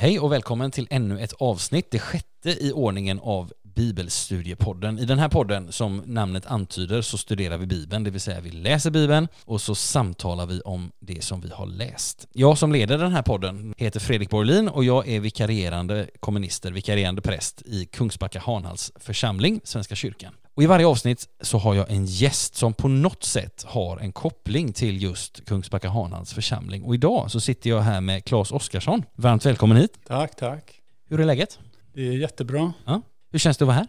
Hej 0.00 0.20
och 0.20 0.32
välkommen 0.32 0.70
till 0.70 0.86
ännu 0.90 1.20
ett 1.20 1.32
avsnitt, 1.32 1.90
det 1.90 1.98
sjätte 1.98 2.50
i 2.50 2.72
ordningen 2.72 3.20
av 3.20 3.52
Bibelstudiepodden. 3.62 4.98
I 4.98 5.04
den 5.04 5.18
här 5.18 5.28
podden, 5.28 5.72
som 5.72 6.02
namnet 6.06 6.46
antyder, 6.46 7.02
så 7.02 7.18
studerar 7.18 7.58
vi 7.58 7.66
Bibeln, 7.66 8.04
det 8.04 8.10
vill 8.10 8.20
säga 8.20 8.40
vi 8.40 8.50
läser 8.50 8.90
Bibeln 8.90 9.28
och 9.44 9.60
så 9.60 9.74
samtalar 9.74 10.46
vi 10.46 10.60
om 10.60 10.92
det 11.00 11.24
som 11.24 11.40
vi 11.40 11.50
har 11.50 11.66
läst. 11.66 12.28
Jag 12.32 12.58
som 12.58 12.72
leder 12.72 12.98
den 12.98 13.12
här 13.12 13.22
podden 13.22 13.74
heter 13.76 14.00
Fredrik 14.00 14.30
Borlin 14.30 14.68
och 14.68 14.84
jag 14.84 15.08
är 15.08 15.20
vikarierande 15.20 16.08
kommunister, 16.20 16.72
vikarierande 16.72 17.22
präst 17.22 17.62
i 17.62 17.86
Kungsbacka 17.86 18.40
Hanhals 18.40 18.92
församling, 18.96 19.60
Svenska 19.64 19.94
kyrkan. 19.94 20.32
Och 20.58 20.62
i 20.62 20.66
varje 20.66 20.86
avsnitt 20.86 21.28
så 21.40 21.58
har 21.58 21.74
jag 21.74 21.90
en 21.90 22.06
gäst 22.06 22.54
som 22.54 22.74
på 22.74 22.88
något 22.88 23.24
sätt 23.24 23.64
har 23.66 23.98
en 23.98 24.12
koppling 24.12 24.72
till 24.72 25.02
just 25.02 25.44
Kungsbacka 25.44 25.88
Hanhals 25.88 26.32
församling. 26.32 26.82
Och 26.82 26.94
idag 26.94 27.30
så 27.30 27.40
sitter 27.40 27.70
jag 27.70 27.80
här 27.80 28.00
med 28.00 28.24
Claes 28.24 28.52
Oskarsson. 28.52 29.04
Varmt 29.14 29.46
välkommen 29.46 29.76
hit. 29.76 29.98
Tack, 30.06 30.36
tack. 30.36 30.80
Hur 31.08 31.20
är 31.20 31.24
läget? 31.24 31.58
Det 31.94 32.08
är 32.08 32.12
jättebra. 32.12 32.72
Ja. 32.84 33.02
Hur 33.30 33.38
känns 33.38 33.56
det 33.56 33.64
att 33.64 33.66
vara 33.66 33.76
här? 33.76 33.86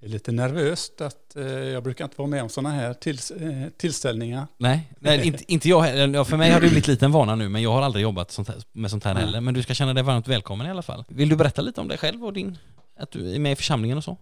Det 0.00 0.06
är 0.06 0.10
lite 0.10 0.32
nervöst 0.32 1.00
att 1.00 1.36
eh, 1.36 1.44
jag 1.44 1.82
brukar 1.82 2.04
inte 2.04 2.16
vara 2.18 2.28
med 2.28 2.42
om 2.42 2.48
sådana 2.48 2.74
här 2.74 2.94
tills, 2.94 3.30
eh, 3.30 3.68
tillställningar. 3.76 4.46
Nej, 4.58 4.92
nej 4.98 5.26
inte, 5.26 5.52
inte 5.52 5.68
jag 5.68 5.82
heller. 5.82 6.24
För 6.24 6.36
mig 6.36 6.50
har 6.50 6.60
det 6.60 6.66
blivit 6.66 6.86
lite 6.86 7.04
en 7.04 7.12
vana 7.12 7.34
nu, 7.34 7.48
men 7.48 7.62
jag 7.62 7.72
har 7.72 7.82
aldrig 7.82 8.02
jobbat 8.02 8.30
sånt 8.30 8.48
här, 8.48 8.56
med 8.72 8.90
sånt 8.90 9.04
här 9.04 9.10
Mm. 9.10 9.24
heller. 9.24 9.40
Men 9.40 9.54
du 9.54 9.62
ska 9.62 9.74
känna 9.74 9.94
dig 9.94 10.02
varmt 10.02 10.28
välkommen 10.28 10.66
i 10.66 10.70
alla 10.70 10.82
fall. 10.82 11.04
Vill 11.08 11.28
du 11.28 11.36
berätta 11.36 11.62
lite 11.62 11.80
om 11.80 11.88
dig 11.88 11.98
själv 11.98 12.24
och 12.24 12.32
din, 12.32 12.58
att 12.98 13.10
du 13.10 13.34
är 13.34 13.38
med 13.38 13.52
i 13.52 13.56
församlingen 13.56 13.98
och 13.98 14.04
så? 14.04 14.16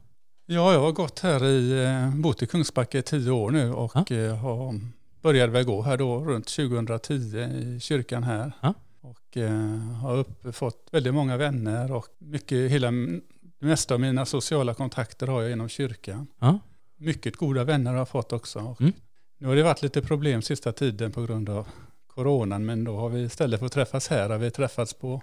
Ja, 0.52 0.72
jag 0.72 0.80
har 0.80 0.92
gått 0.92 1.18
här 1.20 1.44
i, 1.44 1.84
eh, 1.84 2.14
bott 2.20 2.42
i 2.42 2.46
Kungsbacka 2.46 2.98
i 2.98 3.02
tio 3.02 3.30
år 3.30 3.50
nu 3.50 3.72
och 3.72 3.92
Ja. 3.94 4.16
eh, 4.16 4.36
har, 4.36 4.80
började 5.22 5.52
väl 5.52 5.64
gå 5.64 5.82
här 5.82 5.96
då 5.96 6.24
runt 6.24 6.46
2010 6.48 7.38
i 7.38 7.78
kyrkan 7.80 8.22
här. 8.22 8.52
Ja. 8.60 8.74
Och 9.00 9.36
eh, 9.36 9.78
har 10.02 10.16
upp, 10.16 10.54
fått 10.56 10.88
väldigt 10.92 11.14
många 11.14 11.36
vänner 11.36 11.92
och 11.92 12.06
mycket, 12.18 12.70
hela, 12.70 12.90
det 12.90 13.66
mesta 13.66 13.94
av 13.94 14.00
mina 14.00 14.26
sociala 14.26 14.74
kontakter 14.74 15.26
har 15.26 15.42
jag 15.42 15.52
inom 15.52 15.68
kyrkan. 15.68 16.26
Ja. 16.40 16.58
Mycket 16.96 17.36
goda 17.36 17.64
vänner 17.64 17.90
har 17.90 17.98
jag 17.98 18.08
fått 18.08 18.32
också. 18.32 18.58
Och 18.58 18.80
Mm. 18.80 18.92
Nu 19.38 19.48
har 19.48 19.56
det 19.56 19.62
varit 19.62 19.82
lite 19.82 20.02
problem 20.02 20.42
sista 20.42 20.72
tiden 20.72 21.12
på 21.12 21.22
grund 21.22 21.48
av 21.48 21.68
coronan 22.06 22.64
men 22.66 22.84
då 22.84 22.96
har 22.96 23.08
vi 23.08 23.20
istället 23.22 23.58
för 23.58 23.66
att 23.66 23.72
träffas 23.72 24.08
här 24.08 24.30
har 24.30 24.38
vi 24.38 24.50
träffats 24.50 24.94
på 24.94 25.22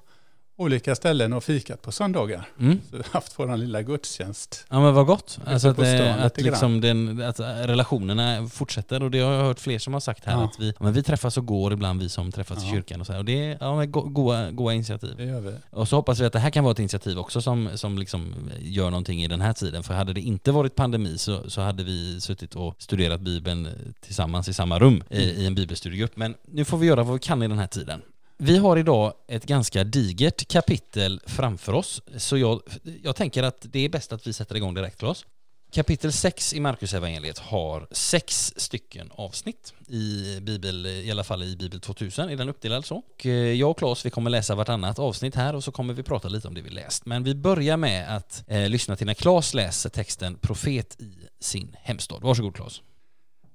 olika 0.59 0.95
ställen 0.95 1.33
och 1.33 1.43
fikat 1.43 1.81
på 1.81 1.91
söndagar. 1.91 2.47
Mm. 2.59 2.79
Så 2.91 2.97
vi 2.97 3.03
har 3.03 3.13
haft 3.13 3.33
vår 3.39 3.57
lilla 3.57 3.81
gudstjänst. 3.81 4.65
Ja 4.69 4.79
men 4.79 4.93
vad 4.93 5.05
gott. 5.05 5.39
Alltså 5.45 5.67
att, 5.67 5.77
det, 5.77 6.13
att, 6.13 6.41
liksom 6.41 6.81
den, 6.81 7.21
att 7.21 7.39
relationerna 7.39 8.47
fortsätter 8.47 9.03
och 9.03 9.11
det 9.11 9.19
har 9.19 9.33
jag 9.33 9.43
hört 9.43 9.59
fler 9.59 9.79
som 9.79 9.93
har 9.93 9.99
sagt 9.99 10.25
här 10.25 10.33
Ja. 10.33 10.43
att 10.43 10.59
vi, 10.59 10.73
men 10.79 10.93
vi 10.93 11.03
träffas 11.03 11.37
och 11.37 11.45
går 11.45 11.73
ibland 11.73 12.01
vi 12.01 12.09
som 12.09 12.31
träffas 12.31 12.63
i 12.63 12.67
Ja. 12.67 12.73
kyrkan 12.73 12.99
och 13.01 13.05
så 13.07 13.11
här. 13.13 13.19
Och 13.19 13.25
det 13.25 13.45
är 13.51 13.57
ja, 13.59 13.75
men 13.75 13.91
go- 13.91 14.01
goa, 14.09 14.51
goa 14.51 14.73
initiativ. 14.73 15.13
Det 15.17 15.23
gör 15.25 15.41
vi. 15.41 15.53
Och 15.69 15.87
så 15.87 15.95
hoppas 15.95 16.19
vi 16.19 16.25
att 16.25 16.33
det 16.33 16.39
här 16.39 16.49
kan 16.49 16.63
vara 16.63 16.71
ett 16.71 16.79
initiativ 16.79 17.19
också 17.19 17.41
som, 17.41 17.69
som 17.75 17.97
liksom 17.97 18.33
gör 18.59 18.89
någonting 18.89 19.23
i 19.23 19.27
den 19.27 19.41
här 19.41 19.53
tiden. 19.53 19.83
För 19.83 19.93
hade 19.93 20.13
det 20.13 20.21
inte 20.21 20.51
varit 20.51 20.75
pandemi 20.75 21.17
så, 21.17 21.49
så 21.49 21.61
hade 21.61 21.83
vi 21.83 22.21
suttit 22.21 22.55
och 22.55 22.75
studerat 22.77 23.21
Bibeln 23.21 23.67
tillsammans 23.99 24.47
i 24.49 24.53
samma 24.53 24.79
rum 24.79 25.03
i, 25.09 25.19
i 25.21 25.45
en 25.45 25.55
bibelstudiegrupp. 25.55 26.17
Men 26.17 26.35
nu 26.51 26.65
får 26.65 26.77
vi 26.77 26.87
göra 26.87 27.03
vad 27.03 27.13
vi 27.13 27.19
kan 27.19 27.43
i 27.43 27.47
den 27.47 27.59
här 27.59 27.67
tiden. 27.67 28.01
Vi 28.41 28.57
har 28.57 28.77
idag 28.77 29.13
ett 29.27 29.45
ganska 29.45 29.83
digert 29.83 30.47
kapitel 30.47 31.21
framför 31.25 31.73
oss, 31.73 32.01
så 32.17 32.37
jag, 32.37 32.61
jag 33.03 33.15
tänker 33.15 33.43
att 33.43 33.65
det 33.71 33.79
är 33.79 33.89
bäst 33.89 34.13
att 34.13 34.27
vi 34.27 34.33
sätter 34.33 34.55
igång 34.55 34.73
direkt 34.73 34.99
Claes. 34.99 35.25
Kapitel 35.71 36.11
6 36.11 36.53
i 36.53 36.59
Marcus 36.59 36.93
evangeliet 36.93 37.39
har 37.39 37.87
sex 37.91 38.53
stycken 38.57 39.11
avsnitt 39.11 39.73
i 39.87 40.39
Bibel, 40.41 40.85
i 40.85 41.11
alla 41.11 41.23
fall 41.23 41.43
i 41.43 41.55
Bibel 41.55 41.79
2000 41.79 42.29
är 42.29 42.35
den 42.35 42.49
uppdelad 42.49 42.85
så. 42.85 42.95
Och 42.95 43.25
eh, 43.25 43.31
jag 43.31 43.71
och 43.71 43.77
Claes 43.77 44.05
vi 44.05 44.09
kommer 44.09 44.29
läsa 44.29 44.55
vartannat 44.55 44.99
avsnitt 44.99 45.35
här 45.35 45.55
och 45.55 45.63
så 45.63 45.71
kommer 45.71 45.93
vi 45.93 46.03
prata 46.03 46.27
lite 46.27 46.47
om 46.47 46.53
det 46.53 46.61
vi 46.61 46.69
läst. 46.69 47.05
Men 47.05 47.23
vi 47.23 47.35
börjar 47.35 47.77
med 47.77 48.15
att 48.15 48.43
eh, 48.47 48.69
lyssna 48.69 48.95
till 48.95 49.07
när 49.07 49.13
Claes 49.13 49.53
läser 49.53 49.89
texten 49.89 50.35
Profet 50.35 51.01
i 51.01 51.13
sin 51.39 51.75
hemstad. 51.81 52.21
Varsågod 52.21 52.55
Claes. 52.55 52.81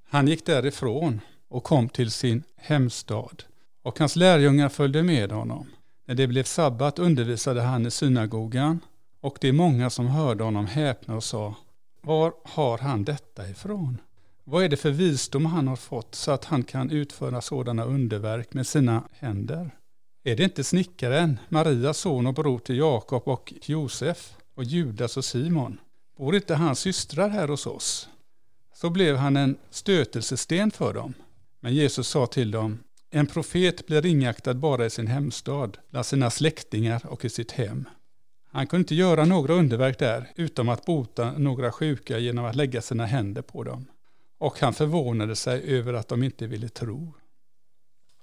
Han 0.09 0.29
gick 0.29 0.47
därifrån 0.47 1.21
och 1.49 1.65
kom 1.65 1.89
till 1.89 2.11
sin 2.11 2.43
hemstad 2.57 3.45
och 3.85 3.99
hans 3.99 4.17
lärjungar 4.17 4.69
följde 4.69 5.03
med 5.03 5.33
honom. 5.33 5.67
När 6.07 6.15
det 6.15 6.27
blev 6.27 6.45
sabbat 6.45 6.99
undervisade 6.99 7.63
han 7.63 7.87
i 7.87 7.91
synagogan 7.91 8.81
och 9.21 9.39
det 9.41 9.49
är 9.49 9.53
många 9.53 9.91
som 9.91 10.07
hörde 10.07 10.45
honom 10.45 10.67
häpna 10.67 11.17
och 11.17 11.25
sa 11.25 11.55
Var 12.03 12.33
har 12.45 12.79
han 12.79 13.05
detta 13.05 13.49
ifrån? 13.49 14.01
Vad 14.45 14.65
är 14.65 14.69
det 14.69 14.77
för 14.77 14.91
visdom 14.91 15.47
han 15.47 15.69
har 15.69 15.77
fått 15.77 16.15
så 16.15 16.31
att 16.31 16.45
han 16.45 16.63
kan 16.63 16.91
utföra 16.91 17.41
sådana 17.41 17.85
underverk 17.85 18.55
med 18.55 18.67
sina 18.67 19.03
händer? 19.11 19.71
Är 20.25 20.37
det 20.37 20.45
inte 20.45 20.65
snickaren, 20.65 21.39
Marias 21.49 21.99
son 21.99 22.27
och 22.27 22.35
bror 22.35 22.59
till 22.59 22.79
Jakob 22.79 23.23
och 23.29 23.55
Josef 23.63 24.37
och 24.55 24.65
Judas 24.65 25.17
och 25.17 25.25
Simon? 25.25 25.79
Bor 26.17 26.35
inte 26.37 26.55
hans 26.55 26.79
systrar 26.79 27.29
här 27.29 27.49
hos 27.49 27.67
oss? 27.67 28.09
Så 28.75 28.91
blev 28.91 29.17
han 29.17 29.37
en 29.37 29.57
stötelsesten 29.71 30.71
för 30.71 30.95
dem. 30.95 31.15
Men 31.61 31.75
Jesus 31.75 32.09
sa 32.09 32.27
till 32.27 32.51
dem, 32.51 32.79
en 33.15 33.27
profet 33.27 33.87
blir 33.87 34.03
ringaktad 34.03 34.55
bara 34.55 34.87
i 34.87 34.91
sin 34.91 35.07
hemstad, 35.07 35.79
bland 35.91 36.07
sina 36.07 36.31
släktingar 36.31 37.07
och 37.07 37.25
i 37.25 37.29
sitt 37.29 37.53
hem. 37.53 37.89
Han 38.53 38.67
kunde 38.67 38.81
inte 38.81 38.95
göra 38.95 39.25
några 39.25 39.55
underverk 39.55 39.99
där, 39.99 40.31
utom 40.37 40.69
att 40.69 40.85
bota 40.85 41.33
några 41.39 41.73
sjuka 41.73 42.19
genom 42.19 42.45
att 42.45 42.57
lägga 42.57 42.83
sina 42.83 43.07
händer 43.07 43.43
på 43.43 43.65
dem. 43.65 43.87
Och 44.39 44.61
han 44.61 44.75
förvånade 44.75 45.37
sig 45.37 45.63
över 45.63 45.95
att 45.95 46.09
de 46.09 46.23
inte 46.23 46.47
ville 46.47 46.69
tro. 46.69 47.15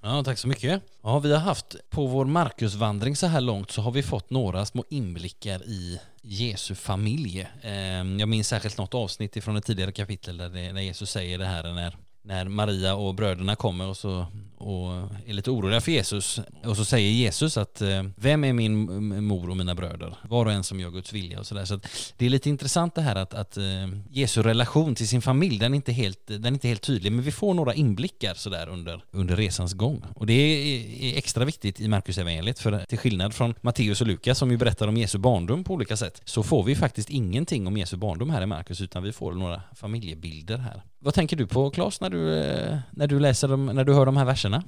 Ja, 0.01 0.24
tack 0.24 0.38
så 0.38 0.47
mycket. 0.47 0.81
Ja, 1.03 1.19
vi 1.19 1.31
har 1.31 1.40
haft 1.40 1.75
på 1.90 2.07
vår 2.07 2.25
Markusvandring 2.25 3.16
så 3.16 3.28
här 3.28 3.41
långt 3.41 3.72
så 3.72 3.81
har 3.81 3.91
vi 3.91 4.03
fått 4.03 4.30
några 4.30 4.66
små 4.66 4.85
inblickar 4.90 5.63
i 5.63 6.00
Jesu 6.22 6.75
familj. 6.75 7.47
Ehm, 7.62 8.19
jag 8.19 8.30
minns 8.30 8.47
särskilt 8.47 8.78
något 8.78 8.94
avsnitt 8.94 9.38
ifrån 9.38 9.57
ett 9.57 9.66
tidigare 9.66 9.91
kapitel 9.91 10.38
där, 10.38 10.50
det, 10.50 10.72
där 10.72 10.81
Jesus 10.81 11.12
säger 11.12 11.38
det 11.38 11.46
här 11.46 11.74
när, 11.74 11.97
när 12.24 12.46
Maria 12.46 12.96
och 12.96 13.16
bröderna 13.16 13.56
kommer 13.56 13.88
och, 13.88 13.98
så, 13.98 14.26
och 14.58 14.92
är 15.26 15.34
lite 15.34 15.52
oroliga 15.52 15.82
för 15.82 15.92
Jesus. 15.92 16.40
Och 16.64 16.78
så 16.78 16.86
säger 16.86 17.12
Jesus 17.12 17.58
att 17.58 17.82
eh, 17.82 18.04
vem 18.16 18.44
är 18.44 18.54
min 18.54 19.26
mor 19.26 19.50
och 19.50 19.58
mina 19.58 19.76
bröder? 19.76 20.16
Var 20.30 20.46
och 20.46 20.52
en 20.52 20.64
som 20.64 20.80
gör 20.80 20.90
Guds 20.90 21.14
vilja 21.14 21.40
och 21.40 21.48
sådär. 21.48 21.66
Så 21.66 21.74
att 21.74 22.14
det 22.18 22.26
är 22.26 22.30
lite 22.30 22.50
intressant 22.50 22.96
det 22.96 23.02
här 23.02 23.16
att, 23.16 23.34
att 23.34 23.58
eh, 23.58 23.64
Jesu 24.10 24.42
relation 24.44 24.96
till 24.96 25.08
sin 25.08 25.22
familj, 25.22 25.60
den 25.60 25.74
är, 25.74 25.76
inte 25.76 25.92
helt, 25.92 26.28
den 26.28 26.46
är 26.46 26.52
inte 26.52 26.68
helt 26.68 26.81
tydlig. 26.81 27.12
Men 27.12 27.26
vi 27.26 27.31
får 27.31 27.54
några 27.54 27.74
inblickar 27.74 28.34
sådär 28.34 28.70
under, 28.70 29.04
under 29.12 29.36
resans 29.36 29.74
gång. 29.74 30.04
Och 30.16 30.26
det 30.26 30.34
är, 30.34 31.04
är 31.04 31.18
extra 31.18 31.46
viktigt 31.46 31.80
i 31.80 31.88
Markus 31.88 32.18
evangeliet 32.18 32.60
för 32.60 32.86
till 32.86 32.98
skillnad 32.98 33.34
från 33.34 33.56
Matteus 33.62 34.02
och 34.02 34.08
Lukas 34.08 34.38
som 34.38 34.52
ju 34.52 34.58
berättar 34.58 34.88
om 34.88 34.98
Jesu 34.98 35.18
barndom 35.18 35.64
på 35.64 35.74
olika 35.74 35.98
sätt 35.98 36.22
så 36.26 36.44
får 36.44 36.64
vi 36.64 36.76
faktiskt 36.76 37.10
ingenting 37.10 37.68
om 37.68 37.78
Jesu 37.78 37.98
barndom 37.98 38.30
här 38.30 38.42
i 38.42 38.46
Markus 38.46 38.81
utan 38.81 39.04
vi 39.04 39.12
får 39.12 39.34
några 39.34 39.62
familjebilder 39.76 40.58
här. 40.58 40.84
Vad 41.03 41.13
tänker 41.13 41.35
du 41.38 41.47
på 41.47 41.69
Claes 41.69 42.01
när 42.01 42.09
du, 42.09 42.34
eh, 42.39 42.78
när 42.91 43.07
du 43.07 43.19
läser 43.19 43.47
dem, 43.47 43.66
när 43.66 43.84
du 43.84 43.94
hör 43.94 44.06
de 44.06 44.17
här 44.17 44.25
verserna? 44.25 44.63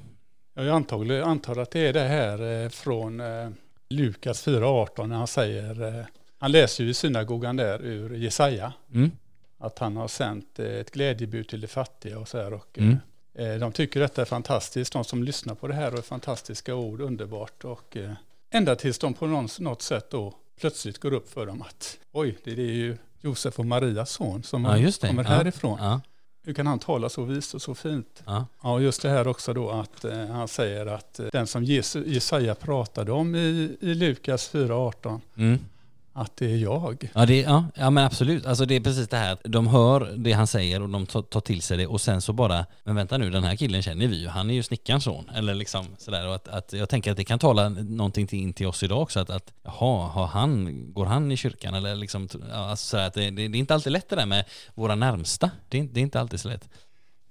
Jag 0.54 0.68
antar, 0.68 1.20
antar 1.20 1.56
att 1.56 1.70
det 1.70 1.80
är 1.86 1.92
det 1.92 2.00
här 2.08 2.62
eh, 2.64 2.68
från 2.68 3.20
eh, 3.20 3.48
Lukas 3.90 4.46
4.18 4.46 5.06
när 5.06 5.16
han 5.16 5.26
säger, 5.26 6.06
han 6.38 6.52
läser 6.52 6.84
ju 6.84 6.90
i 6.90 6.94
synagogan 6.94 7.56
där 7.56 7.82
ur 7.82 8.14
Jesaja, 8.16 8.72
Mm. 8.94 9.10
att 9.58 9.78
han 9.78 9.96
har 9.96 10.08
sänt 10.08 10.58
ett 10.58 10.90
glädjebud 10.90 11.48
till 11.48 11.60
de 11.60 11.66
fattiga 11.66 12.18
och 12.18 12.28
så 12.28 12.38
här. 12.38 12.52
Och, 12.54 12.78
Mm. 12.78 12.96
De 13.60 13.72
tycker 13.72 14.00
detta 14.00 14.20
är 14.20 14.24
fantastiskt, 14.26 14.92
de 14.92 15.04
som 15.04 15.22
lyssnar 15.24 15.54
på 15.54 15.68
det 15.68 15.74
här 15.74 15.92
och 15.92 15.98
är 15.98 16.02
fantastiska 16.02 16.74
ord, 16.74 17.00
underbart. 17.00 17.64
Och 17.64 17.96
ända 18.50 18.76
tills 18.76 18.98
de 18.98 19.14
på 19.14 19.26
något 19.26 19.82
sätt 19.82 20.10
då 20.10 20.34
plötsligt 20.60 20.98
går 20.98 21.12
upp 21.12 21.30
för 21.32 21.46
dem 21.46 21.62
att 21.62 21.98
oj, 22.12 22.38
det 22.44 22.50
är 22.50 22.56
ju 22.56 22.96
Josef 23.20 23.58
och 23.58 23.66
Marias 23.66 24.10
son 24.10 24.42
som 24.42 24.64
Ja, 24.64 24.90
kommer 25.08 25.22
Ja. 25.24 25.28
härifrån. 25.30 25.78
Ja, 25.82 26.00
Hur 26.44 26.54
kan 26.54 26.66
han 26.66 26.78
tala 26.78 27.08
så 27.08 27.24
vist 27.24 27.54
och 27.54 27.62
så 27.62 27.74
fint? 27.74 28.22
ja, 28.26 28.46
Ja, 28.62 28.80
just 28.80 29.02
det 29.02 29.08
här 29.08 29.28
också 29.28 29.52
då 29.52 29.70
att 29.70 30.04
eh, 30.04 30.26
han 30.26 30.48
säger 30.48 30.86
att 30.86 31.20
eh, 31.20 31.26
den 31.32 31.46
som 31.46 31.64
Jesu, 31.64 32.04
Jesaja 32.06 32.54
pratade 32.54 33.12
om 33.12 33.34
i, 33.34 33.76
i 33.80 33.94
Lukas 33.94 34.54
4.18, 34.54 35.20
mm. 35.36 35.58
Att 36.16 36.36
det 36.36 36.52
är 36.52 36.56
jag. 36.56 37.10
Ja, 37.14 37.26
det, 37.26 37.40
ja, 37.40 37.64
ja 37.74 37.90
men 37.90 38.04
absolut. 38.04 38.46
Alltså 38.46 38.64
det 38.66 38.74
är 38.74 38.80
precis 38.80 39.08
det 39.08 39.16
här 39.16 39.36
de 39.44 39.66
hör 39.66 40.14
det 40.16 40.32
han 40.32 40.46
säger 40.46 40.82
och 40.82 40.88
de 40.88 41.06
tar, 41.06 41.40
till 41.40 41.62
sig 41.62 41.76
det 41.76 41.86
och 41.86 42.00
sen 42.00 42.20
så 42.22 42.32
bara, 42.32 42.66
men 42.84 42.94
vänta 42.96 43.18
nu, 43.18 43.30
den 43.30 43.44
här 43.44 43.56
killen 43.56 43.82
känner 43.82 44.06
vi 44.06 44.16
ju, 44.20 44.28
han 44.28 44.50
är 44.50 44.54
ju 44.54 44.62
snickarens 44.62 45.04
son. 45.04 45.30
Eller 45.34 45.54
liksom 45.54 45.86
sådär. 45.98 46.28
Och 46.28 46.34
att, 46.34 46.48
att 46.48 46.72
jag 46.72 46.88
tänker 46.88 47.10
att 47.10 47.16
det 47.16 47.24
kan 47.24 47.38
tala 47.38 47.68
någonting 47.68 48.26
till, 48.26 48.38
in 48.38 48.52
till 48.52 48.66
oss 48.66 48.82
idag 48.82 49.02
också, 49.02 49.20
att, 49.20 49.30
att 49.30 49.52
jaha, 49.64 50.08
har 50.08 50.26
han, 50.26 50.92
går 50.92 51.06
han 51.06 51.32
i 51.32 51.36
kyrkan? 51.36 51.74
Eller 51.74 51.94
liksom, 51.96 52.28
ja, 52.50 52.56
alltså 52.70 52.86
sådär, 52.86 53.06
att 53.06 53.14
det, 53.14 53.30
det, 53.30 53.48
det 53.48 53.58
är 53.58 53.60
inte 53.60 53.74
alltid 53.74 53.92
lätt 53.92 54.08
det 54.08 54.16
där 54.16 54.26
med 54.26 54.44
våra 54.74 54.94
närmsta. 54.94 55.50
Det 55.68 55.76
är, 55.78 55.80
inte- 55.80 55.94
det 55.94 56.00
är 56.00 56.02
inte 56.02 56.20
alltid 56.20 56.40
så 56.40 56.48
lätt. 56.48 56.68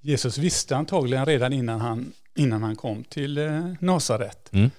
Jesus 0.01 0.37
visste 0.37 0.75
antagligen 0.77 1.25
redan 1.25 1.53
innan 1.53 1.81
han, 1.81 2.11
innan 2.35 2.63
han 2.63 2.75
kom 2.75 3.03
till 3.03 3.37
eh, 3.37 3.65
Nasaret 3.79 4.49
Mm. 4.53 4.71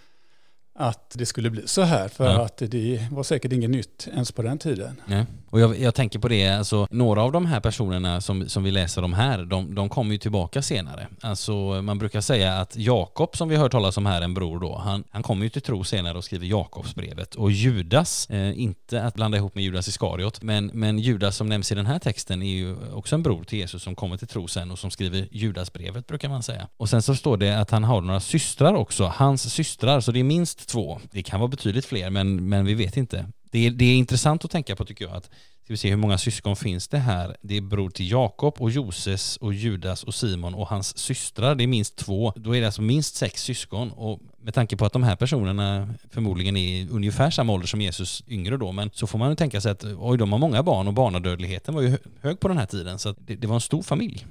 Att 0.74 1.10
det 1.18 1.26
skulle 1.26 1.50
bli 1.50 1.62
så 1.68 1.82
här. 1.82 2.08
För 2.08 2.24
Ja. 2.24 2.44
att 2.44 2.56
det 2.56 3.08
var 3.10 3.22
säkert 3.22 3.52
inget 3.52 3.70
nytt 3.70 4.08
ens 4.14 4.32
på 4.32 4.42
den 4.42 4.58
tiden. 4.58 5.00
Nej. 5.06 5.24
Och 5.54 5.60
jag, 5.60 5.80
jag 5.80 5.94
tänker 5.94 6.18
på 6.18 6.28
det, 6.28 6.48
alltså 6.48 6.86
några 6.90 7.22
av 7.22 7.32
de 7.32 7.46
här 7.46 7.60
personerna 7.60 8.20
som, 8.20 8.48
som 8.48 8.62
vi 8.64 8.70
läser 8.70 9.04
om 9.04 9.12
här, 9.12 9.44
de, 9.44 9.74
de 9.74 9.88
kommer 9.88 10.12
ju 10.12 10.18
tillbaka 10.18 10.62
senare. 10.62 11.08
Alltså 11.20 11.52
man 11.82 11.98
brukar 11.98 12.20
säga 12.20 12.58
att 12.58 12.76
Jakob 12.76 13.36
som 13.36 13.48
vi 13.48 13.56
har 13.56 13.62
hört 13.62 13.72
talas 13.72 13.96
om 13.96 14.06
här, 14.06 14.22
en 14.22 14.34
bror 14.34 14.60
då, 14.60 14.76
han, 14.78 15.04
han 15.10 15.22
kommer 15.22 15.44
ju 15.44 15.48
till 15.48 15.62
tro 15.62 15.84
senare 15.84 16.18
och 16.18 16.24
skriver 16.24 16.46
Jakobsbrevet. 16.46 17.34
Och 17.34 17.50
Judas, 17.50 18.30
eh, 18.30 18.60
inte 18.60 19.02
att 19.02 19.14
blanda 19.14 19.38
ihop 19.38 19.54
med 19.54 19.64
Judas 19.64 19.88
Iskariot, 19.88 20.42
men, 20.42 20.66
men 20.66 20.98
Judas 20.98 21.36
som 21.36 21.46
nämns 21.46 21.72
i 21.72 21.74
den 21.74 21.86
här 21.86 21.98
texten 21.98 22.42
är 22.42 22.54
ju 22.54 22.76
också 22.92 23.14
en 23.14 23.22
bror 23.22 23.44
till 23.44 23.58
Jesus 23.58 23.82
som 23.82 23.94
kommer 23.94 24.16
till 24.16 24.28
tro 24.28 24.48
sen 24.48 24.70
och 24.70 24.78
som 24.78 24.90
skriver 24.90 25.28
Judasbrevet 25.30 26.06
brukar 26.06 26.28
man 26.28 26.42
säga. 26.42 26.68
Och 26.76 26.88
sen 26.88 27.02
så 27.02 27.14
står 27.14 27.36
det 27.36 27.60
att 27.60 27.70
han 27.70 27.84
har 27.84 28.00
några 28.00 28.20
systrar 28.20 28.74
också, 28.74 29.12
hans 29.14 29.52
systrar, 29.52 30.00
så 30.00 30.12
det 30.12 30.20
är 30.20 30.24
minst 30.24 30.68
två. 30.68 31.00
Det 31.10 31.22
kan 31.22 31.40
vara 31.40 31.48
betydligt 31.48 31.86
fler, 31.86 32.10
men, 32.10 32.48
men 32.48 32.64
vi 32.64 32.74
vet 32.74 32.96
inte. 32.96 33.26
Det 33.54 33.66
är, 33.66 33.70
det 33.70 33.84
är 33.84 33.96
intressant 33.96 34.44
att 34.44 34.50
tänka 34.50 34.76
på 34.76 34.84
tycker 34.84 35.04
jag, 35.04 35.14
att 35.14 35.30
Ska 35.64 35.72
vi 35.72 35.76
se 35.76 35.90
hur 35.90 35.96
många 35.96 36.18
syskon 36.18 36.56
finns 36.56 36.88
det 36.88 36.98
här? 36.98 37.36
Det 37.42 37.56
är 37.56 37.60
bror 37.60 37.90
till 37.90 38.10
Jakob 38.10 38.54
och 38.58 38.70
Joses 38.70 39.36
och 39.36 39.54
Judas 39.54 40.04
och 40.04 40.14
Simon 40.14 40.54
och 40.54 40.68
hans 40.68 40.98
systrar. 40.98 41.54
Det 41.54 41.64
är 41.64 41.66
minst 41.66 41.96
två. 41.96 42.32
Då 42.36 42.56
är 42.56 42.60
det 42.60 42.66
alltså 42.66 42.82
minst 42.82 43.14
sex 43.14 43.42
syskon 43.42 43.90
och 43.90 44.20
med 44.42 44.54
tanke 44.54 44.76
på 44.76 44.84
att 44.84 44.92
de 44.92 45.02
här 45.02 45.16
personerna 45.16 45.94
förmodligen 46.10 46.56
är 46.56 46.90
ungefär 46.90 47.30
samma 47.30 47.52
ålder 47.52 47.66
som 47.66 47.80
Jesus 47.80 48.22
yngre 48.28 48.56
då, 48.56 48.72
men 48.72 48.90
så 48.92 49.06
får 49.06 49.18
man 49.18 49.30
ju 49.30 49.36
tänka 49.36 49.60
sig 49.60 49.72
att 49.72 49.84
oj, 49.84 50.18
de 50.18 50.32
har 50.32 50.38
många 50.38 50.62
barn 50.62 50.88
och 50.88 50.94
barnadödligheten 50.94 51.74
var 51.74 51.82
ju 51.82 51.98
hög 52.20 52.40
på 52.40 52.48
den 52.48 52.58
här 52.58 52.66
tiden 52.66 52.98
så 52.98 53.08
att 53.08 53.16
det, 53.26 53.34
det 53.34 53.46
var 53.46 53.54
en 53.54 53.60
stor 53.60 53.82
familj. 53.82 54.26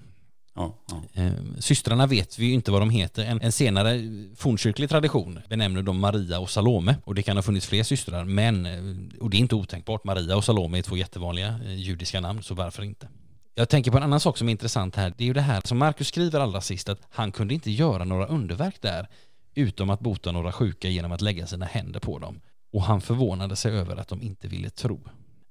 Ja, 0.55 0.75
ja. 0.89 1.01
Ehm, 1.13 1.55
systrarna 1.59 2.07
vet 2.07 2.39
vi 2.39 2.45
ju 2.45 2.53
inte 2.53 2.71
vad 2.71 2.81
de 2.81 2.89
heter. 2.89 3.25
En, 3.25 3.41
en 3.41 3.51
senare 3.51 4.01
fornkyrklig 4.35 4.89
tradition 4.89 5.39
benämner 5.49 5.81
de 5.81 5.99
Maria 5.99 6.39
och 6.39 6.49
Salome 6.49 6.95
och 7.03 7.15
det 7.15 7.23
kan 7.23 7.37
ha 7.37 7.43
funnits 7.43 7.67
fler 7.67 7.83
systrar 7.83 8.23
men, 8.23 8.65
eh, 8.65 9.21
och 9.21 9.29
det 9.29 9.37
är 9.37 9.39
inte 9.39 9.55
otänkbart, 9.55 10.03
Maria 10.03 10.37
och 10.37 10.43
Salome 10.43 10.77
är 10.77 10.81
två 10.81 10.97
jättevanliga 10.97 11.59
eh, 11.65 11.73
judiska 11.73 12.21
namn 12.21 12.43
så 12.43 12.55
varför 12.55 12.83
inte? 12.83 13.07
Jag 13.55 13.69
tänker 13.69 13.91
på 13.91 13.97
en 13.97 14.03
annan 14.03 14.19
sak 14.19 14.37
som 14.37 14.47
är 14.47 14.51
intressant 14.51 14.95
här, 14.95 15.13
det 15.17 15.23
är 15.23 15.27
ju 15.27 15.33
det 15.33 15.41
här 15.41 15.61
som 15.65 15.77
Markus 15.77 16.07
skriver 16.07 16.39
allra 16.39 16.61
sist 16.61 16.89
att 16.89 16.99
han 17.09 17.31
kunde 17.31 17.53
inte 17.53 17.71
göra 17.71 18.03
några 18.03 18.25
underverk 18.25 18.81
där 18.81 19.07
utom 19.55 19.89
att 19.89 19.99
bota 19.99 20.31
några 20.31 20.51
sjuka 20.51 20.89
genom 20.89 21.11
att 21.11 21.21
lägga 21.21 21.47
sina 21.47 21.65
händer 21.65 21.99
på 21.99 22.19
dem. 22.19 22.41
Och 22.73 22.83
han 22.83 23.01
förvånade 23.01 23.55
sig 23.55 23.71
över 23.71 23.97
att 23.97 24.07
de 24.07 24.21
inte 24.21 24.47
ville 24.47 24.69
tro. 24.69 24.99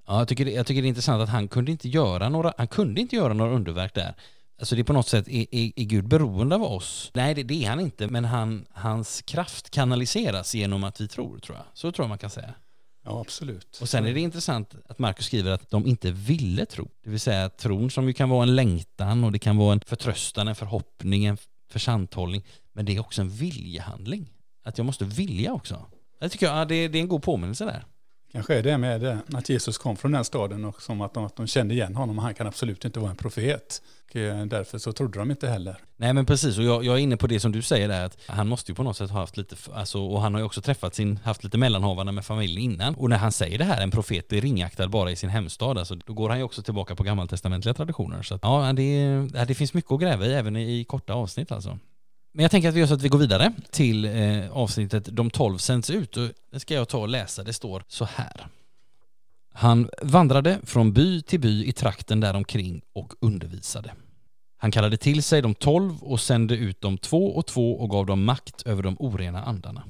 Ja, 0.06 0.18
jag 0.18 0.28
tycker, 0.28 0.46
jag 0.46 0.66
tycker 0.66 0.82
det 0.82 0.86
är 0.86 0.88
intressant 0.88 1.22
att 1.22 1.28
han 1.28 1.48
kunde 1.48 1.70
inte 1.70 1.88
göra 1.88 2.28
några, 2.28 2.52
han 2.58 2.68
kunde 2.68 3.00
inte 3.00 3.16
göra 3.16 3.32
några 3.32 3.52
underverk 3.52 3.94
där. 3.94 4.14
Alltså 4.58 4.74
det 4.74 4.82
är 4.82 4.84
på 4.84 4.92
något 4.92 5.08
sätt, 5.08 5.28
är, 5.28 5.46
är, 5.50 5.72
är 5.76 5.84
Gud 5.84 6.08
beroende 6.08 6.54
av 6.54 6.62
oss? 6.62 7.10
Nej, 7.14 7.34
det, 7.34 7.42
det 7.42 7.64
är 7.64 7.68
han 7.68 7.80
inte, 7.80 8.08
men 8.08 8.24
han, 8.24 8.66
hans 8.70 9.22
kraft 9.22 9.70
kanaliseras 9.70 10.54
genom 10.54 10.84
att 10.84 11.00
vi 11.00 11.08
tror, 11.08 11.38
tror 11.38 11.58
jag. 11.58 11.66
Så 11.74 11.92
tror 11.92 12.04
jag 12.04 12.08
man 12.08 12.18
kan 12.18 12.30
säga. 12.30 12.54
ja 13.04 13.20
absolut. 13.20 13.78
Och 13.80 13.88
sen 13.88 14.06
är 14.06 14.14
det 14.14 14.20
intressant 14.20 14.74
att 14.88 14.98
Markus 14.98 15.26
skriver 15.26 15.50
att 15.50 15.70
de 15.70 15.86
inte 15.86 16.10
ville 16.10 16.66
tro. 16.66 16.88
Det 17.04 17.10
vill 17.10 17.20
säga 17.20 17.48
tron 17.48 17.90
som 17.90 18.06
ju 18.06 18.12
kan 18.12 18.28
vara 18.28 18.42
en 18.42 18.56
längtan 18.56 19.24
och 19.24 19.32
det 19.32 19.38
kan 19.38 19.56
vara 19.56 19.72
en 19.72 19.80
förtröstan, 19.80 20.48
en 20.48 20.54
förhoppning, 20.54 21.24
en 21.24 21.38
försanthållning. 21.70 22.44
Men 22.72 22.84
det 22.84 22.96
är 22.96 23.00
också 23.00 23.20
en 23.20 23.30
viljehandling. 23.30 24.30
Att 24.64 24.78
jag 24.78 24.84
måste 24.84 25.04
vilja 25.04 25.52
också. 25.52 25.86
Jag 26.20 26.32
tycker 26.32 26.46
ja, 26.46 26.64
det, 26.64 26.88
det 26.88 26.98
är 26.98 27.02
en 27.02 27.08
god 27.08 27.22
påminnelse 27.22 27.64
där. 27.64 27.84
Kanske 28.32 28.54
är 28.54 28.62
det 28.62 28.78
med 28.78 29.00
det, 29.00 29.18
att 29.32 29.48
Jesus 29.48 29.78
kom 29.78 29.96
från 29.96 30.12
den 30.12 30.24
staden 30.24 30.64
och 30.64 30.82
som 30.82 31.00
att 31.00 31.14
de, 31.14 31.24
att 31.24 31.36
de 31.36 31.46
kände 31.46 31.74
igen 31.74 31.96
honom. 31.96 32.18
Han 32.18 32.34
kan 32.34 32.46
absolut 32.46 32.84
inte 32.84 33.00
vara 33.00 33.10
en 33.10 33.16
profet. 33.16 33.82
Och 34.10 34.16
eh, 34.16 34.46
därför 34.46 34.78
så 34.78 34.92
trodde 34.92 35.18
de 35.18 35.30
inte 35.30 35.48
heller. 35.48 35.76
Nej 35.96 36.12
men 36.12 36.26
precis, 36.26 36.58
och 36.58 36.64
jag, 36.64 36.84
jag 36.84 36.94
är 36.94 36.98
inne 36.98 37.16
på 37.16 37.26
det 37.26 37.40
som 37.40 37.52
du 37.52 37.62
säger 37.62 37.88
där, 37.88 38.04
att 38.04 38.18
han 38.26 38.48
måste 38.48 38.70
ju 38.70 38.74
på 38.74 38.82
något 38.82 38.96
sätt 38.96 39.10
ha 39.10 39.20
haft 39.20 39.36
lite, 39.36 39.56
alltså, 39.74 40.00
och 40.00 40.22
han 40.22 40.34
har 40.34 40.40
ju 40.40 40.46
också 40.46 40.60
träffat 40.60 40.94
sin, 40.94 41.16
haft 41.24 41.44
lite 41.44 41.58
mellanhavande 41.58 42.12
med 42.12 42.24
familjen 42.24 42.72
innan. 42.72 42.94
Och 42.94 43.10
när 43.10 43.16
han 43.16 43.32
säger 43.32 43.58
det 43.58 43.64
här, 43.64 43.82
en 43.82 43.90
profet 43.90 44.28
blir 44.28 44.40
ringaktad 44.40 44.88
bara 44.88 45.10
i 45.10 45.16
sin 45.16 45.30
hemstad, 45.30 45.78
alltså, 45.78 45.94
då 45.94 46.12
går 46.12 46.28
han 46.28 46.38
ju 46.38 46.44
också 46.44 46.62
tillbaka 46.62 46.96
på 46.96 47.02
gammaltestamentliga 47.02 47.74
traditioner. 47.74 48.22
Så 48.22 48.34
att, 48.34 48.40
ja, 48.42 48.72
det, 48.72 49.44
det 49.48 49.54
finns 49.54 49.74
mycket 49.74 49.92
att 49.92 50.00
gräva 50.00 50.26
i 50.26 50.34
även 50.34 50.56
i 50.56 50.84
korta 50.84 51.12
avsnitt 51.12 51.52
alltså. 51.52 51.78
Men 52.32 52.42
jag 52.42 52.50
tänker 52.50 52.68
att 52.68 52.74
vi 52.74 52.80
gör 52.80 52.86
så 52.86 52.94
att 52.94 53.02
vi 53.02 53.08
går 53.08 53.18
vidare 53.18 53.52
till 53.70 54.04
eh, 54.04 54.50
avsnittet 54.52 55.08
De 55.12 55.30
tolv 55.30 55.58
sänds 55.58 55.90
ut 55.90 56.16
och 56.16 56.28
det 56.52 56.60
ska 56.60 56.74
jag 56.74 56.88
ta 56.88 56.98
och 56.98 57.08
läsa, 57.08 57.42
det 57.42 57.52
står 57.52 57.84
så 57.88 58.04
här. 58.04 58.46
Han 59.54 59.88
vandrade 60.02 60.58
från 60.64 60.92
by 60.92 61.22
till 61.22 61.40
by 61.40 61.64
i 61.64 61.72
trakten 61.72 62.20
däromkring 62.20 62.82
och 62.92 63.12
undervisade. 63.20 63.92
Han 64.56 64.70
kallade 64.70 64.96
till 64.96 65.22
sig 65.22 65.42
de 65.42 65.54
tolv 65.54 66.02
och 66.02 66.20
sände 66.20 66.56
ut 66.56 66.80
dem 66.80 66.98
två 66.98 67.36
och 67.36 67.46
två 67.46 67.78
och 67.78 67.90
gav 67.90 68.06
dem 68.06 68.24
makt 68.24 68.62
över 68.62 68.82
de 68.82 68.96
orena 68.98 69.44
andarna. 69.44 69.84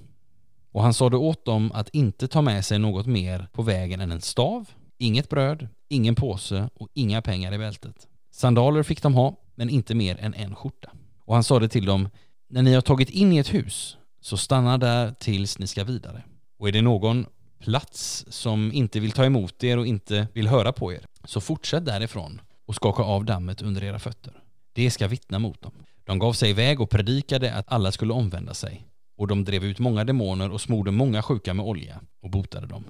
Och 0.73 0.83
han 0.83 0.95
sade 0.95 1.17
åt 1.17 1.45
dem 1.45 1.73
att 1.73 1.89
inte 1.89 2.29
ta 2.29 2.43
med 2.43 2.65
sig 2.65 2.79
något 2.79 3.07
mer 3.07 3.49
på 3.53 3.63
vägen 3.63 4.01
än 4.01 4.13
en 4.13 4.21
stav, 4.21 4.71
inget 4.99 5.29
bröd, 5.29 5.69
ingen 5.89 6.15
påse 6.15 6.69
och 6.75 6.89
inga 6.95 7.23
pengar 7.23 7.55
i 7.55 7.59
bältet. 7.59 8.09
Sandaler 8.31 8.83
fick 8.83 9.03
de 9.03 9.15
ha, 9.15 9.37
men 9.55 9.71
inte 9.71 9.95
mer 9.95 10.17
än 10.21 10.35
en 10.35 10.55
skjorta. 10.55 10.91
Och 11.25 11.35
han 11.35 11.45
sade 11.45 11.69
till 11.69 11.85
dem, 11.85 12.09
när 12.53 12.63
ni 12.63 12.75
har 12.75 12.81
tagit 12.81 13.11
in 13.11 13.33
i 13.33 13.39
ett 13.39 13.55
hus, 13.55 13.97
så 14.21 14.37
stanna 14.37 14.79
där 14.79 15.15
tills 15.19 15.59
ni 15.59 15.67
ska 15.67 15.85
vidare. 15.85 16.23
Och 16.59 16.69
är 16.69 16.73
det 16.73 16.83
någon 16.83 17.27
plats 17.61 18.25
som 18.29 18.73
inte 18.73 19.01
vill 19.01 19.13
ta 19.13 19.25
emot 19.25 19.65
er 19.65 19.79
och 19.79 19.87
inte 19.87 20.29
vill 20.35 20.49
höra 20.49 20.73
på 20.73 20.93
er, 20.93 21.07
så 21.25 21.41
fortsätt 21.41 21.85
därifrån 21.85 22.41
och 22.67 22.75
skaka 22.75 23.03
av 23.03 23.25
dammet 23.25 23.63
under 23.63 23.85
era 23.85 23.99
fötter. 23.99 24.43
Det 24.73 24.91
ska 24.91 25.09
vittna 25.09 25.39
mot 25.39 25.63
dem. 25.63 25.73
De 26.05 26.19
gav 26.19 26.33
sig 26.33 26.51
iväg 26.51 26.81
och 26.81 26.91
predikade 26.91 27.55
att 27.55 27.73
alla 27.73 27.93
skulle 27.93 28.13
omvända 28.13 28.55
sig. 28.55 28.87
Och 29.17 29.29
de 29.29 29.45
drev 29.45 29.65
ut 29.65 29.79
många 29.79 30.05
demoner 30.05 30.51
och 30.51 30.61
smorde 30.61 30.91
många 30.91 31.23
sjuka 31.23 31.55
med 31.55 31.67
olja 31.67 32.01
och 32.23 32.31
botade 32.31 32.67
dem. 32.67 32.85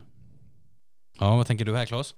Ja, 1.19 1.37
vad 1.37 1.47
tänker 1.47 1.65
du 1.65 1.77
här 1.77 1.87
Claes? 1.87 2.15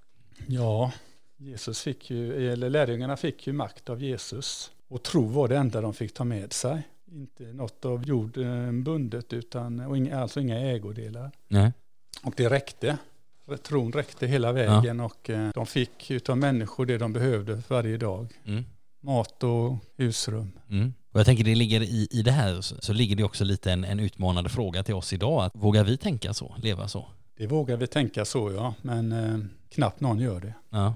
Ja, 0.47 0.91
Jesus 1.37 1.81
fick 1.81 2.09
ju, 2.09 2.51
eller 2.51 2.69
lärjungarna 2.69 3.17
fick 3.17 3.47
ju 3.47 3.53
makt 3.53 3.89
av 3.89 4.03
Jesus. 4.03 4.71
Och 4.89 5.03
tro 5.03 5.27
var 5.27 5.47
det 5.47 5.57
enda 5.57 5.81
de 5.81 5.93
fick 5.93 6.13
ta 6.13 6.23
med 6.23 6.53
sig. 6.53 6.83
Inte 7.11 7.43
något 7.43 7.85
av 7.85 8.05
jord 8.05 8.37
eh, 8.37 8.71
bundet 8.71 9.33
utan, 9.33 9.79
och 9.79 9.97
inga, 9.97 10.19
alltså 10.19 10.39
inga 10.39 10.59
ägodelar. 10.59 11.31
Nej. 11.47 11.71
Och 12.23 12.33
det 12.37 12.49
räckte. 12.49 12.97
Tron 13.63 13.91
räckte 13.91 14.27
hela 14.27 14.51
vägen 14.51 14.99
och 14.99 15.29
eh, 15.29 15.49
de 15.53 15.65
fick 15.65 16.11
utav 16.11 16.37
människor 16.37 16.85
det 16.85 16.97
de 16.97 17.13
behövde 17.13 17.61
varje 17.67 17.97
dag. 17.97 18.33
Mm. 18.45 18.65
Mat 19.01 19.43
och 19.43 19.77
husrum. 19.97 20.51
Mm. 20.69 20.93
Och 21.11 21.19
jag 21.19 21.25
tänker 21.25 21.43
det 21.43 21.55
ligger 21.55 21.81
i, 21.81 22.07
i 22.11 22.21
det 22.21 22.31
här 22.31 22.61
så, 22.61 22.93
ligger 22.93 23.15
det 23.15 23.23
också 23.23 23.43
lite 23.43 23.71
en, 23.71 23.83
en 23.83 23.99
utmanande 23.99 24.49
fråga 24.49 24.83
till 24.83 24.93
oss 24.93 25.13
idag. 25.13 25.43
Att 25.43 25.51
vågar 25.55 25.83
vi 25.83 25.97
tänka 25.97 26.33
så, 26.33 26.55
leva 26.57 26.87
så? 26.87 27.07
Det 27.37 27.47
vågar 27.47 27.77
vi 27.77 27.87
tänka 27.87 28.25
så 28.25 28.51
ja, 28.51 28.73
men 28.81 29.11
eh, 29.11 29.37
knappt 29.69 29.99
någon 29.99 30.19
gör 30.19 30.39
det. 30.39 30.53
Ja. 30.69 30.95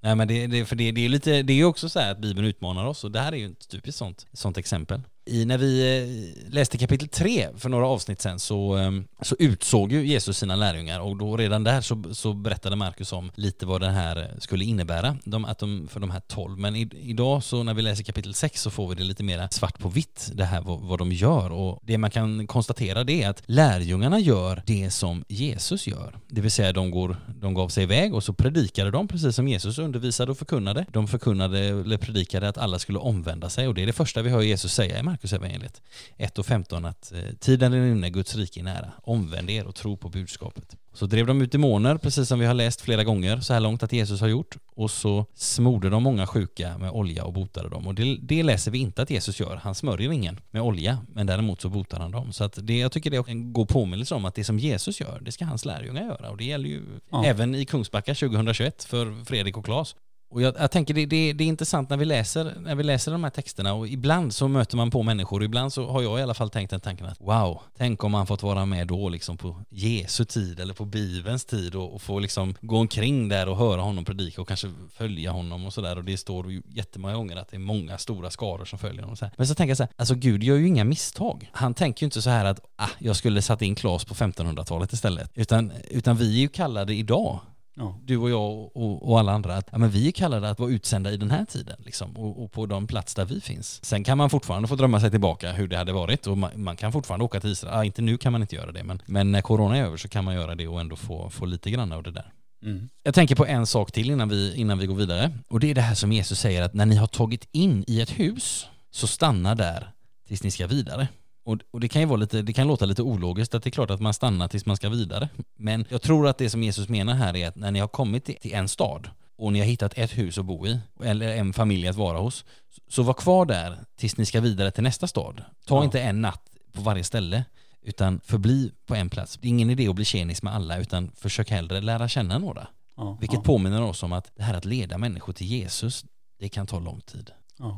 Nej 0.00 0.14
men 0.14 0.28
det, 0.28 0.46
det, 0.46 0.64
för 0.64 0.76
det, 0.76 0.92
det 0.92 1.04
är 1.04 1.08
lite, 1.08 1.42
det 1.42 1.52
är 1.52 1.56
ju 1.56 1.64
också 1.64 1.88
så 1.88 2.00
här 2.00 2.12
att 2.12 2.18
Bibeln 2.18 2.46
utmanar 2.46 2.84
oss 2.84 3.04
och 3.04 3.10
det 3.10 3.20
här 3.20 3.32
är 3.32 3.36
ju 3.36 3.46
ett 3.46 3.68
typiskt 3.68 3.98
sånt, 3.98 4.26
sånt 4.32 4.58
exempel. 4.58 5.02
I, 5.28 5.44
när 5.44 5.58
vi 5.58 5.98
eh, 5.98 6.52
läste 6.52 6.78
kapitel 6.78 7.08
3 7.08 7.48
för 7.56 7.68
några 7.68 7.86
avsnitt 7.86 8.20
sen 8.20 8.38
så, 8.38 8.72
ehm, 8.72 9.04
så 9.20 9.36
utsåg 9.38 9.92
ju 9.92 10.06
Jesus 10.06 10.38
sina 10.38 10.56
lärjungar 10.56 11.00
och 11.00 11.16
då 11.16 11.36
redan 11.36 11.64
där 11.64 11.80
så, 11.80 12.04
så 12.12 12.32
berättade 12.32 12.76
Markus 12.76 13.12
om 13.12 13.30
lite 13.34 13.66
vad 13.66 13.80
det 13.80 13.90
här 13.90 14.16
eh, 14.16 14.38
skulle 14.38 14.64
innebära 14.64 15.16
de, 15.24 15.44
att 15.44 15.58
de, 15.58 15.88
för 15.90 16.00
de 16.00 16.10
här 16.10 16.20
tolv. 16.20 16.58
Men 16.58 16.76
i, 16.76 16.90
idag 17.02 17.42
så 17.42 17.62
när 17.62 17.74
vi 17.74 17.82
läser 17.82 18.04
kapitel 18.04 18.34
6 18.34 18.62
så 18.62 18.70
får 18.70 18.88
vi 18.88 18.94
det 18.94 19.04
lite 19.04 19.22
mer 19.22 19.48
svart 19.50 19.78
på 19.78 19.88
vitt, 19.88 20.30
det 20.34 20.44
här 20.44 20.60
vad, 20.60 20.80
vad 20.80 20.98
de 20.98 21.12
gör. 21.12 21.52
Och 21.52 21.80
det 21.82 21.98
man 21.98 22.10
kan 22.10 22.46
konstatera 22.46 23.04
det 23.04 23.22
är 23.22 23.30
att 23.30 23.42
lärjungarna 23.46 24.18
gör 24.18 24.62
det 24.66 24.90
som 24.90 25.24
Jesus 25.28 25.86
gör. 25.86 26.18
Det 26.28 26.40
vill 26.40 26.50
säga 26.50 26.72
de, 26.72 26.90
går, 26.90 27.16
de 27.40 27.54
gav 27.54 27.68
sig 27.68 27.82
iväg 27.82 28.14
och 28.14 28.24
så 28.24 28.32
predikade 28.32 28.90
de 28.90 29.08
precis 29.08 29.36
som 29.36 29.48
Jesus 29.48 29.78
undervisade 29.78 30.32
och 30.32 30.38
förkunnade. 30.38 30.86
De 30.92 31.08
förkunnade 31.08 31.58
eller 31.58 31.96
predikade 31.96 32.48
att 32.48 32.58
alla 32.58 32.78
skulle 32.78 32.98
omvända 32.98 33.50
sig 33.50 33.68
och 33.68 33.74
det 33.74 33.82
är 33.82 33.86
det 33.86 33.92
första 33.92 34.22
vi 34.22 34.30
hör 34.30 34.42
Jesus 34.42 34.74
säga 34.74 34.98
i 34.98 35.02
Markus 35.02 35.17
evangeliet 35.24 35.82
1 36.16 36.38
och 36.38 36.46
15 36.46 36.84
att 36.84 37.12
eh, 37.12 37.18
tiden 37.40 37.72
är 37.72 37.86
inne, 37.86 38.10
Guds 38.10 38.34
rike 38.34 38.60
är 38.60 38.64
nära. 38.64 38.92
Omvänd 39.02 39.50
er 39.50 39.66
och 39.66 39.74
tro 39.74 39.96
på 39.96 40.08
budskapet. 40.08 40.76
Så 40.92 41.06
drev 41.06 41.26
de 41.26 41.42
ut 41.42 41.52
demoner, 41.52 41.96
precis 41.96 42.28
som 42.28 42.38
vi 42.38 42.46
har 42.46 42.54
läst 42.54 42.80
flera 42.80 43.04
gånger 43.04 43.40
så 43.40 43.52
här 43.52 43.60
långt 43.60 43.82
att 43.82 43.92
Jesus 43.92 44.20
har 44.20 44.28
gjort. 44.28 44.56
Och 44.74 44.90
så 44.90 45.26
smorde 45.34 45.90
de 45.90 46.02
många 46.02 46.26
sjuka 46.26 46.78
med 46.78 46.90
olja 46.90 47.24
och 47.24 47.32
botade 47.32 47.68
dem. 47.68 47.86
Och 47.86 47.94
det, 47.94 48.16
det 48.22 48.42
läser 48.42 48.70
vi 48.70 48.78
inte 48.78 49.02
att 49.02 49.10
Jesus 49.10 49.40
gör. 49.40 49.56
Han 49.56 49.74
smörjer 49.74 50.12
ingen 50.12 50.40
med 50.50 50.62
olja, 50.62 50.98
men 51.14 51.26
däremot 51.26 51.60
så 51.60 51.68
botar 51.68 51.98
han 52.00 52.10
dem. 52.10 52.32
Så 52.32 52.44
att 52.44 52.58
det, 52.62 52.78
jag 52.78 52.92
tycker 52.92 53.10
det 53.10 53.16
är 53.16 53.28
en 53.30 53.52
god 53.52 53.68
påminnelse 53.68 54.14
om 54.14 54.24
att 54.24 54.34
det 54.34 54.44
som 54.44 54.58
Jesus 54.58 55.00
gör, 55.00 55.20
det 55.22 55.32
ska 55.32 55.44
hans 55.44 55.64
lärjungar 55.64 56.02
göra. 56.04 56.30
Och 56.30 56.36
det 56.36 56.44
gäller 56.44 56.68
ju 56.68 56.82
Ja. 57.10 57.24
även 57.24 57.54
i 57.54 57.64
Kungsbacka 57.64 58.14
2021 58.14 58.84
för 58.84 59.24
Fredrik 59.24 59.56
och 59.56 59.64
Claes. 59.64 59.94
Och 60.30 60.42
jag, 60.42 60.54
jag 60.58 60.70
tänker 60.70 60.94
det, 60.94 61.06
det, 61.06 61.32
det, 61.32 61.44
är 61.44 61.48
intressant 61.48 61.90
när 61.90 61.96
vi, 61.96 62.04
läser, 62.04 62.54
när 62.60 62.74
vi 62.74 62.82
läser 62.82 63.12
de 63.12 63.24
här 63.24 63.30
texterna 63.30 63.74
och 63.74 63.88
ibland 63.88 64.34
så 64.34 64.48
möter 64.48 64.76
man 64.76 64.90
på 64.90 65.02
människor 65.02 65.44
ibland 65.44 65.72
så 65.72 65.86
har 65.90 66.02
jag 66.02 66.18
i 66.18 66.22
alla 66.22 66.34
fall 66.34 66.50
tänkt 66.50 66.70
den 66.70 66.80
tanken 66.80 67.06
att 67.06 67.20
wow, 67.20 67.60
tänk 67.76 68.04
om 68.04 68.12
man 68.12 68.26
fått 68.26 68.42
vara 68.42 68.66
med 68.66 68.86
då 68.86 69.08
liksom 69.08 69.36
på 69.36 69.62
Jesu 69.68 70.24
tid 70.24 70.60
eller 70.60 70.74
på 70.74 70.84
Bibelns 70.84 71.44
tid 71.44 71.74
och, 71.74 71.94
och 71.94 72.02
få 72.02 72.18
liksom 72.18 72.54
gå 72.60 72.78
omkring 72.78 73.28
där 73.28 73.48
och 73.48 73.56
höra 73.56 73.80
honom 73.80 74.04
predika 74.04 74.40
och 74.42 74.48
kanske 74.48 74.70
följa 74.92 75.30
honom 75.30 75.66
och 75.66 75.72
sådär 75.72 75.96
och 75.96 76.04
det 76.04 76.16
står 76.16 76.52
ju 76.52 76.62
jättemånga 76.68 77.14
gånger 77.14 77.36
att 77.36 77.48
det 77.48 77.56
är 77.56 77.58
många 77.58 77.98
stora 77.98 78.30
skaror 78.30 78.64
som 78.64 78.78
följer 78.78 79.02
honom. 79.02 79.16
Så 79.16 79.24
här. 79.24 79.34
Men 79.36 79.46
så 79.46 79.54
tänker 79.54 79.70
jag 79.70 79.76
så 79.76 79.82
här, 79.82 79.92
alltså 79.96 80.14
Gud 80.14 80.42
gör 80.42 80.56
ju 80.56 80.66
inga 80.66 80.84
misstag. 80.84 81.50
Han 81.52 81.74
tänker 81.74 82.02
ju 82.02 82.04
inte 82.04 82.22
så 82.22 82.30
här 82.30 82.44
att 82.44 82.60
ah, 82.76 82.88
jag 82.98 83.16
skulle 83.16 83.42
satt 83.42 83.62
in 83.62 83.74
Klas 83.74 84.04
på 84.04 84.14
1500-talet 84.14 84.92
istället, 84.92 85.30
utan, 85.34 85.72
utan 85.90 86.16
vi 86.16 86.36
är 86.36 86.40
ju 86.40 86.48
kallade 86.48 86.94
idag 86.94 87.40
Ja. 87.78 87.98
Du 88.04 88.16
och 88.16 88.30
jag 88.30 88.76
och, 88.76 89.10
och, 89.10 89.18
alla 89.18 89.32
andra, 89.32 89.56
att 89.56 89.68
ja, 89.72 89.78
men 89.78 89.90
vi 89.90 90.08
är 90.08 90.12
kallade 90.12 90.50
att 90.50 90.58
vara 90.58 90.70
utsända 90.70 91.12
i 91.12 91.16
den 91.16 91.30
här 91.30 91.44
tiden 91.44 91.76
liksom, 91.84 92.16
och, 92.16 92.44
och, 92.44 92.52
på 92.52 92.66
de 92.66 92.86
plats 92.86 93.14
där 93.14 93.24
vi 93.24 93.40
finns. 93.40 93.84
Sen 93.84 94.04
kan 94.04 94.18
man 94.18 94.30
fortfarande 94.30 94.68
få 94.68 94.74
drömma 94.74 95.00
sig 95.00 95.10
tillbaka 95.10 95.52
hur 95.52 95.68
det 95.68 95.76
hade 95.76 95.92
varit 95.92 96.26
och 96.26 96.38
man, 96.38 96.50
man 96.54 96.76
kan 96.76 96.92
fortfarande 96.92 97.24
åka 97.24 97.40
till 97.40 97.50
Israel. 97.50 97.74
Ah, 97.74 97.84
inte 97.84 98.02
nu 98.02 98.18
kan 98.18 98.32
man 98.32 98.40
inte 98.40 98.56
göra 98.56 98.72
det, 98.72 98.84
men, 98.84 99.02
men 99.06 99.32
när 99.32 99.40
corona 99.40 99.76
är 99.76 99.82
över 99.82 99.96
så 99.96 100.08
kan 100.08 100.24
man 100.24 100.34
göra 100.34 100.54
det 100.54 100.68
och 100.68 100.80
ändå 100.80 100.96
få, 100.96 101.30
få 101.30 101.46
lite 101.46 101.70
grann 101.70 101.92
av 101.92 102.02
det 102.02 102.10
där. 102.10 102.32
Mm. 102.62 102.88
Jag 103.02 103.14
tänker 103.14 103.34
på 103.34 103.46
en 103.46 103.66
sak 103.66 103.92
till 103.92 104.10
innan 104.10 104.28
vi, 104.28 104.54
innan 104.56 104.78
vi 104.78 104.86
går 104.86 104.94
vidare 104.94 105.32
och 105.48 105.60
det 105.60 105.70
är 105.70 105.74
det 105.74 105.80
här 105.80 105.94
som 105.94 106.12
Jesus 106.12 106.40
säger 106.40 106.62
att 106.62 106.74
när 106.74 106.86
ni 106.86 106.96
har 106.96 107.06
tagit 107.06 107.48
in 107.52 107.84
i 107.86 108.00
ett 108.00 108.10
hus 108.10 108.66
så 108.90 109.06
stanna 109.06 109.54
där 109.54 109.92
tills 110.28 110.42
ni 110.42 110.50
ska 110.50 110.66
vidare. 110.66 111.08
Och, 111.48 111.58
och, 111.70 111.80
det 111.80 111.88
kan 111.88 112.02
ju 112.02 112.08
vara 112.08 112.16
lite, 112.16 112.42
det 112.42 112.52
kan 112.52 112.66
låta 112.66 112.86
lite 112.86 113.02
ologiskt 113.02 113.54
att 113.54 113.62
det 113.62 113.68
är 113.68 113.72
klart 113.72 113.90
att 113.90 114.00
man 114.00 114.14
stannar 114.14 114.48
tills 114.48 114.66
man 114.66 114.76
ska 114.76 114.88
vidare. 114.88 115.28
Men 115.56 115.84
jag 115.88 116.02
tror 116.02 116.28
att 116.28 116.38
det 116.38 116.50
som 116.50 116.62
Jesus 116.62 116.88
menar 116.88 117.14
här 117.14 117.36
är 117.36 117.48
att 117.48 117.56
när 117.56 117.70
ni 117.70 117.78
har 117.78 117.88
kommit 117.88 118.24
till 118.24 118.54
en 118.54 118.68
stad 118.68 119.10
och 119.36 119.52
ni 119.52 119.58
har 119.58 119.66
hittat 119.66 119.98
ett 119.98 120.18
hus 120.18 120.38
att 120.38 120.44
bo 120.44 120.66
i, 120.66 120.80
eller 121.04 121.36
en 121.36 121.52
familj 121.52 121.88
att 121.88 121.96
vara 121.96 122.18
hos, 122.18 122.44
så 122.88 123.02
var 123.02 123.14
kvar 123.14 123.46
där 123.46 123.78
tills 123.96 124.16
ni 124.16 124.26
ska 124.26 124.40
vidare 124.40 124.70
till 124.70 124.82
nästa 124.82 125.06
stad. 125.06 125.44
Ta 125.66 125.76
ja. 125.76 125.84
inte 125.84 126.00
en 126.00 126.20
natt 126.20 126.50
på 126.72 126.80
varje 126.80 127.04
ställe, 127.04 127.44
utan 127.82 128.20
förbli 128.20 128.72
på 128.86 128.94
en 128.94 129.10
plats. 129.10 129.38
Det 129.40 129.48
är 129.48 129.50
ingen 129.50 129.70
idé 129.70 129.88
att 129.88 129.94
bli 129.94 130.04
tjenis 130.04 130.42
med 130.42 130.54
alla, 130.54 130.78
utan 130.78 131.10
försök 131.14 131.50
hellre 131.50 131.80
lära 131.80 132.08
känna 132.08 132.38
några. 132.38 132.68
Ja, 132.96 133.16
Vilket 133.20 133.38
ja. 133.38 133.42
påminner 133.42 133.82
oss 133.82 134.02
om 134.02 134.12
att 134.12 134.30
det 134.36 134.42
här 134.42 134.54
att 134.54 134.64
leda 134.64 134.98
människor 134.98 135.32
till 135.32 135.46
Jesus, 135.46 136.04
det 136.38 136.48
kan 136.48 136.66
ta 136.66 136.78
lång 136.78 137.00
tid. 137.00 137.30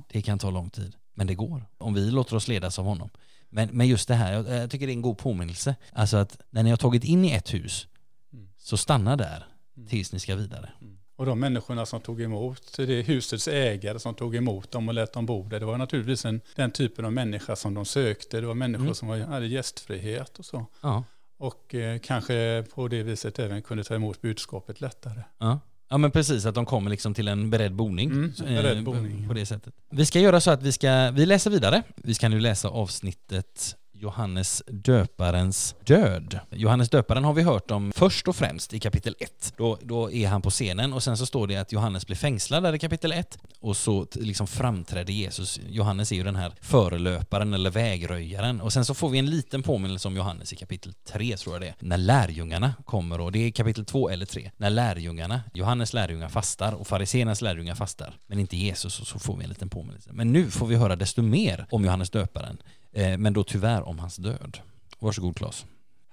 Det 0.08 0.22
kan 0.22 0.38
ta 0.38 0.50
lång 0.50 0.70
tid, 0.70 0.96
men 1.14 1.26
det 1.26 1.34
går. 1.34 1.66
Om 1.78 1.94
vi 1.94 2.10
låter 2.10 2.36
oss 2.36 2.48
ledas 2.48 2.78
av 2.78 2.84
honom. 2.84 3.10
Men, 3.50 3.68
men 3.72 3.88
just 3.88 4.08
det 4.08 4.14
här, 4.14 4.32
jag, 4.32 4.48
jag, 4.48 4.70
tycker 4.70 4.86
det 4.86 4.92
är 4.92 4.94
en 4.94 5.02
god 5.02 5.18
påminnelse. 5.18 5.76
Alltså 5.92 6.16
att 6.16 6.38
när 6.50 6.62
ni 6.62 6.70
har 6.70 6.76
tagit 6.76 7.04
in 7.04 7.24
i 7.24 7.32
ett 7.32 7.54
hus, 7.54 7.86
mm. 8.32 8.48
så 8.58 8.76
stanna 8.76 9.16
där 9.16 9.46
mm. 9.76 9.88
tills 9.88 10.12
ni 10.12 10.18
ska 10.18 10.36
vidare. 10.36 10.70
Mm. 10.80 10.96
Och 11.16 11.26
de 11.26 11.40
människorna 11.40 11.86
som 11.86 12.00
tog 12.00 12.22
emot, 12.22 12.74
det 12.76 12.82
är 12.82 13.02
husets 13.02 13.48
ägare 13.48 13.98
som 13.98 14.14
tog 14.14 14.36
emot 14.36 14.70
dem 14.70 14.88
och 14.88 14.94
lät 14.94 15.12
dem 15.12 15.26
bo 15.26 15.48
där. 15.48 15.60
Det 15.60 15.66
var 15.66 15.78
naturligtvis 15.78 16.24
en, 16.24 16.40
den 16.54 16.70
typen 16.70 17.04
av 17.04 17.12
människa 17.12 17.56
som 17.56 17.74
de 17.74 17.84
sökte. 17.84 18.40
Det 18.40 18.46
var 18.46 18.54
människor 18.54 18.84
mm. 18.84 18.94
som 18.94 19.08
var, 19.08 19.18
hade 19.18 19.46
gästfrihet 19.46 20.38
och 20.38 20.44
så. 20.44 20.66
Ja. 20.80 21.04
Och 21.38 21.74
eh, 21.74 21.98
kanske 21.98 22.64
på 22.74 22.88
det 22.88 23.02
viset 23.02 23.38
även 23.38 23.62
kunde 23.62 23.84
ta 23.84 23.94
emot 23.94 24.20
budskapet 24.20 24.80
lättare. 24.80 25.22
Ja. 25.38 25.58
Ja 25.90 25.98
men 25.98 26.10
precis, 26.10 26.46
att 26.46 26.54
de 26.54 26.66
kommer 26.66 26.90
liksom 26.90 27.14
till 27.14 27.28
en 27.28 27.50
beredd 27.50 27.74
boning. 27.74 28.10
Mm, 28.10 28.32
beredd 28.38 28.76
eh, 28.76 28.82
boning. 28.82 29.28
På 29.28 29.34
det 29.34 29.46
sättet. 29.46 29.74
Vi 29.90 30.06
ska 30.06 30.20
göra 30.20 30.40
så 30.40 30.50
att 30.50 30.62
vi 30.62 30.72
ska, 30.72 31.10
vi 31.10 31.26
läser 31.26 31.50
vidare. 31.50 31.82
Vi 31.96 32.14
ska 32.14 32.28
nu 32.28 32.40
läsa 32.40 32.68
avsnittet 32.68 33.76
Johannes 34.02 34.62
döparens 34.66 35.74
död. 35.84 36.40
Johannes 36.50 36.90
döparen 36.90 37.24
har 37.24 37.32
vi 37.32 37.42
hört 37.42 37.70
om 37.70 37.92
först 37.96 38.28
och 38.28 38.36
främst 38.36 38.74
i 38.74 38.80
kapitel 38.80 39.14
1. 39.18 39.54
Då, 39.56 39.78
då 39.82 40.10
är 40.10 40.28
han 40.28 40.42
på 40.42 40.50
scenen 40.50 40.92
och 40.92 41.02
sen 41.02 41.16
så 41.16 41.26
står 41.26 41.46
det 41.46 41.56
att 41.56 41.72
Johannes 41.72 42.06
blir 42.06 42.16
fängslad 42.16 42.62
där 42.62 42.72
i 42.72 42.78
kapitel 42.78 43.12
1 43.12 43.38
och 43.60 43.76
så 43.76 44.06
liksom 44.12 44.46
framträder 44.46 45.12
Jesus. 45.12 45.60
Johannes 45.68 46.12
är 46.12 46.16
ju 46.16 46.22
den 46.22 46.36
här 46.36 46.52
förelöparen 46.60 47.54
eller 47.54 47.70
vägröjaren 47.70 48.60
och 48.60 48.72
sen 48.72 48.84
så 48.84 48.94
får 48.94 49.08
vi 49.08 49.18
en 49.18 49.26
liten 49.26 49.62
påminnelse 49.62 50.08
om 50.08 50.16
Johannes 50.16 50.52
i 50.52 50.56
kapitel 50.56 50.94
3 50.94 51.36
tror 51.36 51.54
jag 51.54 51.62
det 51.62 51.68
är. 51.68 51.74
När 51.78 51.98
lärjungarna 51.98 52.74
kommer 52.84 53.20
och 53.20 53.32
det 53.32 53.38
är 53.38 53.50
kapitel 53.50 53.84
2 53.84 54.10
eller 54.10 54.26
3. 54.26 54.50
När 54.56 54.70
lärjungarna, 54.70 55.40
Johannes 55.54 55.92
lärjungar 55.92 56.28
fastar 56.28 56.72
och 56.72 56.86
fariséernas 56.86 57.42
lärjungar 57.42 57.74
fastar 57.74 58.14
men 58.26 58.38
inte 58.38 58.56
Jesus 58.56 59.00
och 59.00 59.06
så 59.06 59.18
får 59.18 59.36
vi 59.36 59.44
en 59.44 59.50
liten 59.50 59.68
påminnelse. 59.68 60.10
Men 60.12 60.32
nu 60.32 60.50
får 60.50 60.66
vi 60.66 60.76
höra 60.76 60.96
desto 60.96 61.22
mer 61.22 61.66
om 61.70 61.84
Johannes 61.84 62.10
döparen 62.10 62.58
Eh, 62.92 63.18
men 63.18 63.32
då 63.32 63.44
tyvärr 63.44 63.82
om 63.82 63.98
hans 63.98 64.16
död. 64.16 64.58
Varsågod 64.98 65.36
Claes. 65.36 65.66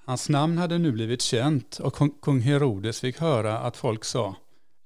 Hans 0.06 0.30
namn 0.30 0.58
hade 0.58 0.78
nu 0.78 0.92
blivit 0.92 1.22
känt 1.22 1.80
och 1.80 2.22
kung 2.22 2.40
Herodes 2.40 3.00
fick 3.00 3.20
höra 3.20 3.60
att 3.60 3.78
folk 3.78 4.06
sa 4.06 4.36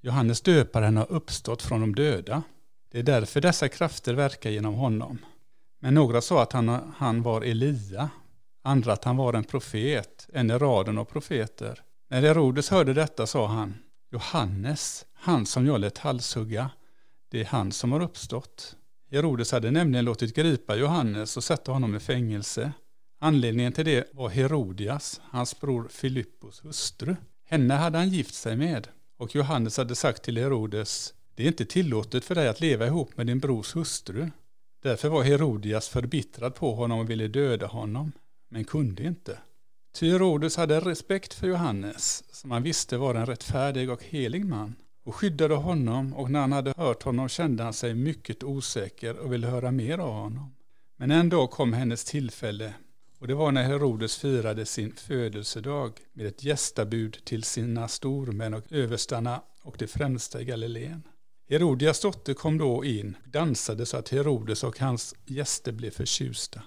Johannes 0.02 0.42
döparen 0.42 0.98
har 0.98 1.12
uppstått 1.12 1.62
från 1.62 1.82
de 1.82 1.96
döda. 1.96 2.44
Det 2.92 3.00
är 3.00 3.04
därför 3.04 3.42
dessa 3.42 3.70
krafter 3.70 4.14
verkar 4.14 4.50
genom 4.50 4.74
honom. 4.74 5.18
Men 5.80 5.94
några 5.94 6.22
sa 6.22 6.42
att 6.42 6.54
han, 6.54 6.94
han 6.98 7.22
var 7.22 7.42
Elia, 7.42 8.10
andra 8.64 8.94
att 8.94 9.04
han 9.04 9.18
var 9.18 9.34
en 9.34 9.44
profet, 9.44 10.28
en 10.34 10.52
i 10.52 10.54
raden 10.54 10.98
av 10.98 11.06
profeter. 11.06 11.82
När 12.10 12.22
Herodes 12.22 12.70
hörde 12.70 12.94
detta 12.94 13.28
sa 13.28 13.48
han 13.48 13.78
Johannes, 14.12 15.06
han 15.14 15.46
som 15.46 15.66
jag 15.66 15.80
lät 15.80 15.98
halshugga, 15.98 16.70
det 17.30 17.42
är 17.42 17.46
han 17.46 17.72
som 17.72 17.92
har 17.92 18.02
uppstått. 18.02 18.76
Herodes 19.12 19.52
hade 19.52 19.72
nämligen 19.72 20.06
låtit 20.06 20.36
gripa 20.36 20.76
Johannes 20.76 21.38
och 21.38 21.44
sätta 21.44 21.72
honom 21.72 21.96
i 21.96 22.00
fängelse. 22.00 22.72
Anledningen 23.20 23.74
till 23.74 23.86
det 23.86 24.08
var 24.14 24.30
Herodias, 24.30 25.22
hans 25.24 25.60
bror 25.60 25.88
Filippos 25.92 26.66
hustru. 26.66 27.16
Henne 27.46 27.74
hade 27.74 27.98
han 27.98 28.10
gift 28.10 28.34
sig 28.34 28.56
med. 28.56 28.88
Och 29.18 29.36
Johannes 29.36 29.78
hade 29.78 29.96
sagt 29.96 30.24
till 30.24 30.38
Herodes, 30.38 31.14
det 31.36 31.44
är 31.44 31.48
inte 31.48 31.66
tillåtet 31.66 32.26
för 32.26 32.36
dig 32.36 32.48
att 32.48 32.62
leva 32.62 32.88
ihop 32.88 33.18
med 33.18 33.28
din 33.28 33.40
brors 33.40 33.76
hustru. 33.76 34.30
Därför 34.84 35.10
var 35.10 35.24
Herodias 35.24 35.90
förbittrad 35.90 36.56
på 36.56 36.76
honom 36.76 37.00
och 37.00 37.10
ville 37.10 37.28
döda 37.28 37.68
honom, 37.68 38.12
men 38.50 38.64
kunde 38.64 39.04
inte. 39.04 39.38
Ty 39.96 40.12
Herodes 40.12 40.58
hade 40.58 40.80
respekt 40.80 41.34
för 41.34 41.48
Johannes, 41.48 42.24
som 42.32 42.52
han 42.52 42.64
visste 42.64 42.98
var 42.98 43.16
en 43.16 43.26
rättfärdig 43.26 43.90
och 43.90 44.04
helig 44.04 44.46
man 44.46 44.76
och 45.04 45.16
skyddade 45.16 45.56
honom 45.56 46.14
och 46.14 46.32
när 46.32 46.40
han 46.40 46.52
hade 46.52 46.74
hört 46.78 47.04
honom 47.04 47.30
kände 47.30 47.64
han 47.64 47.74
sig 47.74 47.94
mycket 47.96 48.44
osäker 48.44 49.18
och 49.18 49.34
ville 49.34 49.48
höra 49.48 49.72
mer 49.72 49.98
av 49.98 50.14
honom. 50.14 50.56
Men 50.98 51.12
en 51.12 51.30
dag 51.30 51.52
kom 51.52 51.74
hennes 51.74 52.06
tillfälle 52.06 52.74
och 53.20 53.28
det 53.28 53.34
var 53.34 53.52
när 53.52 53.64
Herodes 53.64 54.18
firade 54.18 54.66
sin 54.66 54.94
födelsedag 54.96 56.00
med 56.14 56.26
ett 56.26 56.44
gästabud 56.44 57.18
till 57.24 57.44
sina 57.44 57.88
stormän 57.88 58.54
och 58.54 58.72
överstarna 58.72 59.42
och 59.62 59.76
de 59.80 59.88
främsta 59.88 60.42
i 60.42 60.46
Galileen. 60.46 61.04
Herodias 61.50 62.00
dotter 62.00 62.34
kom 62.34 62.58
då 62.58 62.86
in 62.86 63.16
och 63.24 63.30
dansade 63.30 63.86
så 63.86 63.98
att 63.98 64.10
Herodes 64.10 64.64
och 64.64 64.80
hans 64.80 65.16
gäster 65.26 65.72
blev 65.72 65.92
förtjusta. 65.92 66.62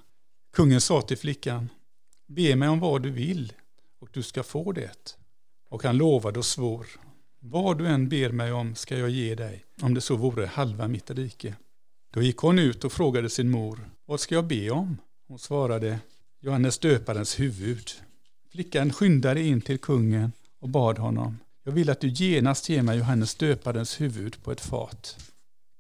Kungen 0.52 0.80
sa 0.80 1.02
till 1.02 1.18
flickan, 1.18 1.68
be 2.26 2.56
mig 2.56 2.68
om 2.68 2.80
vad 2.80 3.02
du 3.02 3.10
vill 3.10 3.52
och 4.00 4.08
du 4.12 4.22
ska 4.22 4.42
få 4.42 4.72
det. 4.72 5.16
Och 5.68 5.82
han 5.82 5.96
lovade 5.96 6.38
och 6.38 6.44
svor, 6.44 6.86
vad 7.46 7.78
du 7.78 7.86
än 7.86 8.08
ber 8.08 8.30
mig 8.30 8.52
om 8.52 8.74
ska 8.74 8.98
jag 8.98 9.10
ge 9.10 9.34
dig, 9.34 9.64
om 9.82 9.94
det 9.94 10.00
så 10.00 10.16
vore 10.16 10.46
halva 10.46 10.88
mitt 10.88 11.10
rike. 11.10 11.54
Då 12.10 12.22
gick 12.22 12.36
hon 12.36 12.58
ut 12.58 12.84
och 12.84 12.92
frågade 12.92 13.30
sin 13.30 13.50
mor, 13.50 13.90
vad 14.06 14.20
ska 14.20 14.34
jag 14.34 14.46
be 14.46 14.70
om? 14.70 14.96
Hon 15.28 15.38
svarade, 15.38 15.98
Johannes 16.40 16.78
döparens 16.78 17.40
huvud. 17.40 17.90
Flickan 18.52 18.92
skyndade 18.92 19.42
in 19.42 19.60
till 19.60 19.78
kungen 19.78 20.32
och 20.60 20.68
bad 20.68 20.98
honom, 20.98 21.38
jag 21.64 21.72
vill 21.72 21.90
att 21.90 22.00
du 22.00 22.08
genast 22.08 22.68
ger 22.68 22.82
mig 22.82 22.98
Johannes 22.98 23.34
döparens 23.34 24.00
huvud 24.00 24.42
på 24.42 24.52
ett 24.52 24.60
fat. 24.60 25.16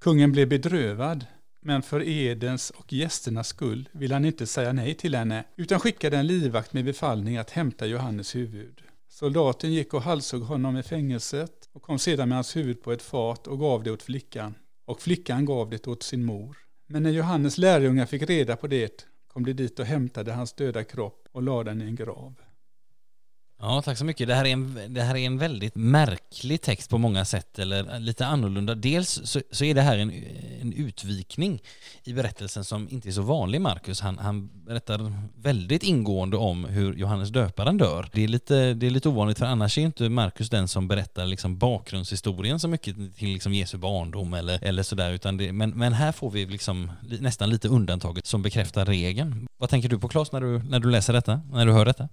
Kungen 0.00 0.32
blev 0.32 0.48
bedrövad, 0.48 1.26
men 1.60 1.82
för 1.82 2.02
edens 2.02 2.70
och 2.70 2.92
gästernas 2.92 3.48
skull 3.48 3.88
ville 3.92 4.14
han 4.14 4.24
inte 4.24 4.46
säga 4.46 4.72
nej 4.72 4.94
till 4.94 5.14
henne, 5.14 5.44
utan 5.56 5.80
skickade 5.80 6.16
en 6.16 6.26
livvakt 6.26 6.72
med 6.72 6.84
befallning 6.84 7.36
att 7.36 7.50
hämta 7.50 7.86
Johannes 7.86 8.34
huvud. 8.34 8.80
Soldaten 9.14 9.72
gick 9.72 9.94
och 9.94 10.02
halshögg 10.02 10.42
honom 10.42 10.76
i 10.76 10.82
fängelset 10.82 11.68
och 11.72 11.82
kom 11.82 11.98
sedan 11.98 12.28
med 12.28 12.36
hans 12.36 12.56
huvud 12.56 12.82
på 12.82 12.92
ett 12.92 13.02
fat 13.02 13.46
och 13.46 13.58
gav 13.58 13.82
det 13.82 13.90
åt 13.90 14.02
flickan. 14.02 14.54
Och 14.84 15.00
flickan 15.00 15.44
gav 15.44 15.70
det 15.70 15.86
åt 15.86 16.02
sin 16.02 16.24
mor. 16.24 16.56
Men 16.86 17.02
när 17.02 17.10
Johannes 17.10 17.58
lärjungar 17.58 18.06
fick 18.06 18.22
reda 18.22 18.56
på 18.56 18.66
det 18.66 19.06
kom 19.28 19.44
de 19.44 19.52
dit 19.52 19.78
och 19.78 19.86
hämtade 19.86 20.32
hans 20.32 20.52
döda 20.52 20.84
kropp 20.84 21.28
och 21.32 21.42
lade 21.42 21.70
den 21.70 21.82
i 21.82 21.84
en 21.84 21.94
grav. 21.94 22.34
Ja, 23.58 23.82
tack 23.82 23.98
så 23.98 24.04
mycket. 24.04 24.28
Det 24.28 24.34
här, 24.34 24.44
är 24.44 24.52
en, 24.52 24.80
det 24.88 25.02
här 25.02 25.16
är 25.16 25.26
en 25.26 25.38
väldigt 25.38 25.74
märklig 25.74 26.62
text 26.62 26.90
på 26.90 26.98
många 26.98 27.24
sätt, 27.24 27.58
eller 27.58 27.98
lite 27.98 28.26
annorlunda. 28.26 28.74
Dels 28.74 29.20
så, 29.24 29.40
så 29.50 29.64
är 29.64 29.74
det 29.74 29.82
här 29.82 29.98
en, 29.98 30.12
en 30.60 30.72
utvikning 30.72 31.62
i 32.04 32.12
berättelsen 32.12 32.64
som 32.64 32.88
inte 32.90 33.08
är 33.08 33.12
så 33.12 33.22
vanlig, 33.22 33.60
Markus. 33.60 34.00
Han, 34.00 34.18
han 34.18 34.50
berättar 34.66 35.12
väldigt 35.36 35.82
ingående 35.82 36.36
om 36.36 36.64
hur 36.64 36.94
Johannes 36.94 37.28
döparen 37.28 37.78
dör. 37.78 38.08
Det 38.12 38.24
är 38.24 38.28
lite, 38.28 38.74
det 38.74 38.86
är 38.86 38.90
lite 38.90 39.08
ovanligt, 39.08 39.38
för 39.38 39.46
annars 39.46 39.78
är 39.78 39.82
inte 39.82 40.08
Markus 40.08 40.50
den 40.50 40.68
som 40.68 40.88
berättar 40.88 41.26
liksom 41.26 41.58
bakgrundshistorien 41.58 42.60
så 42.60 42.68
mycket 42.68 43.16
till 43.16 43.28
liksom 43.28 43.52
Jesu 43.52 43.78
barndom 43.78 44.34
eller, 44.34 44.64
eller 44.64 44.82
sådär. 44.82 45.12
Utan 45.12 45.36
det, 45.36 45.52
men, 45.52 45.70
men 45.70 45.92
här 45.92 46.12
får 46.12 46.30
vi 46.30 46.46
liksom 46.46 46.90
nästan 47.20 47.50
lite 47.50 47.68
undantaget 47.68 48.26
som 48.26 48.42
bekräftar 48.42 48.84
regeln. 48.84 49.46
Vad 49.58 49.70
tänker 49.70 49.88
du 49.88 49.98
på 49.98 50.08
Claes 50.08 50.32
när 50.32 50.40
du, 50.40 50.58
när 50.58 50.80
du 50.80 50.90
läser 50.90 51.12
detta, 51.12 51.40
när 51.52 51.66
du 51.66 51.72
hör 51.72 51.84
detta? 51.84 52.08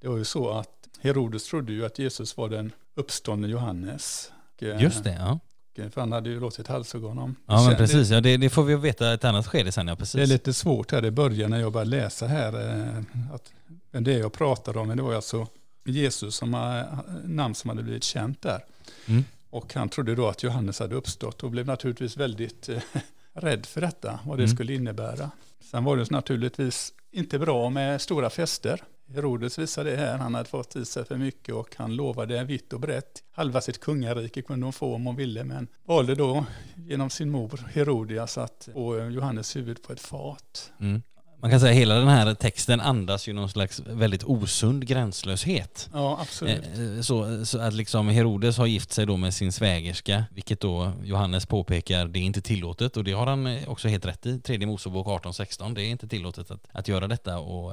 Det 0.00 0.08
var 0.08 0.16
ju 0.16 0.24
så 0.24 0.50
att 0.50 0.88
Herodes 1.00 1.44
trodde 1.44 1.72
ju 1.72 1.86
att 1.86 1.98
Jesus 1.98 2.36
var 2.36 2.48
den 2.48 2.72
uppståndne 2.94 3.48
Johannes. 3.48 4.32
Eh, 4.60 4.82
Just 4.82 5.04
det, 5.04 5.12
ja. 5.18 5.38
eh, 5.84 5.90
för 5.90 6.00
han 6.00 6.12
hade 6.12 6.30
ju 6.30 6.40
låtit 6.40 6.68
halshugga 6.68 7.08
honom. 7.08 7.36
Ja, 7.46 7.66
men 7.68 7.76
precis. 7.76 8.10
Ja, 8.10 8.20
det, 8.20 8.36
det 8.36 8.50
får 8.50 8.62
vi 8.64 8.74
veta 8.76 9.12
ett 9.12 9.24
annat 9.24 9.46
skede 9.46 9.72
sen. 9.72 9.88
Ja, 9.88 9.96
precis. 9.96 10.14
Det 10.14 10.22
är 10.22 10.26
lite 10.26 10.52
svårt 10.54 10.92
här 10.92 11.04
i 11.04 11.10
början 11.10 11.50
när 11.50 11.60
jag 11.60 11.72
började 11.72 11.90
läsa 11.90 12.26
här. 12.26 12.70
eh, 12.88 13.02
Att, 13.34 13.52
men 13.90 14.04
det 14.04 14.12
jag 14.12 14.32
pratade 14.32 14.78
om, 14.78 14.88
men 14.88 14.96
det 14.96 15.02
var 15.02 15.10
ju 15.10 15.16
alltså 15.16 15.46
Jesus 15.84 16.36
som 16.36 16.50
namn 17.24 17.54
som 17.54 17.68
hade 17.70 17.82
blivit 17.82 18.04
känt 18.04 18.42
där. 18.42 18.60
Mm. 19.06 19.24
Och 19.50 19.74
han 19.74 19.88
trodde 19.88 20.14
då 20.14 20.28
att 20.28 20.42
Johannes 20.42 20.78
hade 20.80 20.94
uppstått 20.94 21.42
och 21.42 21.50
blev 21.50 21.66
naturligtvis 21.66 22.16
väldigt 22.16 22.68
rädd 23.34 23.66
för 23.66 23.80
detta, 23.80 24.18
vad 24.24 24.38
det 24.38 24.44
Mm. 24.44 24.54
skulle 24.56 24.74
innebära. 24.74 25.30
Sen 25.70 25.84
var 25.84 25.96
det 25.96 26.10
naturligtvis 26.10 26.92
inte 27.12 27.38
bra 27.38 27.70
med 27.70 28.00
stora 28.00 28.30
fester. 28.30 28.82
Herodes 29.14 29.58
visade 29.58 29.90
det 29.90 29.96
här, 29.96 30.18
han 30.18 30.34
hade 30.34 30.48
fått 30.48 30.76
i 30.76 30.84
sig 30.84 31.04
för 31.04 31.16
mycket 31.16 31.54
och 31.54 31.74
han 31.76 31.96
lovade 31.96 32.44
vitt 32.44 32.72
och 32.72 32.80
brett. 32.80 33.22
Halva 33.32 33.60
sitt 33.60 33.80
kungarike 33.80 34.42
kunde 34.42 34.66
hon 34.66 34.72
få 34.72 34.94
om 34.94 35.06
hon 35.06 35.16
ville, 35.16 35.44
men 35.44 35.68
valde 35.84 36.14
då 36.14 36.44
genom 36.76 37.10
sin 37.10 37.30
mor 37.30 37.60
Herodias 37.74 38.38
att 38.38 38.68
få 38.72 39.10
Johannes 39.10 39.56
huvud 39.56 39.82
på 39.82 39.92
ett 39.92 40.00
fat. 40.00 40.72
Mm. 40.80 41.02
Man 41.40 41.50
kan 41.50 41.60
säga 41.60 41.72
att 41.72 41.78
hela 41.78 41.94
den 41.94 42.08
här 42.08 42.34
texten 42.34 42.80
andas 42.80 43.28
ju 43.28 43.32
någon 43.32 43.48
slags 43.48 43.80
väldigt 43.80 44.24
osund 44.24 44.86
gränslöshet. 44.86 45.88
Ja, 45.92 46.18
absolut. 46.20 46.64
Eh, 46.78 47.00
Så, 47.00 47.46
så 47.46 47.58
att 47.58 47.74
liksom 47.74 48.08
Herodes 48.08 48.58
har 48.58 48.66
gift 48.66 48.92
sig 48.92 49.06
då 49.06 49.16
med 49.16 49.34
sin 49.34 49.52
svägerska, 49.52 50.24
vilket 50.30 50.60
då 50.60 50.92
Johannes 51.04 51.46
påpekar, 51.46 52.06
det 52.06 52.18
är 52.18 52.22
inte 52.22 52.40
tillåtet 52.40 52.96
och 52.96 53.04
det 53.04 53.12
har 53.12 53.26
han 53.26 53.46
eh, 53.46 53.68
också 53.68 53.88
helt 53.88 54.06
rätt 54.06 54.26
i. 54.26 54.40
Tredje 54.40 54.66
Mosebok 54.66 55.06
18-16, 55.06 55.74
det 55.74 55.82
är 55.82 55.88
inte 55.88 56.08
tillåtet 56.08 56.50
att, 56.50 56.68
att 56.72 56.88
göra 56.88 57.08
detta 57.08 57.32
eh, 57.32 57.38
och 57.38 57.72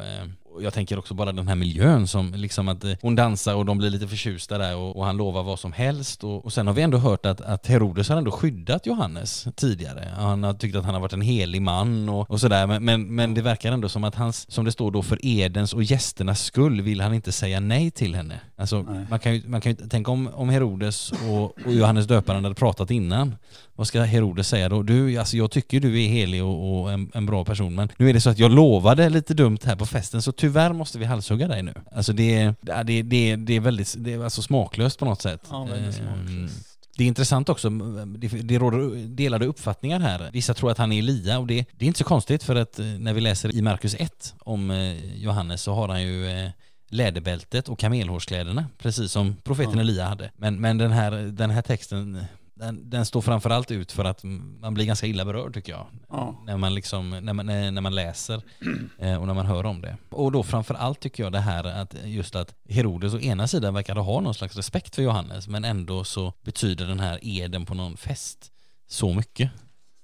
jag 0.62 0.74
tänker 0.74 1.00
också 1.00 1.13
bara 1.13 1.31
den 1.31 1.48
här 1.48 1.55
miljön 1.55 2.07
som 2.07 2.33
liksom 2.33 2.67
att 2.67 2.83
eh, 2.83 2.93
hon 3.01 3.15
dansar 3.15 3.55
och 3.55 3.65
de 3.65 3.77
blir 3.77 3.89
lite 3.89 4.07
förtjusta 4.07 4.57
där 4.57 4.75
och, 4.75 4.95
och 4.95 5.05
han 5.05 5.17
lovar 5.17 5.43
vad 5.43 5.60
som 5.60 5.72
helst 5.72 6.24
och, 6.24 6.45
och 6.45 6.53
sen 6.53 6.67
har 6.67 6.74
vi 6.74 6.81
ändå 6.81 6.98
hört 6.98 7.25
att, 7.25 7.41
att 7.41 7.67
Herodes 7.67 8.10
har 8.10 8.17
ändå 8.17 8.31
skyddat 8.31 8.86
Johannes 8.86 9.48
tidigare. 9.55 10.13
Han 10.17 10.43
har 10.43 10.53
tyckt 10.53 10.75
att 10.75 10.86
han 10.86 10.93
har 10.93 11.01
varit 11.01 11.13
en 11.13 11.22
helig 11.22 11.62
man 11.62 12.10
och, 12.10 12.31
och 12.31 12.39
sådär 12.39 12.67
men, 12.67 12.86
men, 12.86 13.15
men 13.15 13.33
det 13.33 13.41
verkar 13.41 13.72
ändå 13.72 13.89
som 13.89 14.03
att 14.03 14.15
hans, 14.15 14.51
som 14.51 14.65
det 14.65 14.72
står 14.72 14.91
då 14.91 15.01
för 15.01 15.25
edens 15.25 15.74
och 15.74 15.83
gästernas 15.83 16.43
skull 16.43 16.81
vill 16.81 17.01
han 17.01 17.13
inte 17.13 17.31
säga 17.31 17.60
nej 17.60 17.91
till 17.91 18.15
henne. 18.15 18.39
Alltså 18.55 18.81
Nej. 18.81 19.05
man 19.10 19.19
kan 19.19 19.36
ju, 19.36 19.41
man 19.48 19.62
kan 19.62 19.72
ju 19.72 19.88
tänka 19.88 20.12
om, 20.12 20.27
om 20.33 20.50
Herodes 20.50 21.12
och, 21.12 21.43
och 21.65 21.74
Johannes 21.74 22.07
döparen 22.07 22.43
hade 22.43 22.55
pratat 22.55 22.91
innan. 22.91 23.36
Vad 23.75 23.88
ska 23.88 24.01
Herodes 24.01 24.48
säga 24.48 24.69
då? 24.69 24.83
Du, 24.83 25.17
alltså 25.17 25.38
jag 25.38 25.51
tycker 25.51 25.79
du 25.79 26.03
är 26.03 26.07
helig 26.07 26.43
och, 26.43 26.81
och 26.81 26.91
en, 26.91 27.12
en 27.13 27.25
bra 27.25 27.45
person 27.45 27.75
men 27.75 27.89
nu 27.98 28.10
är 28.10 28.13
det 28.13 28.22
så 28.22 28.29
att 28.29 28.39
jag 28.39 28.51
lovade 28.51 29.10
lite 29.10 29.33
dumt 29.33 29.57
här 29.63 29.75
på 29.75 29.86
festen 29.86 30.22
så 30.22 30.31
tyvärr 30.43 30.73
måste 30.73 31.00
vi 31.00 31.05
halshugga 31.05 31.47
dig 31.47 31.63
nu. 31.63 31.73
Alltså 31.91 32.13
det, 32.13 32.53
det, 32.62 33.01
det, 33.01 33.35
det 33.35 33.53
är 33.53 33.59
väldigt, 33.59 33.95
det 33.97 34.13
är 34.13 34.23
alltså 34.23 34.41
smaklöst 34.41 35.00
på 35.00 35.05
något 35.05 35.21
sätt. 35.21 35.41
Ja, 35.50 35.63
väldigt 35.63 36.00
Ehm, 36.00 36.05
smaklöst. 36.27 36.67
det 36.97 37.03
är 37.03 37.07
intressant 37.07 37.50
också, 37.50 37.69
det, 38.05 38.27
det 38.27 38.57
råder 38.59 39.07
delade 39.07 39.45
uppfattningar 39.45 40.00
här. 40.00 40.29
Vissa 40.33 40.53
tror 40.53 40.71
att 40.71 40.77
han 40.77 40.91
är 40.91 41.00
Elia 41.00 41.39
och 41.39 41.47
det, 41.47 41.65
det 41.77 41.85
är 41.85 41.88
inte 41.88 41.97
så 41.97 42.03
konstigt 42.03 42.43
för 42.43 42.55
att 42.55 42.79
eh, 42.79 42.85
när 42.85 43.13
vi 43.13 43.21
läser 43.21 43.55
i 43.55 43.62
Markus 43.62 43.95
1 44.00 44.33
om 44.39 44.71
eh, 44.71 45.15
Johannes 45.15 45.62
så 45.62 45.73
har 45.73 45.88
han 45.89 46.01
ju 46.03 46.27
eh, 46.31 46.50
läderbältet 46.89 47.69
och 47.69 47.79
kamelhårskläderna 47.79 48.65
precis 48.77 49.12
som 49.12 49.35
profeten 49.43 49.73
Ja. 49.73 49.79
Elia 49.81 50.05
hade. 50.07 50.31
Men, 50.38 50.62
men 50.62 50.77
den, 50.77 50.91
här, 50.91 51.12
den 51.12 51.50
här 51.50 51.62
texten 51.62 52.23
den, 52.55 52.89
den 52.89 53.05
står 53.05 53.22
framförallt 53.22 53.72
ut 53.72 53.91
för 53.91 54.05
att 54.05 54.24
man 54.24 54.74
blir 54.74 54.86
ganska 54.86 55.07
illa 55.07 55.25
berörd 55.25 55.53
tycker 55.53 55.72
jag. 55.72 55.88
Ja. 56.10 56.43
När, 56.45 56.57
man 56.57 56.74
liksom, 56.75 57.10
när, 57.10 57.33
man, 57.33 57.45
när 57.45 57.81
man 57.81 57.95
läser 57.95 58.41
eh, 59.00 59.22
och 59.22 59.27
när 59.27 59.33
man 59.33 59.45
hör 59.45 59.65
om 59.65 59.81
det. 59.81 59.98
Och 60.10 60.31
då 60.31 60.43
framförallt 60.43 61.00
tycker 61.00 61.24
jag 61.24 61.31
det 61.31 61.39
här 61.39 61.63
att 61.63 61.95
just 62.05 62.36
att 62.36 62.55
Herodes 62.69 63.13
å 63.13 63.19
ena 63.19 63.48
sidan 63.48 63.74
verkade 63.74 64.00
ha 64.01 64.19
någon 64.19 64.33
slags 64.33 64.55
respekt 64.55 64.95
för 64.95 65.01
Johannes 65.01 65.48
men 65.48 65.65
ändå 65.65 66.03
så 66.03 66.33
betyder 66.41 66.88
den 66.88 67.00
här 67.00 67.19
eden 67.22 67.65
på 67.65 67.74
någon 67.74 67.98
fest 67.98 68.51
så 68.88 69.13
mycket. 69.13 69.51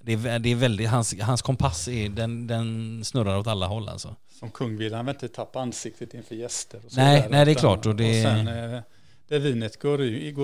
Det 0.03 0.13
är, 0.13 0.39
det 0.39 0.49
är 0.49 0.55
väldigt, 0.55 0.89
hans, 0.89 1.21
hans 1.21 1.41
kompass 1.41 1.87
är, 1.87 2.09
den, 2.09 2.47
den 2.47 3.01
snurrar 3.05 3.37
åt 3.37 3.47
alla 3.47 3.67
håll 3.67 3.89
alltså. 3.89 4.15
Som 4.39 4.51
kung 4.51 4.77
vill 4.77 4.93
han 4.93 5.05
väl 5.05 5.15
inte 5.15 5.27
tappa 5.27 5.59
ansiktet 5.59 6.13
inför 6.13 6.35
gäster. 6.35 6.77
Och 6.85 6.91
Nej, 6.95 7.27
nej, 7.29 7.45
det 7.45 7.51
är 7.51 7.55
klart, 7.55 7.85
och 7.85 7.95
det- 7.95 8.23
sen 8.23 8.47
eh, 8.47 8.81
där 9.29 9.39
vinet 9.39 9.79
går, 9.79 10.01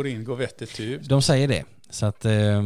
in 0.07 0.23
går 0.23 0.35
vettet 0.35 0.79
ut. 0.79 1.09
De 1.09 1.21
säger 1.21 1.47
det. 1.47 1.63
Så 1.89 2.05
att 2.05 2.25
eh, 2.25 2.31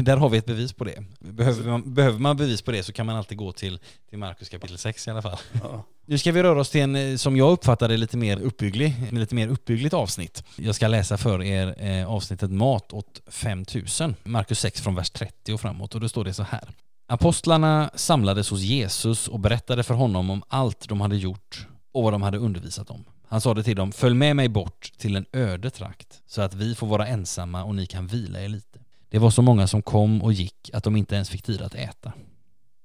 där 0.00 0.16
har 0.16 0.28
vi 0.28 0.38
ett 0.38 0.46
bevis 0.46 0.72
på 0.72 0.84
det. 0.84 1.04
Behöver 1.20 1.70
man, 1.70 1.94
behöver 1.94 2.18
man 2.18 2.36
bevis 2.36 2.62
på 2.62 2.72
det 2.72 2.82
så 2.82 2.92
kan 2.92 3.06
man 3.06 3.16
alltid 3.16 3.38
gå 3.38 3.52
till, 3.52 3.78
till 4.08 4.18
Markus 4.18 4.48
kapitel 4.48 4.78
6 4.78 5.08
i 5.08 5.10
alla 5.10 5.22
fall. 5.22 5.38
Ja. 5.62 5.84
Nu 6.06 6.18
ska 6.18 6.32
vi 6.32 6.42
röra 6.42 6.60
oss 6.60 6.70
till 6.70 6.80
en, 6.80 6.96
eh, 6.96 7.16
som 7.16 7.36
jag 7.36 7.52
uppfattar 7.52 7.88
det, 7.88 7.96
lite 7.96 8.16
mer 8.16 8.40
uppbygglig, 8.40 8.94
en 9.10 9.20
lite 9.20 9.34
mer 9.34 9.48
uppbyggligt 9.48 9.94
avsnitt. 9.94 10.44
Jag 10.56 10.74
ska 10.74 10.88
läsa 10.88 11.18
för 11.18 11.42
er 11.42 11.74
eh, 11.78 12.10
avsnittet 12.10 12.50
Mat 12.50 12.92
åt 12.92 13.22
5000, 13.26 14.14
Markus 14.24 14.60
6 14.60 14.80
från 14.80 14.94
vers 14.94 15.10
30 15.10 15.52
och 15.52 15.60
framåt 15.60 15.94
och 15.94 16.00
då 16.00 16.08
står 16.08 16.24
det 16.24 16.34
så 16.34 16.42
här. 16.42 16.68
Apostlarna 17.06 17.90
samlades 17.94 18.50
hos 18.50 18.60
Jesus 18.60 19.28
och 19.28 19.40
berättade 19.40 19.82
för 19.82 19.94
honom 19.94 20.30
om 20.30 20.42
allt 20.48 20.88
de 20.88 21.00
hade 21.00 21.16
gjort 21.16 21.66
och 21.92 22.02
vad 22.02 22.12
de 22.12 22.22
hade 22.22 22.38
undervisat 22.38 22.90
om. 22.90 23.04
Han 23.28 23.40
sade 23.40 23.62
till 23.62 23.76
dem, 23.76 23.92
följ 23.92 24.14
med 24.14 24.36
mig 24.36 24.48
bort 24.48 24.92
till 24.96 25.16
en 25.16 25.26
öde 25.32 25.70
trakt 25.70 26.22
så 26.26 26.42
att 26.42 26.54
vi 26.54 26.74
får 26.74 26.86
vara 26.86 27.06
ensamma 27.06 27.64
och 27.64 27.74
ni 27.74 27.86
kan 27.86 28.06
vila 28.06 28.40
er 28.40 28.48
lite. 28.48 28.78
Det 29.08 29.18
var 29.18 29.30
så 29.30 29.42
många 29.42 29.66
som 29.66 29.82
kom 29.82 30.22
och 30.22 30.32
gick 30.32 30.70
att 30.72 30.84
de 30.84 30.96
inte 30.96 31.14
ens 31.14 31.30
fick 31.30 31.42
tid 31.42 31.62
att 31.62 31.74
äta. 31.74 32.12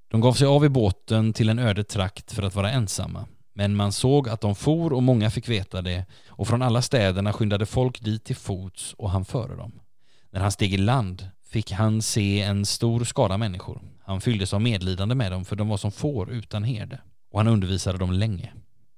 De 0.08 0.22
gav 0.22 0.34
sig 0.34 0.48
av 0.48 0.66
i 0.66 0.70
båten 0.70 1.34
till 1.34 1.50
en 1.50 1.60
öde 1.60 1.84
trakt 1.84 2.32
för 2.32 2.44
att 2.44 2.56
vara 2.56 2.72
ensamma. 2.72 3.26
Men 3.54 3.76
man 3.76 3.92
såg 3.92 4.30
att 4.30 4.42
de 4.42 4.56
for 4.56 4.94
och 4.94 5.04
många 5.04 5.30
fick 5.30 5.50
veta 5.50 5.82
det 5.82 6.06
och 6.28 6.48
från 6.48 6.62
alla 6.62 6.82
städerna 6.82 7.34
skyndade 7.34 7.66
folk 7.66 8.02
dit 8.02 8.24
till 8.24 8.36
fots 8.36 8.94
och 8.94 9.10
han 9.10 9.26
före 9.26 9.56
dem. 9.56 9.80
När 10.30 10.42
han 10.42 10.52
steg 10.52 10.74
i 10.74 10.78
land 10.78 11.30
fick 11.50 11.72
han 11.72 12.02
se 12.02 12.42
en 12.42 12.66
stor 12.66 13.04
skara 13.04 13.38
människor. 13.38 13.82
Han 14.02 14.22
fylldes 14.22 14.54
av 14.54 14.62
medlidande 14.62 15.16
med 15.16 15.32
dem 15.32 15.46
för 15.46 15.56
de 15.56 15.68
var 15.68 15.78
som 15.78 15.92
får 15.92 16.32
utan 16.32 16.64
herde. 16.64 17.00
Och 17.32 17.40
han 17.40 17.48
undervisade 17.48 17.98
dem 17.98 18.12
länge. 18.12 18.54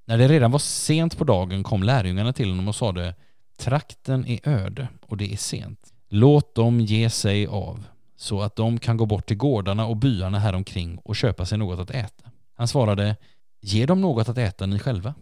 När 0.09 0.17
det 0.17 0.27
redan 0.27 0.51
var 0.51 0.59
sent 0.59 1.17
på 1.17 1.23
dagen 1.23 1.63
kom 1.63 1.83
lärjungarna 1.83 2.33
till 2.33 2.49
honom 2.49 2.67
och 2.67 2.75
sade 2.75 3.15
Trakten 3.59 4.27
är 4.27 4.49
öde 4.49 4.87
och 5.01 5.17
det 5.17 5.33
är 5.33 5.37
sent. 5.37 5.93
Låt 6.09 6.55
dem 6.55 6.79
ge 6.79 7.09
sig 7.09 7.47
av 7.47 7.85
så 8.17 8.41
att 8.41 8.55
de 8.55 8.79
kan 8.79 8.97
gå 8.97 9.05
bort 9.05 9.25
till 9.25 9.37
gårdarna 9.37 9.85
och 9.85 9.97
byarna 9.97 10.39
häromkring 10.39 10.97
och 10.97 11.15
köpa 11.15 11.45
sig 11.45 11.57
något 11.57 11.79
att 11.79 11.91
äta. 11.91 12.31
Han 12.55 12.67
svarade 12.67 13.15
Ge 13.61 13.85
dem 13.85 14.01
något 14.01 14.29
att 14.29 14.37
äta 14.37 14.65
ni 14.65 14.79
själva. 14.79 15.13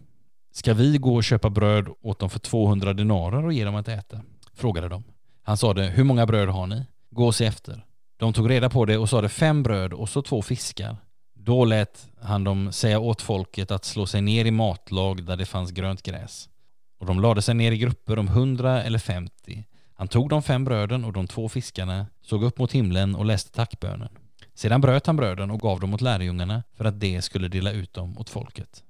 Ska 0.52 0.74
vi 0.74 0.98
gå 0.98 1.14
och 1.14 1.24
köpa 1.24 1.50
bröd 1.50 1.88
åt 2.02 2.18
dem 2.18 2.30
för 2.30 2.38
200 2.38 2.92
denarer 2.92 3.46
och 3.46 3.52
ge 3.52 3.64
dem 3.64 3.74
att 3.74 3.88
äta? 3.88 4.20
Frågade 4.54 4.88
de. 4.88 5.04
Han 5.42 5.56
sade 5.56 5.82
Hur 5.82 6.04
många 6.04 6.26
bröd 6.26 6.48
har 6.48 6.66
ni? 6.66 6.86
Gå 7.10 7.26
och 7.26 7.34
se 7.34 7.46
efter. 7.46 7.84
De 8.16 8.32
tog 8.32 8.50
reda 8.50 8.70
på 8.70 8.84
det 8.84 8.98
och 8.98 9.08
sade 9.08 9.28
fem 9.28 9.62
bröd 9.62 9.92
och 9.92 10.08
så 10.08 10.22
två 10.22 10.42
fiskar. 10.42 10.96
Då 11.48 11.64
lät 11.64 12.08
han 12.20 12.44
dem 12.44 12.72
säga 12.72 12.98
åt 12.98 13.22
folket 13.22 13.70
att 13.70 13.84
slå 13.84 14.06
sig 14.06 14.20
ner 14.20 14.44
i 14.44 14.50
matlag 14.50 15.24
där 15.24 15.36
det 15.36 15.46
fanns 15.46 15.70
grönt 15.70 16.02
gräs. 16.02 16.48
Och 16.98 17.06
de 17.06 17.20
lade 17.20 17.42
sig 17.42 17.54
ner 17.54 17.72
i 17.72 17.78
grupper 17.78 18.18
om 18.18 18.28
hundra 18.28 18.82
eller 18.82 18.98
femtio. 18.98 19.64
Han 19.94 20.08
tog 20.08 20.28
de 20.28 20.42
fem 20.42 20.64
bröden 20.64 21.04
och 21.04 21.12
de 21.12 21.26
två 21.26 21.48
fiskarna, 21.48 22.06
såg 22.22 22.44
upp 22.44 22.58
mot 22.58 22.72
himlen 22.72 23.14
och 23.14 23.24
läste 23.24 23.50
tackbönen. 23.50 24.08
Sedan 24.54 24.80
bröt 24.80 25.06
han 25.06 25.16
bröden 25.16 25.50
och 25.50 25.60
gav 25.60 25.80
dem 25.80 25.94
åt 25.94 26.00
lärjungarna 26.00 26.62
för 26.74 26.84
att 26.84 27.00
de 27.00 27.22
skulle 27.22 27.48
dela 27.48 27.72
ut 27.72 27.94
dem 27.94 28.18
åt 28.18 28.30
folket. 28.30 28.82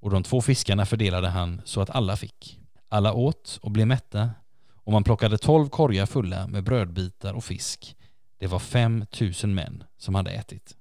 Och 0.00 0.10
de 0.10 0.22
två 0.22 0.40
fiskarna 0.40 0.86
fördelade 0.86 1.28
han 1.28 1.62
så 1.64 1.80
att 1.80 1.90
alla 1.90 2.16
fick. 2.16 2.58
Alla 2.88 3.12
åt 3.12 3.58
och 3.62 3.70
blev 3.70 3.86
mätta 3.86 4.30
och 4.74 4.92
man 4.92 5.04
plockade 5.04 5.38
tolv 5.38 5.68
korgar 5.68 6.06
fulla 6.06 6.46
med 6.46 6.64
brödbitar 6.64 7.34
och 7.34 7.44
fisk. 7.44 7.96
Det 8.38 8.46
var 8.46 8.58
fem 8.58 9.06
tusen 9.10 9.54
män 9.54 9.84
som 9.98 10.14
hade 10.14 10.30
ätit. 10.30 10.75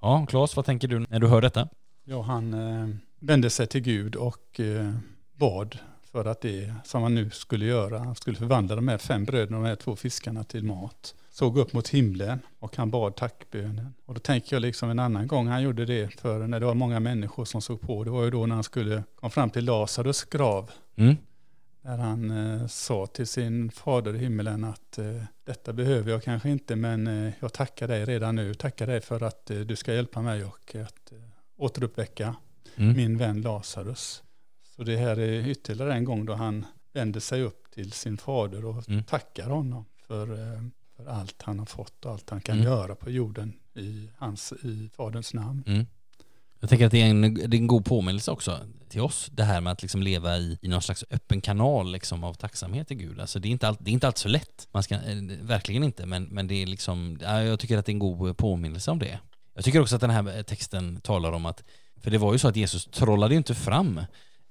Ja, 0.00 0.26
Claes, 0.28 0.56
vad 0.56 0.64
tänker 0.64 0.88
du 0.88 0.98
när 1.08 1.20
du 1.20 1.26
hör 1.26 1.40
detta? 1.40 1.68
Ja, 2.04 2.22
han 2.22 2.54
eh, 2.54 2.88
vände 3.20 3.50
sig 3.50 3.66
till 3.66 3.80
Gud 3.80 4.16
och 4.16 4.60
eh, 4.60 4.92
bad 5.36 5.78
för 6.12 6.24
att 6.24 6.40
det 6.40 6.74
som 6.84 7.02
han 7.02 7.14
nu 7.14 7.30
skulle 7.30 7.66
göra, 7.66 7.98
han 7.98 8.14
skulle 8.14 8.36
förvandla 8.36 8.76
de 8.76 8.88
här 8.88 8.98
fem 8.98 9.24
bröden 9.24 9.54
och 9.54 9.62
de 9.62 9.68
här 9.68 9.76
två 9.76 9.96
fiskarna 9.96 10.44
till 10.44 10.64
mat. 10.64 11.14
Såg 11.30 11.58
upp 11.58 11.72
mot 11.72 11.88
himlen 11.88 12.40
och 12.58 12.76
han 12.76 12.90
bad 12.90 13.16
tackbönen. 13.16 13.94
Och 14.06 14.14
då 14.14 14.20
tänker 14.20 14.56
jag 14.56 14.60
liksom 14.60 14.90
en 14.90 14.98
annan 14.98 15.26
gång 15.26 15.46
han 15.46 15.62
gjorde 15.62 15.84
det 15.84 16.14
för 16.14 16.46
när 16.46 16.60
det 16.60 16.66
var 16.66 16.74
många 16.74 17.00
människor 17.00 17.44
som 17.44 17.62
såg 17.62 17.80
på. 17.80 18.04
Det 18.04 18.10
var 18.10 18.24
ju 18.24 18.30
då 18.30 18.46
när 18.46 18.54
han 18.54 18.64
skulle 18.64 19.02
komma 19.14 19.30
fram 19.30 19.50
till 19.50 19.64
Lazarus 19.64 20.24
grav. 20.24 20.70
Mm? 20.96 21.16
När 21.82 21.98
han 21.98 22.30
eh, 22.30 22.66
sa 22.66 23.06
till 23.06 23.26
sin 23.26 23.70
fader 23.70 24.14
i 24.14 24.18
himmelen 24.18 24.64
att 24.64 24.98
eh, 24.98 25.22
detta 25.44 25.72
behöver 25.72 26.10
jag 26.10 26.22
kanske 26.22 26.50
inte 26.50 26.76
men 26.76 27.06
eh, 27.06 27.32
jag 27.40 27.52
tackar 27.52 27.88
dig 27.88 28.04
redan 28.04 28.36
nu. 28.36 28.54
Tackar 28.54 28.86
dig 28.86 29.00
för 29.00 29.22
att 29.22 29.50
eh, 29.50 29.58
du 29.60 29.76
ska 29.76 29.94
hjälpa 29.94 30.22
mig 30.22 30.44
och 30.44 30.74
att 30.74 31.12
eh, 31.12 31.18
återuppväcka 31.56 32.36
Mm. 32.76 32.96
min 32.96 33.18
vän 33.18 33.42
Lazarus. 33.42 34.22
Så 34.76 34.82
det 34.82 34.96
här 34.96 35.18
är 35.18 35.46
ytterligare 35.48 35.94
en 35.94 36.04
gång 36.04 36.24
då 36.24 36.34
han 36.34 36.66
vänder 36.92 37.20
sig 37.20 37.42
upp 37.42 37.70
till 37.70 37.92
sin 37.92 38.18
fader 38.18 38.64
och 38.64 38.88
Mm. 38.88 39.04
tackar 39.04 39.50
honom 39.50 39.84
för, 40.06 40.32
eh, 40.54 40.62
för 40.96 41.06
allt 41.06 41.42
han 41.42 41.58
har 41.58 41.66
fått 41.66 42.04
och 42.04 42.12
allt 42.12 42.30
han 42.30 42.40
kan 42.40 42.54
Mm. 42.56 42.66
göra 42.66 42.94
på 42.94 43.10
jorden 43.10 43.52
i, 43.74 44.10
hans, 44.16 44.52
i 44.62 44.90
faderns 44.96 45.34
namn. 45.34 45.86
Jag 46.60 46.70
tänker 46.70 46.86
att 46.86 46.92
det 46.92 47.02
är 47.02 47.10
en, 47.10 47.34
det 47.34 47.56
är 47.56 47.60
en 47.60 47.66
god 47.66 47.84
påminnelse 47.84 48.30
också 48.30 48.60
till 48.88 49.00
oss, 49.00 49.28
det 49.32 49.44
här 49.44 49.60
med 49.60 49.72
att 49.72 49.82
liksom 49.82 50.02
leva 50.02 50.36
i, 50.36 50.58
i 50.62 50.68
någon 50.68 50.82
slags 50.82 51.04
öppen 51.10 51.40
kanal 51.40 51.92
liksom 51.92 52.24
av 52.24 52.34
tacksamhet 52.34 52.88
till 52.88 52.96
Gud. 52.96 53.20
Alltså 53.20 53.38
det 53.38 53.48
är 53.48 53.50
inte, 53.50 53.68
all, 53.68 53.76
det 53.80 53.90
är 53.90 53.92
inte 53.92 54.06
alltid 54.06 54.18
så 54.18 54.28
lätt, 54.28 54.68
man 54.72 54.82
ska, 54.82 54.94
eh, 54.94 55.16
verkligen 55.42 55.84
inte, 55.84 56.06
men, 56.06 56.24
men 56.24 56.46
det 56.46 56.62
är 56.62 56.66
liksom, 56.66 57.18
ja, 57.20 57.42
jag 57.42 57.60
tycker 57.60 57.78
att 57.78 57.86
det 57.86 57.90
är 57.90 57.94
en 57.94 57.98
god 57.98 58.36
påminnelse 58.36 58.90
om 58.90 58.98
det. 58.98 59.18
Jag 59.54 59.64
tycker 59.64 59.80
också 59.80 59.94
att 59.94 60.00
den 60.00 60.10
här 60.10 60.42
texten 60.42 61.00
talar 61.00 61.32
om 61.32 61.46
att, 61.46 61.64
för 62.02 62.10
det 62.10 62.18
var 62.18 62.32
ju 62.32 62.38
så 62.38 62.48
att 62.48 62.56
Jesus 62.56 62.86
trollade 62.86 63.34
ju 63.34 63.38
inte 63.38 63.54
fram 63.54 64.00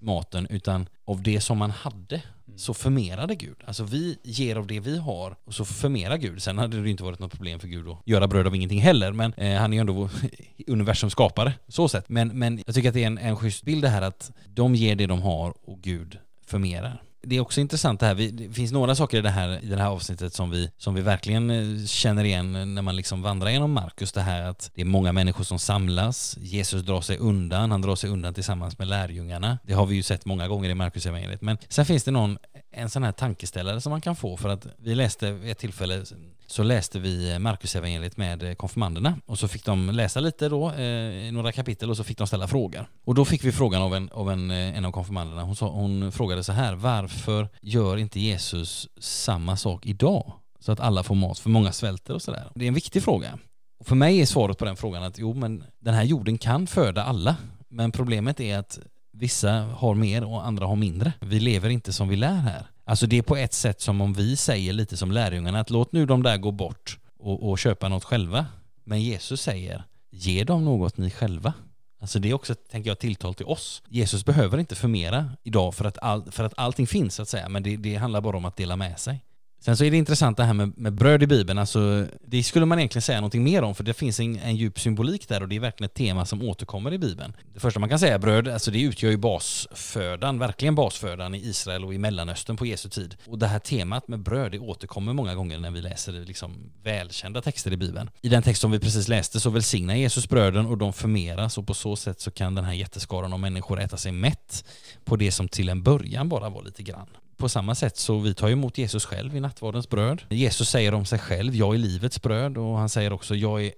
maten 0.02 0.48
utan 0.50 0.90
av 1.06 1.24
det 1.24 1.42
som 1.42 1.58
man 1.58 1.72
hade 1.72 2.22
mm. 2.48 2.58
så 2.58 2.74
förmerade 2.74 3.36
Gud. 3.36 3.56
Alltså 3.66 3.84
vi 3.84 4.18
ger 4.24 4.56
av 4.56 4.68
det 4.68 4.80
vi 4.80 4.98
har 4.98 5.36
och 5.46 5.54
så 5.54 5.66
förmerar 5.66 6.18
Gud. 6.18 6.42
Sen 6.42 6.58
hade 6.58 6.82
det 6.82 6.90
inte 6.90 7.04
varit 7.04 7.20
något 7.20 7.32
problem 7.32 7.60
för 7.60 7.68
Gud 7.68 7.88
att 7.88 7.98
göra 8.06 8.28
bröd 8.28 8.48
av 8.48 8.56
ingenting 8.56 8.82
heller, 8.82 9.12
men 9.12 9.34
eh, 9.34 9.60
han 9.60 9.74
är 9.74 9.78
ju 9.78 9.82
ändå 9.82 10.10
universums 10.68 11.14
skapare, 11.14 11.54
så 11.68 11.90
sett. 11.90 12.10
Men, 12.10 12.40
men 12.40 12.64
jag 12.66 12.76
tycker 12.76 12.90
att 12.90 12.96
det 12.96 13.04
är 13.04 13.08
en, 13.08 13.18
en 13.18 13.36
schysst 13.36 13.64
bild 13.64 13.82
det 13.82 13.90
här 13.90 14.02
att 14.02 14.32
de 14.48 14.76
ger 14.76 14.96
det 14.96 15.08
de 15.08 15.22
har 15.22 15.54
och 15.66 15.82
Gud 15.82 16.18
förmerar 16.46 17.02
det 17.28 17.36
är 17.36 17.40
också 17.40 17.62
intressant 17.62 18.00
det 18.00 18.06
här, 18.06 18.16
det 18.16 18.54
finns 18.54 18.72
några 18.72 18.96
saker 18.96 19.18
i 19.18 19.22
det 19.22 19.30
här, 19.30 19.64
i 19.64 19.68
det 19.68 19.78
här 19.78 19.90
avsnittet 19.90 20.34
som 20.34 20.50
vi, 20.50 20.72
som 20.78 20.94
vi 20.94 21.02
verkligen 21.02 21.50
eh, 21.50 21.86
känner 21.86 22.24
igen 22.24 22.76
när 22.76 22.82
man 22.82 22.96
liksom 22.96 23.22
vandrar 23.22 23.50
genom 23.50 23.72
Markus. 23.72 24.12
Det 24.12 24.22
här 24.22 24.42
att 24.42 24.72
det 24.76 24.82
är 24.82 24.86
många 24.86 25.12
människor 25.12 25.44
som 25.44 25.60
samlas, 25.60 26.38
Jesus 26.40 26.84
drar 26.84 27.02
sig 27.02 27.18
undan, 27.18 27.72
han 27.72 27.82
drar 27.82 27.96
sig 27.96 28.10
undan 28.10 28.34
tillsammans 28.34 28.80
med 28.80 28.88
lärjungarna. 28.88 29.60
Det 29.64 29.74
har 29.74 29.86
vi 29.86 29.96
ju 29.96 30.04
sett 30.04 30.26
många 30.26 30.48
gånger 30.48 30.70
i 30.70 30.76
Markus 30.76 31.06
evangeliet. 31.06 31.42
Men 31.42 31.58
sen 31.70 31.86
finns 31.86 32.04
det 32.04 32.12
någon, 32.12 32.38
en 32.78 32.90
sån 32.90 33.04
här 33.04 33.12
tankeställare 33.12 33.82
som 33.82 33.90
man 33.90 34.02
kan 34.02 34.16
få 34.16 34.38
för 34.38 34.50
att 34.50 34.68
vi 34.78 34.96
läste 34.96 35.32
vid 35.32 35.52
ett 35.52 35.58
tillfälle 35.58 36.04
så 36.48 36.64
läste 36.64 37.00
vi 37.00 37.40
Marcus 37.40 37.76
evangeliet 37.76 38.18
med 38.18 38.58
konfirmanderna 38.58 39.18
och 39.26 39.40
så 39.40 39.48
fick 39.48 39.66
de 39.66 39.90
läsa 39.90 40.20
lite 40.20 40.50
då, 40.50 40.72
eh, 40.72 41.32
några 41.32 41.52
kapitel 41.52 41.90
och 41.90 41.98
så 41.98 42.04
fick 42.04 42.18
de 42.18 42.28
ställa 42.28 42.48
frågor. 42.48 42.90
Och 43.06 43.16
då 43.16 43.26
fick 43.26 43.44
vi 43.44 43.52
frågan 43.52 43.82
av 43.82 43.96
en 43.96 44.10
av, 44.10 44.32
en, 44.32 44.52
eh, 44.52 44.78
en 44.78 44.86
av 44.86 44.92
konfirmanderna, 44.92 45.44
hon, 45.44 45.56
sa, 45.56 45.70
hon 45.70 46.12
frågade 46.12 46.44
så 46.44 46.52
här, 46.52 46.76
varför 46.76 47.50
gör 47.62 47.98
inte 47.98 48.20
Jesus 48.20 48.88
samma 49.00 49.58
sak 49.58 49.86
idag? 49.86 50.34
Så 50.60 50.72
att 50.72 50.80
alla 50.80 51.04
får 51.04 51.16
mat, 51.16 51.40
för 51.40 51.50
många 51.50 51.72
svälter 51.72 52.14
och 52.14 52.22
sådär. 52.22 52.52
Det 52.56 52.66
är 52.66 52.68
en 52.68 52.74
viktig 52.74 53.04
fråga. 53.04 53.40
Och 53.80 53.88
för 53.88 53.96
mig 53.96 54.22
är 54.22 54.26
svaret 54.26 54.58
på 54.58 54.66
den 54.66 54.76
frågan 54.76 55.04
att 55.04 55.18
jo, 55.18 55.34
men 55.34 55.64
den 55.80 55.94
här 55.94 56.04
jorden 56.04 56.38
kan 56.38 56.68
föda 56.68 57.04
alla. 57.04 57.36
Men 57.70 57.92
problemet 57.92 58.40
är 58.40 58.58
att 58.58 58.80
vissa 59.18 59.52
har 59.52 59.96
mer 59.96 60.24
och 60.24 60.48
andra 60.48 60.66
har 60.66 60.76
mindre. 60.76 61.14
Vi 61.22 61.40
lever 61.40 61.70
inte 61.70 61.94
som 61.94 62.08
vi 62.08 62.16
lär 62.16 62.36
här. 62.36 62.68
Alltså 62.86 63.08
det 63.08 63.18
är 63.18 63.22
på 63.22 63.36
ett 63.36 63.54
sätt 63.54 63.82
som 63.82 64.02
om 64.02 64.14
vi 64.14 64.36
säger 64.36 64.74
lite 64.74 64.98
som 64.98 65.12
lärjungarna 65.12 65.60
att 65.60 65.70
låt 65.70 65.92
nu 65.92 66.06
de 66.06 66.24
där 66.24 66.38
gå 66.38 66.52
bort 66.52 67.00
och, 67.20 67.50
och 67.50 67.60
köpa 67.60 67.90
något 67.90 68.04
själva. 68.04 68.46
Men 68.84 69.02
Jesus 69.02 69.42
säger 69.42 69.84
ge 70.12 70.44
dem 70.44 70.66
något 70.66 70.98
ni 70.98 71.10
själva. 71.12 71.54
Alltså 72.00 72.20
det 72.20 72.30
är 72.30 72.34
också, 72.34 72.56
tänker 72.56 72.90
jag, 72.90 73.00
tilltal 73.00 73.34
till 73.34 73.46
oss. 73.46 73.82
Jesus 73.88 74.26
behöver 74.26 74.58
inte 74.58 74.76
förmera 74.76 75.32
idag 75.44 75.76
för 75.76 75.86
att, 75.86 75.98
all, 75.98 76.32
för 76.32 76.44
att 76.44 76.54
allting 76.58 76.88
finns 76.88 77.16
så 77.16 77.22
att 77.22 77.30
säga, 77.30 77.50
men 77.50 77.64
det, 77.64 77.78
det 77.78 77.96
handlar 77.96 78.22
bara 78.22 78.38
om 78.38 78.46
att 78.46 78.56
dela 78.56 78.76
med 78.76 79.00
sig. 79.00 79.24
Sen 79.68 79.78
så 79.78 79.84
är 79.84 79.92
det 79.92 79.98
intressant 79.98 80.38
det 80.38 80.44
här 80.44 80.54
med, 80.54 80.78
med 80.78 80.94
bröd 80.94 81.24
i 81.24 81.28
Bibeln, 81.28 81.60
alltså, 81.60 82.06
det 82.26 82.44
skulle 82.44 82.66
man 82.66 82.80
egentligen 82.80 83.02
säga 83.02 83.18
någonting 83.18 83.44
mer 83.44 83.62
om 83.62 83.76
för 83.76 83.84
det 83.84 83.94
finns 83.94 84.20
en, 84.20 84.40
en 84.40 84.56
djup 84.56 84.80
symbolik 84.80 85.28
där 85.28 85.42
och 85.42 85.50
det 85.50 85.56
är 85.56 85.60
verkligen 85.60 85.86
ett 85.86 85.94
tema 85.94 86.26
som 86.26 86.42
återkommer 86.42 86.94
i 86.94 86.98
Bibeln. 86.98 87.34
Det 87.54 87.60
första 87.60 87.80
man 87.80 87.90
kan 87.90 88.00
säga 88.00 88.14
är 88.14 88.20
bröd, 88.20 88.48
alltså 88.48 88.72
det 88.72 88.82
utgör 88.82 89.12
ju 89.12 89.18
basfödan, 89.18 90.40
verkligen 90.40 90.76
basfödan 90.76 91.36
i 91.36 91.38
Israel 91.38 91.86
och 91.86 91.94
i 91.94 91.98
Mellanöstern 91.98 92.58
på 92.58 92.66
Jesu 92.66 92.90
tid. 92.90 93.16
Och 93.26 93.40
det 93.40 93.48
här 93.48 93.60
temat 93.60 94.08
med 94.08 94.20
bröd, 94.20 94.52
det 94.52 94.60
återkommer 94.60 95.14
många 95.14 95.36
gånger 95.36 95.60
när 95.60 95.72
vi 95.72 95.82
läser 95.82 96.14
liksom 96.14 96.72
välkända 96.84 97.42
texter 97.42 97.74
i 97.74 97.78
Bibeln. 97.78 98.10
I 98.22 98.30
den 98.30 98.44
text 98.44 98.62
som 98.62 98.72
vi 98.72 98.80
precis 98.80 99.08
läste 99.08 99.40
så 99.40 99.50
välsignar 99.50 99.96
Jesus 99.96 100.30
bröden 100.30 100.66
och 100.66 100.78
de 100.78 100.94
förmeras 100.94 101.58
och 101.58 101.68
på 101.68 101.74
så 101.74 101.96
sätt 101.96 102.22
så 102.22 102.32
kan 102.32 102.56
den 102.56 102.66
här 102.66 102.74
jätteskaran 102.74 103.34
av 103.34 103.40
människor 103.40 103.80
äta 103.80 103.98
sig 103.98 104.12
mätt 104.12 104.66
på 105.06 105.16
det 105.16 105.32
som 105.32 105.48
till 105.48 105.70
en 105.70 105.84
början 105.84 106.30
bara 106.30 106.50
var 106.50 106.64
lite 106.64 106.84
grann. 106.84 107.08
På 107.38 107.50
samma 107.50 107.76
sätt 107.76 107.98
så 107.98 108.20
vi 108.20 108.34
tar 108.34 108.50
emot 108.50 108.78
Jesus 108.78 109.06
själv 109.06 109.36
i 109.36 109.40
nattvardens 109.40 109.90
bröd. 109.90 110.22
Jesus 110.30 110.70
säger 110.70 110.94
om 110.94 111.06
sig 111.06 111.20
själv, 111.20 111.56
jag 111.56 111.74
är 111.74 111.78
livets 111.78 112.22
bröd 112.22 112.58
och 112.58 112.78
han 112.78 112.90
säger 112.90 113.14
också, 113.14 113.36
jag 113.36 113.64
är 113.64 113.72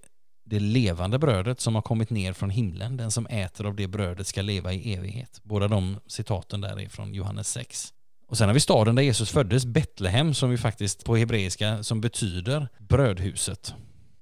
det 0.45 0.59
levande 0.59 1.19
brödet 1.19 1.59
som 1.59 1.75
har 1.75 1.81
kommit 1.81 2.09
ner 2.09 2.33
från 2.33 2.49
himlen. 2.49 2.97
Den 2.97 3.11
som 3.11 3.27
äter 3.27 3.65
av 3.65 3.75
det 3.75 3.87
brödet 3.87 4.27
ska 4.27 4.41
leva 4.41 4.73
i 4.73 4.93
evighet. 4.93 5.39
Båda 5.43 5.67
de 5.67 5.99
citaten 6.07 6.61
där 6.61 6.79
är 6.79 6.89
från 6.89 7.13
Johannes 7.13 7.47
6. 7.47 7.93
Och 8.27 8.37
sen 8.37 8.47
har 8.49 8.53
vi 8.53 8.59
staden 8.59 8.95
där 8.95 9.03
Jesus 9.03 9.29
föddes, 9.29 9.65
Betlehem, 9.65 10.33
som 10.33 10.51
ju 10.51 10.57
faktiskt 10.57 11.05
på 11.05 11.15
hebreiska 11.15 11.83
som 11.83 12.01
betyder 12.01 12.67
brödhuset. 12.77 13.73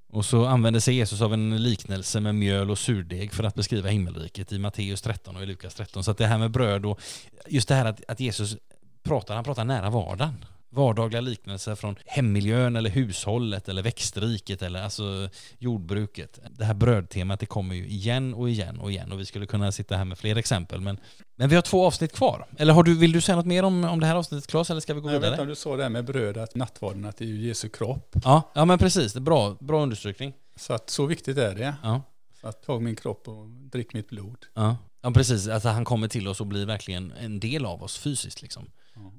Och 0.09 0.25
så 0.25 0.45
använder 0.45 0.79
sig 0.79 0.95
Jesus 0.95 1.21
av 1.21 1.33
en 1.33 1.63
liknelse 1.63 2.19
med 2.19 2.35
mjöl 2.35 2.71
och 2.71 2.77
surdeg 2.77 3.33
för 3.33 3.43
att 3.43 3.55
beskriva 3.55 3.89
himmelriket 3.89 4.51
i 4.51 4.59
Matteus 4.59 5.01
13 5.01 5.35
och 5.35 5.43
i 5.43 5.45
Lukas 5.45 5.75
13. 5.75 6.03
Så 6.03 6.11
att 6.11 6.17
det 6.17 6.27
här 6.27 6.37
med 6.37 6.51
bröd 6.51 6.85
och 6.85 6.99
just 7.47 7.67
det 7.67 7.75
här 7.75 7.85
att, 7.85 8.01
att 8.07 8.19
Jesus 8.19 8.57
pratar, 9.07 9.35
han 9.35 9.43
pratar 9.43 9.63
nära 9.63 9.89
vardagen. 9.89 10.45
Vardagliga 10.69 11.21
liknelser 11.21 11.75
från 11.75 11.95
hemmiljön 12.05 12.75
eller 12.75 12.89
hushållet 12.89 13.69
eller 13.69 13.83
växtriket 13.83 14.61
eller 14.61 14.83
alltså 14.83 15.29
jordbruket. 15.57 16.39
Det 16.51 16.65
här 16.65 16.73
brödtemat 16.73 17.39
det 17.39 17.45
kommer 17.45 17.75
ju 17.75 17.87
igen 17.87 18.33
och 18.33 18.49
igen 18.49 18.79
och 18.79 18.91
igen 18.91 19.11
och 19.11 19.19
vi 19.19 19.25
skulle 19.25 19.45
kunna 19.45 19.71
sitta 19.71 19.97
här 19.97 20.05
med 20.05 20.17
fler 20.17 20.35
exempel 20.35 20.81
men, 20.81 20.99
men 21.35 21.49
vi 21.49 21.55
har 21.55 21.61
två 21.61 21.85
avsnitt 21.85 22.13
kvar. 22.13 22.45
Eller 22.57 22.73
har 22.73 22.83
du, 22.83 22.97
vill 22.97 23.11
du 23.11 23.21
säga 23.21 23.35
något 23.35 23.45
mer 23.45 23.63
om, 23.63 23.83
om 23.83 23.99
det 23.99 24.05
här 24.05 24.15
avsnittet 24.15 24.47
Claes 24.47 24.69
eller 24.69 24.81
ska 24.81 24.93
vi 24.93 25.01
gå 25.01 25.07
vidare? 25.07 25.25
Jag 25.25 25.31
vet 25.31 25.31
inte 25.31 25.41
om 25.41 25.47
du 25.47 25.55
sa 25.55 25.77
det 25.77 25.83
här 25.83 25.89
med 25.89 26.05
bröd, 26.05 26.37
att 26.37 26.55
nattvarden, 26.55 27.05
att 27.05 27.17
det 27.17 27.25
är 27.25 27.27
ju 27.27 27.47
Jesu 27.47 27.69
kropp. 27.69 28.15
Ja, 28.23 28.51
ja 28.53 28.65
men 28.65 28.79
precis, 28.79 29.15
bra, 29.15 29.57
bra 29.59 29.83
understrykning. 29.83 30.33
Så 30.55 30.73
att 30.73 30.89
så 30.89 31.05
viktigt 31.05 31.37
är 31.37 31.55
det. 31.55 31.75
Ja. 31.83 32.01
Så 32.41 32.47
att 32.47 32.63
tag 32.63 32.81
min 32.81 32.95
kropp 32.95 33.27
och 33.27 33.49
drick 33.49 33.93
mitt 33.93 34.09
blod. 34.09 34.45
Ja. 34.53 34.77
Ja 35.01 35.11
precis, 35.11 35.47
alltså 35.47 35.69
han 35.69 35.85
kommer 35.85 36.07
till 36.07 36.27
oss 36.27 36.41
och 36.41 36.47
blir 36.47 36.65
verkligen 36.65 37.11
en 37.11 37.39
del 37.39 37.65
av 37.65 37.83
oss 37.83 37.97
fysiskt 37.97 38.41
liksom. 38.41 38.69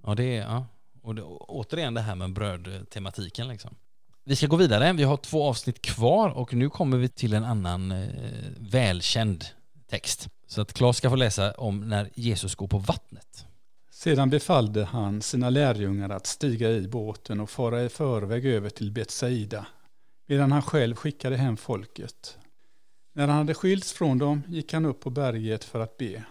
Ja, 0.07 0.15
det 0.15 0.37
är, 0.37 0.43
ja. 0.43 0.67
Och 1.03 1.15
det, 1.15 1.23
återigen 1.23 1.95
det 1.95 2.01
här 2.01 2.15
med 2.15 2.33
brödtematiken 2.33 3.49
liksom. 3.49 3.75
Vi 4.25 4.37
ska 4.37 4.47
gå 4.47 4.57
vidare, 4.57 4.93
vi 4.93 5.03
har 5.03 5.17
två 5.17 5.45
avsnitt 5.45 5.83
kvar 5.83 6.31
och 6.31 6.55
nu 6.55 6.71
kommer 6.71 6.97
vi 6.97 7.09
till 7.09 7.35
en 7.35 7.45
annan 7.45 7.93
eh, 7.93 8.09
välkänd 8.59 9.45
text. 9.91 10.29
Så 10.47 10.61
att 10.61 10.73
Claes 10.73 10.97
ska 10.97 11.11
få 11.11 11.17
läsa 11.17 11.53
om 11.53 11.89
när 11.89 12.11
Jesus 12.15 12.55
går 12.55 12.69
på 12.69 12.79
vattnet. 12.79 13.47
Sedan 13.91 14.31
befallde 14.31 14.85
han 14.85 15.23
sina 15.23 15.51
lärjungar 15.51 16.11
att 16.11 16.27
stiga 16.27 16.71
i 16.71 16.89
båten 16.89 17.41
och 17.41 17.51
fara 17.51 17.83
i 17.85 17.89
förväg 17.89 18.47
över 18.47 18.71
till 18.71 18.93
Betsaida, 18.93 19.67
medan 20.27 20.53
han 20.53 20.63
själv 20.63 20.95
skickade 20.95 21.37
hem 21.37 21.57
folket. 21.57 22.39
När 23.15 23.29
han 23.29 23.37
hade 23.37 23.55
skilts 23.55 23.93
från 23.93 24.19
dem 24.19 24.43
gick 24.49 24.73
han 24.73 24.85
upp 24.85 25.01
på 25.01 25.11
berget 25.11 25.65
för 25.65 25.81
att 25.81 25.97
be. 25.97 26.25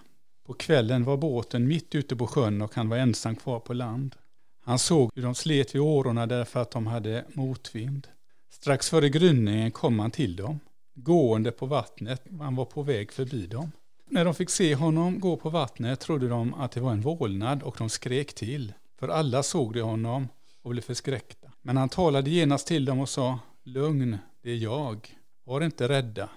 På 0.47 0.53
kvällen 0.53 1.03
var 1.03 1.17
båten 1.17 1.67
mitt 1.67 1.95
ute 1.95 2.15
på 2.15 2.27
sjön 2.27 2.61
och 2.61 2.75
han 2.75 2.89
var 2.89 2.97
ensam 2.97 3.35
kvar 3.35 3.59
på 3.59 3.73
land. 3.73 4.15
Han 4.63 4.79
såg 4.79 5.11
hur 5.15 5.23
de 5.23 5.35
slet 5.35 5.75
vid 5.75 5.81
årorna 5.81 6.25
därför 6.25 6.59
att 6.59 6.71
de 6.71 6.87
hade 6.87 7.25
motvind. 7.33 8.07
Strax 8.49 8.89
före 8.89 9.09
gryningen 9.09 9.71
kom 9.71 9.99
han 9.99 10.11
till 10.11 10.35
dem, 10.35 10.59
gående 10.95 11.51
på 11.51 11.65
vattnet. 11.65 12.23
Han 12.39 12.55
var 12.55 12.65
på 12.65 12.83
väg 12.83 13.11
förbi 13.11 13.47
dem. 13.47 13.71
När 14.09 14.25
de 14.25 14.33
fick 14.33 14.49
se 14.49 14.75
honom 14.75 15.19
gå 15.19 15.37
på 15.37 15.49
vattnet 15.49 15.99
trodde 15.99 16.27
de 16.27 16.53
att 16.53 16.71
det 16.71 16.79
var 16.79 16.91
en 16.91 17.01
vålnad 17.01 17.63
och 17.63 17.75
de 17.77 17.89
skrek 17.89 18.33
till. 18.33 18.73
För 18.99 19.07
alla 19.07 19.43
såg 19.43 19.73
de 19.73 19.81
honom 19.81 20.27
och 20.63 20.71
blev 20.71 20.81
förskräckta. 20.81 21.47
Men 21.61 21.77
han 21.77 21.89
talade 21.89 22.29
genast 22.29 22.67
till 22.67 22.85
dem 22.85 22.99
och 22.99 23.09
sa, 23.09 23.39
lugn, 23.63 24.17
det 24.43 24.51
är 24.51 24.55
jag. 24.55 25.17
Var 25.43 25.61
inte 25.61 25.87
rädda. 25.87 26.29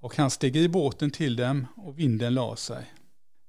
Och 0.00 0.16
han 0.16 0.30
steg 0.30 0.56
i 0.56 0.68
båten 0.68 1.10
till 1.10 1.36
dem 1.36 1.66
och 1.76 1.98
vinden 1.98 2.34
la 2.34 2.56
sig. 2.56 2.86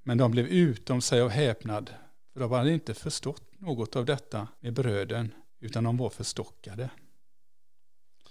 Men 0.07 0.17
de 0.17 0.31
blev 0.31 0.47
utom 0.47 1.01
sig 1.01 1.21
av 1.21 1.29
häpnad, 1.29 1.89
för 2.33 2.39
de 2.39 2.51
hade 2.51 2.73
inte 2.73 2.93
förstått 2.93 3.43
något 3.57 3.95
av 3.95 4.05
detta 4.05 4.47
med 4.59 4.73
bröden, 4.73 5.33
utan 5.59 5.83
de 5.83 5.97
var 5.97 6.09
förstockade. 6.09 6.89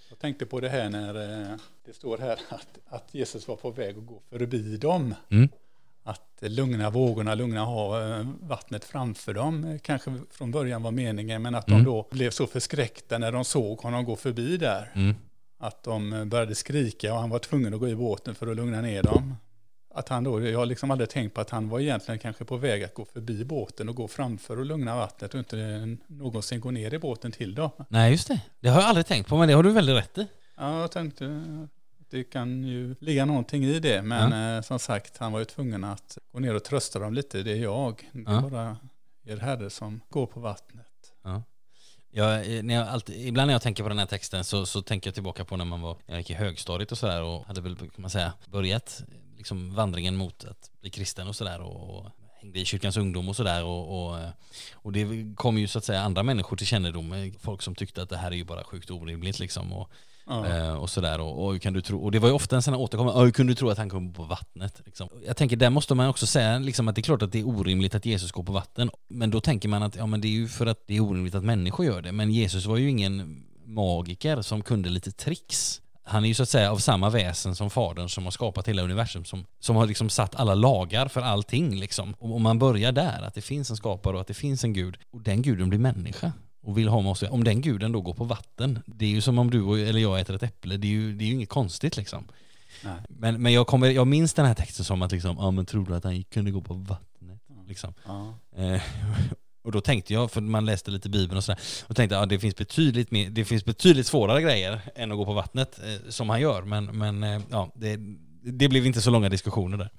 Jag 0.09 0.19
tänkte 0.19 0.47
på 0.47 0.61
det 0.61 0.69
här 0.69 0.91
när 0.91 1.15
eh, 1.51 1.57
det 1.85 1.93
står 1.93 2.19
här 2.19 2.39
att, 2.49 2.79
att 2.87 3.15
Jesus 3.15 3.49
var 3.49 3.57
på 3.57 3.71
väg 3.71 3.99
att 3.99 4.07
gå 4.07 4.23
förbi 4.31 4.77
dem. 4.77 5.15
Mm. 5.29 5.49
Att 6.03 6.39
lugna 6.41 6.91
vågorna, 6.91 7.35
lugna 7.35 7.65
ha 7.65 8.03
eh, 8.03 8.27
vattnet 8.41 8.85
framför 8.85 9.35
dem, 9.35 9.65
eh, 9.65 9.79
kanske 9.79 10.15
från 10.31 10.51
början 10.51 10.83
var 10.83 10.91
meningen, 10.91 11.43
men 11.43 11.55
att 11.55 11.69
mm. 11.69 11.85
de 11.85 11.91
då 11.91 12.09
blev 12.11 12.31
så 12.31 12.47
förskräckta 12.47 13.19
när 13.19 13.33
de 13.33 13.45
såg 13.45 13.79
honom 13.79 14.05
gå 14.05 14.17
förbi 14.17 14.57
där. 14.57 14.93
Mm. 14.95 15.15
Att 15.59 15.83
de 15.83 16.29
började 16.29 16.55
skrika 16.55 17.15
och 17.15 17.21
han 17.21 17.31
var 17.31 17.39
tvungen 17.39 17.75
att 17.75 17.81
gå 17.81 17.89
i 17.89 17.97
båten 17.97 18.35
för 18.35 18.47
att 18.47 18.57
lugna 18.57 18.81
ner 18.81 19.03
dem 19.03 19.35
att 19.97 20.09
han 20.09 20.25
då, 20.25 20.49
jag 20.49 20.59
har 20.59 20.67
liksom 20.67 20.91
aldrig 20.91 21.11
tänkt 21.11 21.35
på 21.35 21.41
att 21.41 21.51
han 21.51 21.69
var 21.69 21.81
egentligen 21.81 22.19
kanske 22.19 22.45
på 22.45 22.57
väg 22.57 22.85
att 22.85 22.95
gå 22.95 23.05
förbi 23.05 23.45
båten 23.45 23.89
och 23.89 23.95
gå 23.95 24.09
framför 24.09 24.59
och 24.59 24.67
lugna 24.67 24.97
vattnet 24.97 25.35
och 25.35 25.39
inte 25.39 25.97
någonsin 26.07 26.61
gå 26.61 26.71
ner 26.71 26.95
i 26.95 26.99
båten 26.99 27.33
till 27.33 27.55
då. 27.55 27.71
Nej, 27.89 28.11
just 28.11 28.29
det. 28.29 28.41
Det 28.61 28.69
har 28.69 28.81
jag 28.81 28.89
aldrig 28.89 29.07
tänkt 29.07 29.29
på, 29.29 29.37
men 29.37 29.49
det 29.49 29.55
har 29.55 29.63
du 29.63 29.73
väldigt 29.73 29.97
rätt 29.97 30.19
i. 30.19 30.27
Ja, 30.57 30.81
jag 30.81 30.91
tänkte 30.91 31.43
det 32.11 32.25
kan 32.25 32.65
ju 32.65 32.95
ligga 33.01 33.25
någonting 33.25 33.65
i 33.65 33.81
det, 33.81 34.03
men 34.03 34.33
ja. 34.33 34.57
eh, 34.57 34.63
som 34.63 34.79
sagt, 34.79 35.19
han 35.19 35.33
var 35.33 35.39
ju 35.39 35.45
tvungen 35.45 35.85
att 35.85 36.19
gå 36.33 36.39
ner 36.39 36.55
och 36.55 36.65
trösta 36.65 36.99
dem 36.99 37.15
lite. 37.15 37.43
Det 37.43 37.53
är 37.53 37.57
jag, 37.57 38.11
det 38.13 38.31
är 38.31 38.35
ja. 38.35 38.41
bara 38.41 38.77
er 39.25 39.37
herre 39.37 39.71
som 39.71 40.01
går 40.09 40.27
på 40.27 40.41
vattnet. 40.41 41.13
Ja. 41.23 41.43
Jag, 42.11 42.65
när 42.65 42.75
jag 42.75 42.89
alltid, 42.89 43.27
ibland 43.27 43.47
när 43.47 43.55
jag 43.55 43.63
tänker 43.63 43.83
på 43.83 43.89
den 43.89 43.99
här 43.99 44.07
texten 44.07 44.45
så, 44.45 44.67
så 44.67 44.83
tänker 44.83 45.09
jag 45.09 45.15
tillbaka 45.15 45.45
på 45.45 45.57
när 45.57 45.65
man 45.65 45.81
var, 45.81 45.97
jag 46.07 46.19
gick 46.19 46.31
i 46.31 46.35
högstadiet 46.35 46.93
och 46.93 46.99
sådär 46.99 47.23
och 47.23 47.47
hade 47.47 47.61
väl, 47.61 47.77
kan 47.77 47.91
man 47.97 48.11
säga, 48.11 48.33
börjat 48.47 49.03
liksom 49.37 49.75
vandringen 49.75 50.17
mot 50.17 50.45
att 50.45 50.71
bli 50.81 50.91
kristen 50.91 51.29
och 51.29 51.37
sådär 51.37 51.61
och, 51.61 52.07
hängde 52.41 52.61
i 52.61 52.65
kyrkans 52.65 52.97
ungdom 52.97 53.29
och 53.29 53.37
sådär 53.37 53.65
och, 53.65 54.07
och, 54.11 54.19
och 54.75 54.93
det 54.93 55.35
kom 55.37 55.59
ju 55.59 55.69
så 55.69 55.79
att 55.79 55.85
säga 55.85 56.01
andra 56.01 56.23
människor 56.23 56.57
till 56.57 56.67
kännedom, 56.67 57.33
folk 57.41 57.63
som 57.63 57.75
tyckte 57.75 58.03
att 58.03 58.09
det 58.09 58.17
här 58.17 58.31
är 58.31 58.37
ju 58.37 58.45
bara 58.45 58.65
sjukt 58.65 58.91
orimligt 58.91 59.39
liksom 59.39 59.73
och, 59.73 59.91
Ja. 60.29 60.47
eh, 60.47 60.73
och 60.73 60.91
sådär 60.91 61.21
och, 61.21 61.47
och, 61.47 61.63
kan 61.63 61.73
du 61.73 61.81
tro, 61.81 62.05
och 62.05 62.13
det 62.13 62.19
var 62.19 62.29
ju 62.29 62.35
ofta 62.35 62.57
en 62.57 62.63
sån 62.63 62.75
här 62.75 62.81
återkommande, 62.81 63.21
"Ja, 63.21 63.25
hur 63.25 63.31
kunde 63.33 63.51
du 63.51 63.55
tro 63.55 63.69
att 63.71 63.79
han 63.79 63.91
kom 63.91 64.13
på 64.13 64.23
vattnet? 64.23 64.83
Liksom. 64.85 65.09
Jag 65.27 65.37
tänker 65.37 65.57
där 65.57 65.71
måste 65.71 65.95
man 65.95 66.09
också 66.09 66.27
säga 66.27 66.59
liksom, 66.59 66.89
att 66.89 66.95
det 66.95 67.01
är 67.01 67.03
klart 67.03 67.23
att 67.23 67.33
det 67.33 67.39
är 67.41 67.49
orimligt 67.49 67.95
att 67.95 68.07
Jesus 68.07 68.33
går 68.33 68.43
på 68.43 68.53
vatten, 68.53 68.91
men 69.09 69.31
då 69.31 69.41
tänker 69.41 69.69
man 69.69 69.83
att 69.83 69.97
ja, 69.97 70.07
men 70.07 70.21
det 70.21 70.29
är 70.29 70.33
ju 70.33 70.49
för 70.49 70.67
att 70.67 70.87
det 70.87 70.97
är 70.97 71.01
orimligt 71.01 71.35
att 71.35 71.45
människor 71.45 71.87
gör 71.87 72.03
det, 72.03 72.13
men 72.13 72.31
Jesus 72.33 72.67
var 72.67 72.77
ju 72.77 72.91
ingen 72.91 73.45
magiker 73.65 74.43
som 74.43 74.63
kunde 74.63 74.89
lite 74.89 75.13
tricks. 75.13 75.81
Han 76.09 76.25
är 76.25 76.29
ju 76.29 76.35
så 76.35 76.43
att 76.43 76.49
säga 76.49 76.73
av 76.73 76.79
samma 76.79 77.11
väsen 77.11 77.55
som 77.55 77.71
fadern 77.71 78.09
som 78.09 78.25
har 78.25 78.31
skapat 78.31 78.69
hela 78.69 78.83
universum, 78.83 79.25
som, 79.25 79.45
som 79.61 79.77
har 79.77 79.87
liksom 79.87 80.09
satt 80.11 80.35
alla 80.35 80.55
lagar 80.55 81.09
för 81.09 81.21
allting. 81.21 81.77
Liksom. 81.77 82.15
Om 82.19 82.43
man 82.43 82.59
börjar 82.59 82.93
där, 82.93 83.23
att 83.23 83.35
det 83.35 83.41
finns 83.43 83.71
en 83.71 83.77
skapare 83.77 84.15
och 84.15 84.21
att 84.21 84.27
det 84.27 84.35
finns 84.35 84.65
en 84.65 84.73
gud, 84.73 84.97
och 85.11 85.21
den 85.23 85.43
guden 85.43 85.69
blir 85.69 85.79
människa 85.79 86.33
och 86.63 86.79
vill 86.79 86.89
ha 86.89 87.01
med 87.01 87.11
oss. 87.13 87.23
Om 87.23 87.45
den 87.45 87.61
guden 87.61 87.93
då 87.93 88.01
går 88.01 88.15
på 88.15 88.25
vatten, 88.25 88.79
det 88.87 89.05
är 89.05 89.09
ju 89.11 89.21
som 89.21 89.39
om 89.39 89.51
du 89.51 89.63
och- 89.63 89.79
eller 89.79 90.01
jag 90.01 90.21
äter 90.21 90.37
ett 90.37 90.43
äpple, 90.43 90.77
det 90.77 90.87
är 90.87 90.91
ju, 90.91 91.15
det 91.15 91.25
är 91.25 91.27
ju 91.27 91.35
inget 91.35 91.49
konstigt 91.49 91.97
liksom. 91.97 92.25
Nej. 92.85 92.95
Men, 93.09 93.43
men 93.43 93.53
jag, 93.53 93.67
kommer, 93.67 93.91
jag 93.91 94.07
minns 94.07 94.35
den 94.35 94.47
här 94.47 94.55
texten 94.55 94.85
som 94.85 95.03
att 95.03 95.13
liksom, 95.13 95.37
ja 95.41 95.51
men 95.51 95.67
tror 95.67 95.87
du 95.87 95.95
att 95.95 96.05
han 96.05 96.23
kunde 96.25 96.51
gå 96.51 96.61
på 96.61 96.75
vattnet? 96.75 97.41
Liksom. 97.67 97.95
Ja. 98.07 98.35
Eh, 98.57 98.83
och 99.67 99.73
då 99.73 99.81
tänkte 99.81 100.13
jag, 100.13 100.31
för 100.31 100.41
man 100.41 100.65
läste 100.65 100.91
lite 100.91 101.09
Bibeln 101.09 101.37
och 101.37 101.45
sådär, 101.45 101.61
och 101.87 101.97
tänkte 101.97 102.15
ja, 102.17 102.27
det 102.27 102.39
finns 102.39 102.57
betydligt 102.57 103.11
mer, 103.11 103.31
det 103.31 103.45
finns 103.45 103.65
betydligt 103.65 104.07
svårare 104.07 104.43
grejer 104.43 104.81
än 104.95 105.13
att 105.13 105.19
gå 105.19 105.25
på 105.25 105.33
vattnet, 105.33 105.79
eh, 105.79 106.09
som 106.11 106.29
han 106.31 106.41
gör. 106.41 106.63
Men, 106.63 106.85
men 106.85 107.23
eh, 107.23 107.41
ja, 107.51 107.71
det, 107.75 107.99
det 108.43 108.69
blev 108.69 108.87
inte 108.87 109.01
så 109.01 109.11
långa 109.11 109.29
diskussioner 109.29 109.77
där. 109.79 109.91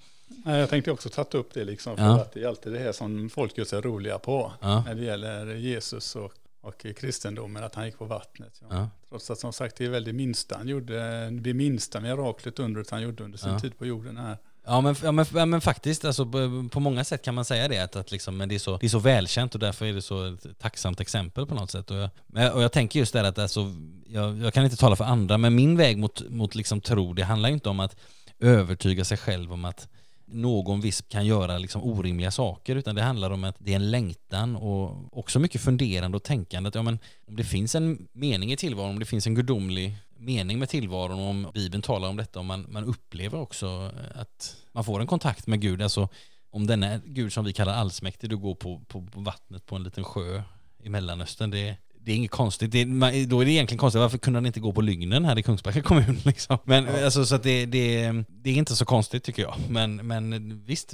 Nej, 0.45 0.59
Jag 0.59 0.69
tänkte 0.69 0.91
också 0.91 1.09
tagit 1.09 1.33
upp 1.35 1.53
det 1.53 1.63
liksom, 1.63 1.97
för 1.97 2.03
Ja. 2.03 2.21
att 2.21 2.33
det 2.33 2.43
är 2.43 2.47
alltid 2.47 2.73
det 2.73 2.79
här 2.79 2.91
som 2.91 3.29
folk 3.29 3.57
gör 3.57 3.65
sig 3.65 3.81
roliga 3.81 4.19
på. 4.19 4.53
Ja. 4.61 4.83
När 4.85 4.95
det 4.95 5.03
gäller 5.03 5.55
Jesus 5.55 6.15
och, 6.15 6.33
och 6.61 6.85
kristendomen, 6.97 7.63
att 7.63 7.75
han 7.75 7.85
gick 7.85 7.97
på 7.97 8.05
vattnet. 8.05 8.61
Ja. 8.61 8.67
Ja. 8.75 8.89
Trots 9.09 9.31
att 9.31 9.39
som 9.39 9.53
sagt 9.53 9.75
det 9.77 9.85
är 9.85 9.89
väl 9.89 10.03
det 10.03 10.13
minsta 10.13 10.57
han 10.57 10.67
gjorde, 10.67 11.29
det 11.29 11.53
minsta 11.53 11.99
miraklet 11.99 12.59
undret 12.59 12.89
han 12.89 13.01
gjorde 13.01 13.23
under 13.23 13.37
sin 13.37 13.59
tid 13.59 13.77
på 13.77 13.85
jorden 13.85 14.17
här. 14.17 14.37
Ja 14.69 14.81
men, 14.81 14.95
ja, 15.03 15.11
men, 15.11 15.25
ja, 15.33 15.45
men 15.45 15.61
faktiskt, 15.61 16.05
alltså, 16.05 16.25
på, 16.25 16.69
på 16.71 16.79
många 16.79 17.03
sätt 17.03 17.21
kan 17.21 17.35
man 17.35 17.45
säga 17.45 17.67
det, 17.67 17.79
att, 17.79 17.95
att 17.95 18.11
liksom, 18.11 18.37
men 18.37 18.49
det, 18.49 18.55
är 18.55 18.59
så, 18.59 18.77
det 18.77 18.85
är 18.85 18.89
så 18.89 18.99
välkänt 18.99 19.53
och 19.53 19.59
därför 19.59 19.85
är 19.85 19.93
det 19.93 20.01
så 20.01 20.33
ett 20.33 20.59
tacksamt 20.59 20.99
exempel 20.99 21.45
på 21.45 21.55
något 21.55 21.71
sätt. 21.71 21.91
Och 21.91 21.97
jag, 22.33 22.55
och 22.55 22.63
jag 22.63 22.71
tänker 22.71 22.99
just 22.99 23.13
där 23.13 23.23
att 23.23 23.39
alltså, 23.39 23.73
jag, 24.07 24.37
jag 24.37 24.53
kan 24.53 24.63
inte 24.63 24.77
tala 24.77 24.95
för 24.95 25.03
andra, 25.03 25.37
men 25.37 25.55
min 25.55 25.77
väg 25.77 25.97
mot, 25.97 26.29
mot 26.29 26.55
liksom 26.55 26.81
tro, 26.81 27.13
det 27.13 27.23
handlar 27.23 27.49
inte 27.49 27.69
om 27.69 27.79
att 27.79 27.95
övertyga 28.39 29.05
sig 29.05 29.17
själv 29.17 29.53
om 29.53 29.65
att 29.65 29.87
någon 30.25 30.81
viss 30.81 31.03
kan 31.09 31.25
göra 31.25 31.57
liksom 31.57 31.83
orimliga 31.83 32.31
saker, 32.31 32.75
utan 32.75 32.95
det 32.95 33.01
handlar 33.01 33.31
om 33.31 33.43
att 33.43 33.55
det 33.59 33.71
är 33.71 33.75
en 33.75 33.91
längtan 33.91 34.55
och 34.55 35.17
också 35.17 35.39
mycket 35.39 35.61
funderande 35.61 36.17
och 36.17 36.23
tänkande 36.23 36.67
att 36.67 36.75
ja, 36.75 36.81
men, 36.81 36.99
om 37.27 37.35
det 37.35 37.43
finns 37.43 37.75
en 37.75 38.07
mening 38.11 38.51
i 38.51 38.57
tillvaron, 38.57 38.89
om 38.89 38.99
det 38.99 39.05
finns 39.05 39.27
en 39.27 39.35
gudomlig 39.35 39.97
mening 40.19 40.59
med 40.59 40.69
tillvaron 40.69 41.19
och 41.19 41.29
om 41.29 41.51
Bibeln 41.53 41.81
talar 41.81 42.09
om 42.09 42.17
detta 42.17 42.39
och 42.39 42.45
man, 42.45 42.65
man 42.69 42.83
upplever 42.83 43.39
också 43.39 43.91
att 44.15 44.55
man 44.71 44.83
får 44.83 44.99
en 44.99 45.07
kontakt 45.07 45.47
med 45.47 45.61
Gud, 45.61 45.81
alltså 45.81 46.09
om 46.49 46.67
denna 46.67 46.97
Gud 47.05 47.33
som 47.33 47.45
vi 47.45 47.53
kallar 47.53 47.73
allsmäktig, 47.73 48.29
du 48.29 48.37
går 48.37 48.55
på, 48.55 48.79
på, 48.87 49.01
på 49.01 49.19
vattnet 49.19 49.65
på 49.65 49.75
en 49.75 49.83
liten 49.83 50.03
sjö 50.03 50.41
i 50.83 50.89
Mellanöstern, 50.89 51.51
det, 51.51 51.77
det 51.99 52.11
är 52.11 52.15
inget 52.15 52.31
konstigt. 52.31 52.71
Det, 52.71 52.85
man, 52.85 53.29
då 53.29 53.41
är 53.41 53.45
det 53.45 53.51
egentligen 53.51 53.79
konstigt, 53.79 53.99
varför 53.99 54.17
kunde 54.17 54.37
han 54.37 54.45
inte 54.45 54.59
gå 54.59 54.73
på 54.73 54.81
Lygnen 54.81 55.25
här 55.25 55.39
i 55.39 55.43
Kungsbacka 55.43 55.81
kommun? 55.81 56.19
Liksom? 56.25 56.57
Men 56.63 57.03
alltså, 57.03 57.25
så 57.25 57.37
det, 57.37 57.65
det, 57.65 58.11
det 58.29 58.49
är 58.49 58.55
inte 58.55 58.75
så 58.75 58.85
konstigt 58.85 59.23
tycker 59.23 59.41
jag. 59.41 59.55
Men, 59.69 59.95
men 59.95 60.65
visst, 60.65 60.93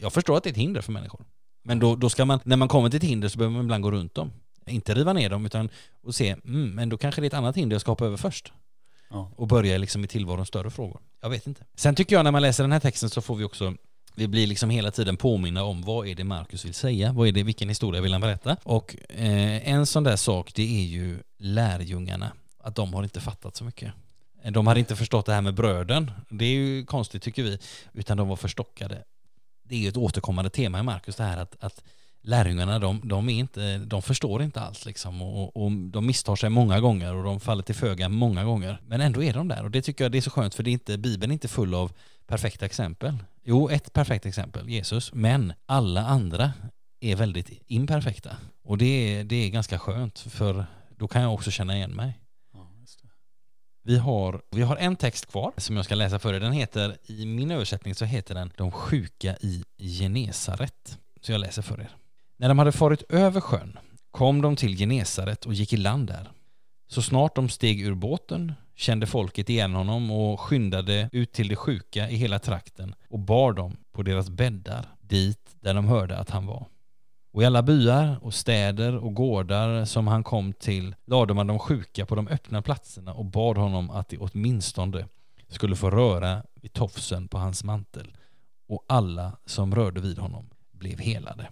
jag 0.00 0.12
förstår 0.12 0.36
att 0.36 0.42
det 0.42 0.48
är 0.48 0.52
ett 0.52 0.56
hinder 0.58 0.80
för 0.80 0.92
människor. 0.92 1.24
Men 1.64 1.78
då, 1.78 1.96
då 1.96 2.10
ska 2.10 2.24
man, 2.24 2.40
när 2.44 2.56
man 2.56 2.68
kommer 2.68 2.90
till 2.90 2.96
ett 2.96 3.02
hinder 3.02 3.28
så 3.28 3.38
behöver 3.38 3.56
man 3.56 3.64
ibland 3.64 3.82
gå 3.82 3.90
runt 3.90 4.14
dem. 4.14 4.30
Inte 4.68 4.94
riva 4.94 5.12
ner 5.12 5.30
dem 5.30 5.46
utan 5.46 5.68
och 6.02 6.14
se, 6.14 6.36
mm, 6.44 6.70
men 6.70 6.88
då 6.88 6.96
kanske 6.98 7.20
det 7.20 7.24
är 7.24 7.28
ett 7.28 7.34
annat 7.34 7.56
hinder 7.56 7.74
jag 7.74 7.80
ska 7.80 7.90
hoppa 7.90 8.06
över 8.06 8.16
först. 8.16 8.52
Ja. 9.10 9.32
Och 9.36 9.48
börja 9.48 9.78
liksom 9.78 10.04
i 10.04 10.06
tillvarons 10.06 10.48
större 10.48 10.70
frågor. 10.70 11.00
Jag 11.20 11.30
vet 11.30 11.46
inte. 11.46 11.64
Sen 11.74 11.94
tycker 11.94 12.16
jag 12.16 12.24
när 12.24 12.30
man 12.30 12.42
läser 12.42 12.64
den 12.64 12.72
här 12.72 12.80
texten 12.80 13.10
så 13.10 13.20
får 13.20 13.36
vi 13.36 13.44
också 13.44 13.74
vi 14.18 14.28
blir 14.28 14.46
liksom 14.46 14.70
hela 14.70 14.90
tiden 14.90 15.16
påminna 15.16 15.64
om 15.64 15.82
vad 15.82 16.06
är 16.06 16.14
det 16.14 16.24
Markus 16.24 16.64
vill 16.64 16.74
säga, 16.74 17.12
vad 17.12 17.28
är 17.28 17.32
det, 17.32 17.42
vilken 17.42 17.68
historia 17.68 18.00
vill 18.00 18.12
han 18.12 18.20
berätta? 18.20 18.56
Och 18.62 18.96
eh, 19.08 19.68
en 19.68 19.86
sån 19.86 20.04
där 20.04 20.16
sak 20.16 20.54
det 20.54 20.62
är 20.62 20.84
ju 20.84 21.18
lärjungarna, 21.38 22.32
att 22.58 22.74
de 22.74 22.94
har 22.94 23.02
inte 23.02 23.20
fattat 23.20 23.56
så 23.56 23.64
mycket. 23.64 23.92
De 24.50 24.66
hade 24.66 24.80
inte 24.80 24.96
förstått 24.96 25.26
det 25.26 25.32
här 25.32 25.40
med 25.40 25.54
bröden, 25.54 26.10
det 26.30 26.44
är 26.44 26.54
ju 26.54 26.84
konstigt 26.84 27.22
tycker 27.22 27.42
vi, 27.42 27.58
utan 27.92 28.16
de 28.16 28.28
var 28.28 28.36
förstockade. 28.36 29.04
Det 29.62 29.74
är 29.74 29.78
ju 29.78 29.88
ett 29.88 29.96
återkommande 29.96 30.50
tema 30.50 30.78
i 30.78 30.82
Markus 30.82 31.16
det 31.16 31.24
här 31.24 31.36
att, 31.36 31.56
att 31.60 31.84
lärjungarna 32.22 32.78
de, 32.78 33.00
de, 33.04 33.28
är 33.28 33.38
inte, 33.38 33.78
de 33.78 34.02
förstår 34.02 34.42
inte 34.42 34.60
alls 34.60 34.86
liksom 34.86 35.22
och, 35.22 35.56
och 35.56 35.72
de 35.72 36.06
misstar 36.06 36.36
sig 36.36 36.50
många 36.50 36.80
gånger 36.80 37.14
och 37.14 37.24
de 37.24 37.40
faller 37.40 37.62
till 37.62 37.74
föga 37.74 38.08
många 38.08 38.44
gånger. 38.44 38.80
Men 38.86 39.00
ändå 39.00 39.22
är 39.22 39.32
de 39.32 39.48
där 39.48 39.64
och 39.64 39.70
det 39.70 39.82
tycker 39.82 40.04
jag 40.04 40.12
det 40.12 40.18
är 40.18 40.22
så 40.22 40.30
skönt 40.30 40.54
för 40.54 40.62
det 40.62 40.70
är 40.70 40.72
inte, 40.72 40.98
Bibeln 40.98 41.30
är 41.30 41.34
inte 41.34 41.48
full 41.48 41.74
av 41.74 41.92
perfekta 42.26 42.66
exempel. 42.66 43.14
Jo, 43.44 43.70
ett 43.70 43.92
perfekt 43.92 44.26
exempel, 44.26 44.68
Jesus, 44.68 45.12
men 45.14 45.52
alla 45.66 46.06
andra 46.06 46.52
är 47.00 47.16
väldigt 47.16 47.62
imperfekta. 47.66 48.36
Och 48.64 48.78
det 48.78 48.84
är, 48.84 49.24
det 49.24 49.36
är 49.36 49.50
ganska 49.50 49.78
skönt 49.78 50.18
för 50.18 50.66
då 50.96 51.08
kan 51.08 51.22
jag 51.22 51.34
också 51.34 51.50
känna 51.50 51.76
igen 51.76 51.90
mig. 51.90 52.18
Ja. 52.52 52.68
Vi 53.82 53.98
har, 53.98 54.42
vi 54.50 54.62
har 54.62 54.76
en 54.76 54.96
text 54.96 55.26
kvar 55.26 55.52
som 55.56 55.76
jag 55.76 55.84
ska 55.84 55.94
läsa 55.94 56.18
för 56.18 56.34
er. 56.34 56.40
Den 56.40 56.52
heter, 56.52 56.96
i 57.06 57.26
min 57.26 57.50
översättning 57.50 57.94
så 57.94 58.04
heter 58.04 58.34
den 58.34 58.52
De 58.56 58.72
sjuka 58.72 59.36
i 59.40 59.64
Genesaret. 59.78 60.98
Så 61.20 61.32
jag 61.32 61.40
läser 61.40 61.62
för 61.62 61.80
er. 61.80 61.96
När 62.40 62.48
de 62.48 62.58
hade 62.58 62.72
farit 62.72 63.02
över 63.08 63.40
sjön 63.40 63.78
kom 64.10 64.42
de 64.42 64.56
till 64.56 64.78
Genesaret 64.78 65.46
och 65.46 65.54
gick 65.54 65.72
i 65.72 65.76
land 65.76 66.06
där. 66.06 66.30
Så 66.88 67.02
snart 67.02 67.36
de 67.36 67.48
steg 67.48 67.80
ur 67.80 67.94
båten 67.94 68.52
kände 68.76 69.06
folket 69.06 69.48
igen 69.50 69.74
honom 69.74 70.10
och 70.10 70.40
skyndade 70.40 71.08
ut 71.12 71.32
till 71.32 71.48
de 71.48 71.56
sjuka 71.56 72.10
i 72.10 72.16
hela 72.16 72.38
trakten 72.38 72.94
och 73.08 73.18
bar 73.18 73.52
dem 73.52 73.76
på 73.92 74.02
deras 74.02 74.30
bäddar 74.30 74.86
dit 75.00 75.56
där 75.60 75.74
de 75.74 75.88
hörde 75.88 76.18
att 76.18 76.30
han 76.30 76.46
var. 76.46 76.66
Och 77.32 77.42
i 77.42 77.46
alla 77.46 77.62
byar 77.62 78.18
och 78.22 78.34
städer 78.34 78.96
och 78.96 79.14
gårdar 79.14 79.84
som 79.84 80.06
han 80.06 80.24
kom 80.24 80.52
till 80.52 80.94
lade 81.06 81.34
man 81.34 81.46
de 81.46 81.58
sjuka 81.58 82.06
på 82.06 82.14
de 82.14 82.28
öppna 82.28 82.62
platserna 82.62 83.14
och 83.14 83.24
bad 83.24 83.56
honom 83.56 83.90
att 83.90 84.08
de 84.08 84.18
åtminstone 84.18 85.06
skulle 85.48 85.76
få 85.76 85.90
röra 85.90 86.42
vid 86.54 86.72
tofsen 86.72 87.28
på 87.28 87.38
hans 87.38 87.64
mantel. 87.64 88.16
Och 88.68 88.84
alla 88.88 89.36
som 89.46 89.74
rörde 89.74 90.00
vid 90.00 90.18
honom 90.18 90.50
blev 90.72 90.98
helade. 90.98 91.48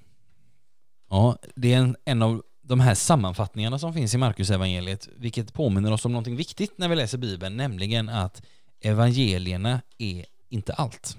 Ja, 1.10 1.36
det 1.56 1.74
är 1.74 1.78
en, 1.78 1.96
en 2.04 2.22
av 2.22 2.42
de 2.62 2.80
här 2.80 2.94
sammanfattningarna 2.94 3.78
som 3.78 3.94
finns 3.94 4.14
i 4.14 4.18
Markus 4.18 4.50
evangeliet, 4.50 5.08
vilket 5.16 5.52
påminner 5.52 5.92
oss 5.92 6.04
om 6.04 6.12
någonting 6.12 6.36
viktigt 6.36 6.78
när 6.78 6.88
vi 6.88 6.96
läser 6.96 7.18
Bibeln, 7.18 7.56
nämligen 7.56 8.08
att 8.08 8.42
evangelierna 8.80 9.80
är 9.98 10.24
inte 10.48 10.72
allt. 10.72 11.16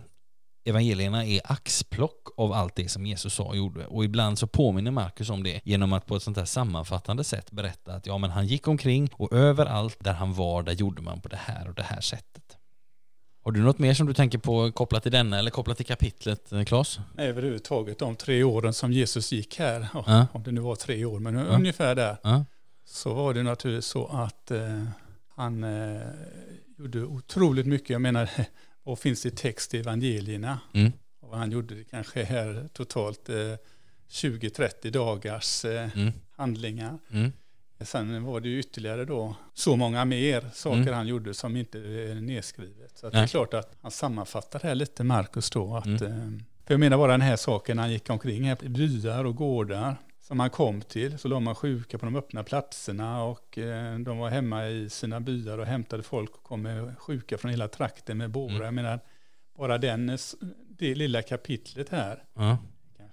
Evangelierna 0.65 1.25
är 1.25 1.41
axplock 1.43 2.27
av 2.37 2.53
allt 2.53 2.75
det 2.75 2.89
som 2.89 3.05
Jesus 3.05 3.33
sa 3.33 3.43
och 3.43 3.57
gjorde. 3.57 3.85
Och 3.85 4.05
ibland 4.05 4.39
så 4.39 4.47
påminner 4.47 4.91
Markus 4.91 5.29
om 5.29 5.43
det 5.43 5.61
genom 5.63 5.93
att 5.93 6.05
på 6.05 6.15
ett 6.15 6.23
sånt 6.23 6.37
här 6.37 6.45
sammanfattande 6.45 7.23
sätt 7.23 7.51
berätta 7.51 7.93
att 7.93 8.05
ja, 8.05 8.17
men 8.17 8.29
han 8.31 8.47
gick 8.47 8.67
omkring 8.67 9.09
och 9.13 9.33
överallt 9.33 9.97
där 9.99 10.13
han 10.13 10.33
var, 10.33 10.63
där 10.63 10.73
gjorde 10.73 11.01
man 11.01 11.21
på 11.21 11.29
det 11.29 11.39
här 11.41 11.67
och 11.67 11.75
det 11.75 11.83
här 11.83 12.01
sättet. 12.01 12.56
Har 13.47 13.51
du 13.51 13.59
något 13.61 13.79
mer 13.79 13.93
som 13.93 14.07
du 14.07 14.13
tänker 14.13 14.37
på 14.37 14.71
kopplat 14.71 15.03
till 15.03 15.11
denna 15.11 15.39
eller 15.39 15.51
kopplat 15.51 15.77
till 15.77 15.85
kapitlet, 15.85 16.51
eh, 16.51 16.63
Claes? 16.63 16.99
Nej, 17.15 17.27
överhuvudtaget 17.27 17.99
de 17.99 18.15
tre 18.15 18.43
åren 18.43 18.73
som 18.73 18.91
Jesus 18.91 19.31
gick 19.31 19.59
här, 19.59 19.87
ja, 19.93 20.03
Ja. 20.07 20.27
om 20.33 20.43
det 20.43 20.51
nu 20.51 20.61
var 20.61 20.75
tre 20.75 21.05
år, 21.05 21.19
men 21.19 21.35
ungefär 21.37 21.95
där, 21.95 22.17
Ja, 22.23 22.45
så 22.85 23.13
var 23.13 23.33
det 23.33 23.43
naturligtvis 23.43 23.85
så 23.85 24.05
att 24.07 24.51
eh, 24.51 24.83
han 25.35 25.63
eh, 25.63 26.01
gjorde 26.77 27.03
otroligt 27.03 27.65
mycket. 27.65 27.89
Jag 27.89 28.01
menar, 28.01 28.29
vad 28.83 28.99
finns 28.99 29.21
det 29.23 29.35
text 29.37 29.73
i 29.73 29.77
evangelierna? 29.79 30.59
mm. 30.73 30.91
Och 31.21 31.37
han 31.37 31.51
gjorde 31.51 31.75
det 31.75 31.83
kanske 31.83 32.23
här 32.23 32.67
totalt 32.73 33.29
eh, 33.29 33.35
20-30 34.11 34.89
dagars 34.91 35.65
eh, 35.65 35.89
Mm. 35.95 36.11
handlingar. 36.37 36.99
Mm. 37.11 37.31
Sen 37.81 38.23
var 38.23 38.39
det 38.39 38.49
ju 38.49 38.59
ytterligare 38.59 39.05
då 39.05 39.35
så 39.53 39.75
många 39.75 40.05
mer 40.05 40.49
saker 40.53 40.77
Mm. 40.81 40.93
han 40.93 41.07
gjorde 41.07 41.33
som 41.33 41.55
inte 41.55 41.79
är 41.79 42.15
nedskrivet. 42.15 42.97
Så 42.97 43.09
det 43.09 43.17
är 43.17 43.27
klart 43.27 43.53
att 43.53 43.77
han 43.81 43.91
sammanfattar 43.91 44.59
här 44.59 44.75
lite, 44.75 45.03
Markus 45.03 45.49
då. 45.49 45.75
Att, 45.75 45.85
Mm. 45.85 46.03
eh, 46.03 46.43
för 46.65 46.73
jag 46.73 46.79
menar 46.79 46.97
bara 46.97 47.11
den 47.11 47.21
här 47.21 47.35
saken, 47.35 47.79
han 47.79 47.91
gick 47.91 48.09
omkring 48.09 48.43
här 48.43 48.63
i 48.63 48.69
byar 48.69 49.23
och 49.25 49.35
gårdar 49.35 49.95
som 50.21 50.39
han 50.39 50.49
kom 50.49 50.81
till, 50.81 51.17
så 51.17 51.27
låg 51.27 51.41
man 51.41 51.55
sjuka 51.55 51.97
på 51.97 52.05
de 52.05 52.15
öppna 52.15 52.43
platserna 52.43 53.23
och 53.23 53.57
eh, 53.57 53.99
de 53.99 54.17
var 54.17 54.29
hemma 54.29 54.67
i 54.67 54.89
sina 54.89 55.19
byar 55.19 55.57
och 55.57 55.65
hämtade 55.65 56.03
folk 56.03 56.35
och 56.35 56.43
kom 56.43 56.61
med 56.61 56.97
sjuka 56.99 57.37
från 57.37 57.51
hela 57.51 57.67
trakten 57.67 58.17
med 58.17 58.29
bårar. 58.31 58.51
Mm. 58.55 58.63
Jag 58.65 58.73
menar, 58.73 58.99
bara 59.57 59.77
den, 59.77 60.09
eh, 60.09 60.17
det 60.69 60.95
lilla 60.95 61.21
kapitlet 61.21 61.89
här, 61.89 62.23
Ja. 62.35 62.57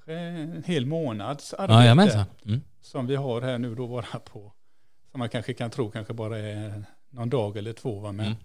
Kanske 0.04 0.14
en 0.14 0.62
hel 0.62 0.86
månads 0.86 1.54
Ja, 1.58 1.62
arbete 1.64 1.74
jajamensan. 1.80 2.24
Mm. 2.46 2.60
som 2.80 3.06
vi 3.06 3.16
har 3.16 3.40
här 3.42 3.58
nu 3.58 3.74
då 3.74 3.88
bara 3.88 4.18
på, 4.24 4.52
som 5.10 5.18
man 5.18 5.28
kanske 5.28 5.54
kan 5.54 5.70
tro 5.70 5.90
kanske 5.90 6.12
bara 6.12 6.38
är 6.38 6.84
någon 7.10 7.30
dag 7.30 7.56
eller 7.56 7.72
två, 7.72 7.98
va? 8.00 8.12
men 8.12 8.26
Mm. 8.26 8.38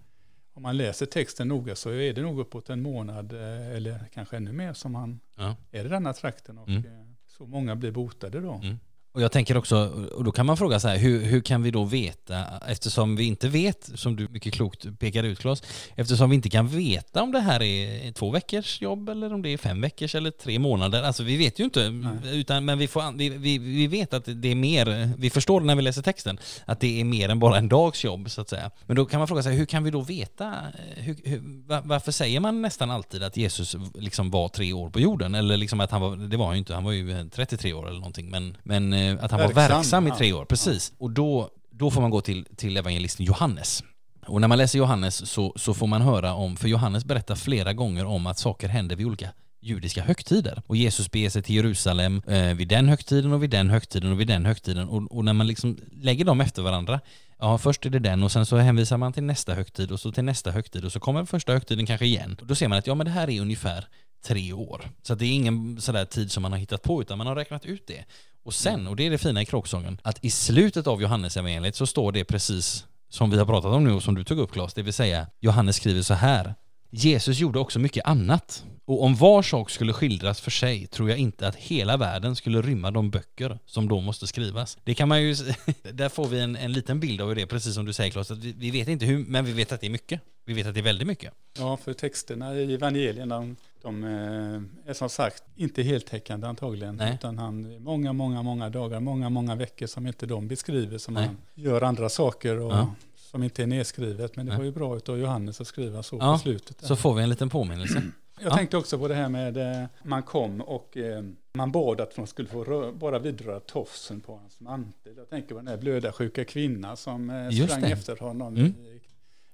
om 0.54 0.62
man 0.62 0.76
läser 0.76 1.06
texten 1.06 1.48
noga 1.48 1.74
så 1.76 1.90
är 1.90 2.14
det 2.14 2.22
nog 2.22 2.40
uppåt 2.40 2.70
en 2.70 2.82
månad 2.82 3.32
eh, 3.32 3.68
eller 3.76 3.98
kanske 4.14 4.36
ännu 4.36 4.52
mer 4.52 4.72
som 4.72 4.94
han 4.94 5.20
Ja. 5.36 5.56
är 5.70 5.84
i 5.84 5.88
denna 5.88 6.12
trakten 6.12 6.58
och 6.58 6.68
Mm. 6.68 6.84
eh, 6.84 7.06
så 7.26 7.46
många 7.46 7.76
blir 7.76 7.90
botade 7.90 8.40
då. 8.40 8.52
Mm. 8.52 8.78
Och 9.12 9.22
jag 9.22 9.32
tänker 9.32 9.56
också, 9.56 9.76
och 10.14 10.24
då 10.24 10.32
kan 10.32 10.46
man 10.46 10.56
fråga 10.56 10.80
så 10.80 10.88
här, 10.88 10.98
hur, 10.98 11.24
hur 11.24 11.40
kan 11.40 11.62
vi 11.62 11.70
då 11.70 11.84
veta, 11.84 12.44
eftersom 12.68 13.16
vi 13.16 13.24
inte 13.24 13.48
vet, 13.48 13.90
som 13.94 14.16
du 14.16 14.28
mycket 14.28 14.54
klokt 14.54 14.98
pekar 14.98 15.22
ut 15.24 15.38
Claes, 15.38 15.62
eftersom 15.96 16.30
vi 16.30 16.36
inte 16.36 16.50
kan 16.50 16.68
veta 16.68 17.22
om 17.22 17.32
det 17.32 17.40
här 17.40 17.62
är 17.62 18.12
två 18.12 18.30
veckors 18.30 18.82
jobb 18.82 19.08
eller 19.08 19.34
om 19.34 19.42
det 19.42 19.48
är 19.48 19.56
fem 19.58 19.80
veckors 19.80 20.14
eller 20.14 20.30
tre 20.30 20.58
månader, 20.58 21.02
alltså 21.02 21.22
vi 21.22 21.36
vet 21.36 21.58
ju 21.58 21.64
inte, 21.64 21.90
Nej. 21.90 22.12
utan, 22.40 22.64
men 22.64 22.78
vi, 22.78 22.88
får, 22.88 23.16
vi, 23.18 23.28
vi, 23.28 23.58
vi 23.58 23.86
vet 23.86 24.14
att 24.14 24.24
det 24.26 24.48
är 24.48 24.54
mer, 24.54 25.10
vi 25.18 25.30
förstår 25.30 25.60
när 25.60 25.74
vi 25.76 25.82
läser 25.82 26.02
texten, 26.02 26.38
att 26.64 26.80
det 26.80 27.00
är 27.00 27.04
mer 27.04 27.28
än 27.28 27.38
bara 27.38 27.58
en 27.58 27.68
dags 27.68 28.04
jobb 28.04 28.30
så 28.30 28.40
att 28.40 28.48
säga. 28.48 28.70
Men 28.86 28.96
då 28.96 29.04
kan 29.04 29.18
man 29.20 29.28
fråga 29.28 29.42
sig, 29.42 29.56
hur 29.56 29.66
kan 29.66 29.84
vi 29.84 29.90
då 29.90 30.00
veta, 30.00 30.54
hur, 30.96 31.16
hur, 31.24 31.66
va- 31.68 31.82
varför 31.84 32.12
säger 32.12 32.40
man 32.40 32.62
nästan 32.62 32.90
alltid 32.90 33.22
att 33.22 33.36
Jesus 33.36 33.76
liksom 33.94 34.30
var 34.30 34.48
tre 34.48 34.72
år 34.72 34.90
på 34.90 35.00
jorden? 35.00 35.34
Eller 35.34 35.56
liksom 35.56 35.80
att 35.80 35.90
han 35.90 36.00
var, 36.00 36.16
det 36.16 36.36
var 36.36 36.46
han 36.46 36.54
ju 36.54 36.58
inte, 36.58 36.74
han 36.74 36.84
var 36.84 36.92
ju 36.92 37.28
33 37.34 37.72
år 37.72 37.88
eller 37.88 37.98
någonting, 37.98 38.30
men, 38.30 38.56
men 38.62 38.99
att 39.20 39.30
han 39.30 39.40
var 39.40 39.48
Verksam, 39.48 39.76
verksam 39.76 40.06
i 40.06 40.10
tre 40.10 40.32
år, 40.32 40.44
precis. 40.44 40.92
Och 40.98 41.10
då, 41.10 41.50
då 41.70 41.90
får 41.90 42.00
man 42.00 42.10
gå 42.10 42.20
till, 42.20 42.46
till 42.56 42.76
evangelisten 42.76 43.26
Johannes. 43.26 43.82
Och 44.26 44.40
när 44.40 44.48
man 44.48 44.58
läser 44.58 44.78
Johannes 44.78 45.30
så, 45.30 45.52
så 45.56 45.74
får 45.74 45.86
man 45.86 46.02
höra 46.02 46.34
om, 46.34 46.56
för 46.56 46.68
Johannes 46.68 47.04
berättar 47.04 47.34
flera 47.34 47.72
gånger 47.72 48.04
om 48.04 48.26
att 48.26 48.38
saker 48.38 48.68
händer 48.68 48.96
vid 48.96 49.06
olika 49.06 49.32
judiska 49.60 50.02
högtider. 50.02 50.62
Och 50.66 50.76
Jesus 50.76 51.10
beger 51.10 51.30
sig 51.30 51.42
till 51.42 51.54
Jerusalem 51.54 52.22
eh, 52.26 52.54
vid 52.54 52.68
den 52.68 52.88
högtiden 52.88 53.32
och 53.32 53.42
vid 53.42 53.50
den 53.50 53.70
högtiden 53.70 54.12
och 54.12 54.20
vid 54.20 54.26
den 54.26 54.46
högtiden. 54.46 54.88
Och, 54.88 55.16
och 55.16 55.24
när 55.24 55.32
man 55.32 55.46
liksom 55.46 55.78
lägger 55.92 56.24
dem 56.24 56.40
efter 56.40 56.62
varandra, 56.62 57.00
ja 57.38 57.58
först 57.58 57.86
är 57.86 57.90
det 57.90 57.98
den 57.98 58.22
och 58.22 58.32
sen 58.32 58.46
så 58.46 58.56
hänvisar 58.56 58.96
man 58.96 59.12
till 59.12 59.22
nästa 59.22 59.54
högtid 59.54 59.92
och 59.92 60.00
så 60.00 60.12
till 60.12 60.24
nästa 60.24 60.50
högtid 60.50 60.84
och 60.84 60.92
så 60.92 61.00
kommer 61.00 61.24
första 61.24 61.52
högtiden 61.52 61.86
kanske 61.86 62.06
igen. 62.06 62.36
Och 62.40 62.46
då 62.46 62.54
ser 62.54 62.68
man 62.68 62.78
att 62.78 62.86
ja 62.86 62.94
men 62.94 63.04
det 63.04 63.12
här 63.12 63.30
är 63.30 63.40
ungefär 63.40 63.86
tre 64.24 64.52
år. 64.52 64.90
Så 65.02 65.14
det 65.14 65.24
är 65.24 65.32
ingen 65.32 65.80
sådär 65.80 66.04
tid 66.04 66.32
som 66.32 66.42
man 66.42 66.52
har 66.52 66.58
hittat 66.58 66.82
på 66.82 67.02
utan 67.02 67.18
man 67.18 67.26
har 67.26 67.34
räknat 67.34 67.64
ut 67.64 67.86
det. 67.86 68.04
Och 68.42 68.54
sen, 68.54 68.86
och 68.86 68.96
det 68.96 69.06
är 69.06 69.10
det 69.10 69.18
fina 69.18 69.42
i 69.42 69.46
kråksången, 69.46 70.00
att 70.02 70.24
i 70.24 70.30
slutet 70.30 70.86
av 70.86 71.02
Johannes 71.02 71.36
evangeliet 71.36 71.76
så 71.76 71.86
står 71.86 72.12
det 72.12 72.24
precis 72.24 72.86
som 73.08 73.30
vi 73.30 73.38
har 73.38 73.46
pratat 73.46 73.72
om 73.72 73.84
nu 73.84 73.92
och 73.92 74.02
som 74.02 74.14
du 74.14 74.24
tog 74.24 74.38
upp 74.38 74.52
Claes, 74.52 74.74
det 74.74 74.82
vill 74.82 74.92
säga 74.92 75.26
Johannes 75.40 75.76
skriver 75.76 76.02
så 76.02 76.14
här. 76.14 76.54
Jesus 76.90 77.38
gjorde 77.38 77.58
också 77.58 77.78
mycket 77.78 78.06
annat. 78.06 78.64
Och 78.84 79.02
om 79.02 79.14
var 79.14 79.42
sak 79.42 79.70
skulle 79.70 79.92
skildras 79.92 80.40
för 80.40 80.50
sig 80.50 80.86
tror 80.86 81.10
jag 81.10 81.18
inte 81.18 81.48
att 81.48 81.56
hela 81.56 81.96
världen 81.96 82.36
skulle 82.36 82.62
rymma 82.62 82.90
de 82.90 83.10
böcker 83.10 83.58
som 83.66 83.88
då 83.88 84.00
måste 84.00 84.26
skrivas. 84.26 84.78
Det 84.84 84.94
kan 84.94 85.08
man 85.08 85.22
ju, 85.22 85.34
där 85.92 86.08
får 86.08 86.26
vi 86.26 86.40
en, 86.40 86.56
en 86.56 86.72
liten 86.72 87.00
bild 87.00 87.20
av 87.20 87.34
det, 87.34 87.46
precis 87.46 87.74
som 87.74 87.84
du 87.84 87.92
säger 87.92 88.10
Claes, 88.10 88.30
att 88.30 88.38
vi, 88.38 88.52
vi 88.52 88.70
vet 88.70 88.88
inte 88.88 89.06
hur, 89.06 89.18
men 89.18 89.44
vi 89.44 89.52
vet 89.52 89.72
att 89.72 89.80
det 89.80 89.86
är 89.86 89.90
mycket. 89.90 90.20
Vi 90.44 90.54
vet 90.54 90.66
att 90.66 90.74
det 90.74 90.80
är 90.80 90.84
väldigt 90.84 91.06
mycket. 91.06 91.32
Ja, 91.58 91.76
för 91.76 91.92
texterna 91.92 92.54
i 92.54 92.74
evangelierna, 92.74 93.54
de, 93.82 94.04
eh, 94.04 94.90
är 94.90 94.92
som 94.94 95.08
sagt 95.08 95.42
inte 95.56 95.82
heltäckande 95.82 96.46
antagligen. 96.46 96.96
Nej. 96.96 97.14
Utan 97.14 97.38
han, 97.38 97.82
många, 97.82 98.12
många, 98.12 98.42
många 98.42 98.70
dagar, 98.70 99.00
många, 99.00 99.28
många 99.28 99.54
veckor 99.54 99.86
som 99.86 100.06
inte 100.06 100.26
de 100.26 100.48
beskriver, 100.48 100.98
som 100.98 101.14
Nej. 101.14 101.26
han 101.26 101.36
gör 101.54 101.82
andra 101.82 102.08
saker 102.08 102.58
och 102.58 102.72
Ja. 102.72 102.94
som 103.16 103.42
inte 103.42 103.62
är 103.62 103.66
nedskrivet. 103.66 104.36
Men 104.36 104.46
det 104.46 104.50
Nej. 104.52 104.58
var 104.58 104.64
ju 104.64 104.72
bra 104.72 104.96
utav 104.96 105.18
Johannes 105.18 105.60
att 105.60 105.66
skriva 105.66 106.02
så 106.02 106.16
Ja, 106.16 106.32
på 106.32 106.38
slutet. 106.38 106.84
Så 106.86 106.96
får 106.96 107.14
vi 107.14 107.22
en 107.22 107.28
liten 107.30 107.48
påminnelse. 107.48 108.02
Jag 108.42 108.52
Ja. 108.52 108.56
tänkte 108.56 108.76
också 108.76 108.98
på 108.98 109.08
det 109.08 109.14
här 109.14 109.28
med 109.28 109.56
eh, 109.82 109.86
man 110.02 110.22
kom 110.22 110.60
och 110.60 110.96
eh, 110.96 111.24
man 111.52 111.72
bad 111.72 112.00
att 112.00 112.16
de 112.16 112.26
skulle 112.26 112.48
få 112.48 112.92
bara 112.92 113.18
vidröra 113.18 113.60
tofsen 113.60 114.20
på 114.20 114.36
hans 114.36 114.60
mantel. 114.60 115.12
Jag 115.16 115.30
tänker 115.30 115.48
på 115.48 115.54
den 115.54 115.68
här 115.68 115.76
blödarsjuka 115.76 116.44
kvinna 116.44 116.96
som 116.96 117.30
eh, 117.30 117.48
Just 117.50 117.64
sprang 117.72 117.80
det. 117.82 117.88
efter 117.88 118.16
honom 118.16 118.56
Mm. 118.56 118.66
i, 118.66 119.00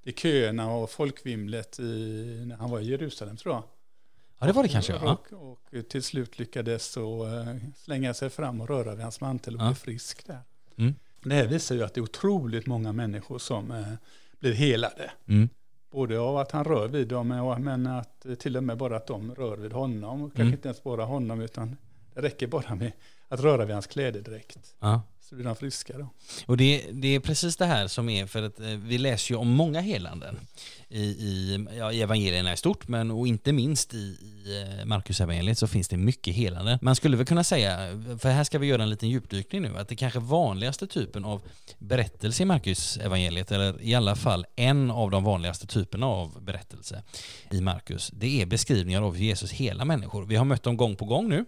i 0.02 0.12
köerna 0.12 0.72
och 0.74 0.90
folkvimlet 0.90 1.78
i, 1.80 1.82
när 2.46 2.56
han 2.56 2.70
var 2.70 2.80
i 2.80 2.84
Jerusalem 2.84 3.36
tror 3.36 3.54
jag. 3.54 3.62
Ja, 4.38 4.46
det 4.46 4.52
var 4.52 4.62
det 4.62 4.68
kanske. 4.68 4.92
Ja. 4.92 5.12
Och, 5.30 5.50
och 5.50 5.88
till 5.88 6.02
slut 6.02 6.38
lyckades 6.38 6.86
så 6.86 7.26
eh, 7.26 7.56
slänga 7.76 8.14
sig 8.14 8.30
fram 8.30 8.60
och 8.60 8.68
röra 8.68 8.94
vid 8.94 9.02
hans 9.02 9.20
mantel 9.20 9.54
och 9.56 9.62
Ja. 9.62 9.66
bli 9.66 9.74
frisk 9.74 10.26
där. 10.26 10.40
Mm. 10.76 10.94
Det 11.24 11.34
här 11.34 11.46
visar 11.46 11.74
ju 11.74 11.82
att 11.84 11.94
det 11.94 12.00
är 12.00 12.02
otroligt 12.02 12.66
många 12.66 12.92
människor 12.92 13.38
som 13.38 13.70
eh, 13.70 13.92
blir 14.40 14.52
helade. 14.52 15.10
Mm. 15.28 15.48
Både 15.90 16.18
av 16.20 16.36
att 16.36 16.50
han 16.52 16.64
rör 16.64 16.88
vid 16.88 17.08
dem, 17.08 17.30
och- 17.30 17.60
men 17.60 17.86
att 17.86 18.26
eh, 18.26 18.34
till 18.34 18.56
och 18.56 18.64
med 18.64 18.76
bara 18.78 18.96
att 18.96 19.06
de 19.06 19.34
rör 19.34 19.56
vid 19.56 19.72
honom. 19.72 20.22
Och 20.22 20.28
kanske 20.30 20.42
Mm. 20.42 20.52
inte 20.54 20.68
ens 20.68 20.82
bara 20.82 21.04
honom, 21.04 21.40
utan 21.40 21.76
det 22.14 22.22
räcker 22.22 22.46
bara 22.46 22.74
med 22.74 22.92
att 23.28 23.40
röra 23.40 23.64
vid 23.64 23.74
hans 23.74 23.86
klädedräkt. 23.86 24.74
Ja. 24.80 25.02
Så 25.28 25.34
blir 25.34 25.44
de 25.44 25.56
friska 25.56 25.98
då. 25.98 26.08
Och 26.46 26.56
det, 26.56 26.86
det 26.92 27.08
är 27.08 27.20
precis 27.20 27.56
det 27.56 27.66
här 27.66 27.86
som 27.86 28.08
är 28.08 28.26
för 28.26 28.42
att 28.42 28.60
eh, 28.60 28.66
vi 28.66 28.98
läser 28.98 29.34
ju 29.34 29.38
om 29.38 29.48
många 29.48 29.80
helanden 29.80 30.38
i, 30.88 31.02
i, 31.02 31.66
ja, 31.78 31.92
i 31.92 32.02
evangelierna 32.02 32.52
i 32.52 32.56
stort, 32.56 32.88
men 32.88 33.10
och 33.10 33.26
inte 33.26 33.52
minst 33.52 33.94
i, 33.94 33.96
i 33.96 34.64
eh, 34.78 34.84
Marcus 34.84 35.20
evangeliet 35.20 35.58
så 35.58 35.66
finns 35.66 35.88
det 35.88 35.96
mycket 35.96 36.34
helande. 36.34 36.78
Man 36.82 36.96
skulle 36.96 37.16
väl 37.16 37.26
kunna 37.26 37.44
säga, 37.44 37.76
för 38.18 38.28
här 38.28 38.44
ska 38.44 38.58
vi 38.58 38.66
göra 38.66 38.82
en 38.82 38.90
liten 38.90 39.08
djupdykning 39.08 39.62
nu, 39.62 39.78
att 39.78 39.88
det 39.88 39.96
kanske 39.96 40.18
vanligaste 40.18 40.86
typen 40.86 41.24
av 41.24 41.42
berättelse 41.78 42.42
i 42.42 42.46
Marcus 42.46 42.96
evangeliet, 42.96 43.52
eller 43.52 43.82
i 43.82 43.94
alla 43.94 44.16
fall 44.16 44.46
en 44.56 44.90
av 44.90 45.10
de 45.10 45.24
vanligaste 45.24 45.66
typerna 45.66 46.06
av 46.06 46.44
berättelse 46.44 47.02
i 47.50 47.60
Markus, 47.60 48.10
det 48.14 48.42
är 48.42 48.46
beskrivningar 48.46 49.02
av 49.02 49.18
Jesus 49.18 49.52
hela 49.52 49.84
människor. 49.84 50.24
Vi 50.24 50.36
har 50.36 50.44
mött 50.44 50.62
dem 50.62 50.76
gång 50.76 50.96
på 50.96 51.04
gång 51.04 51.28
nu. 51.28 51.44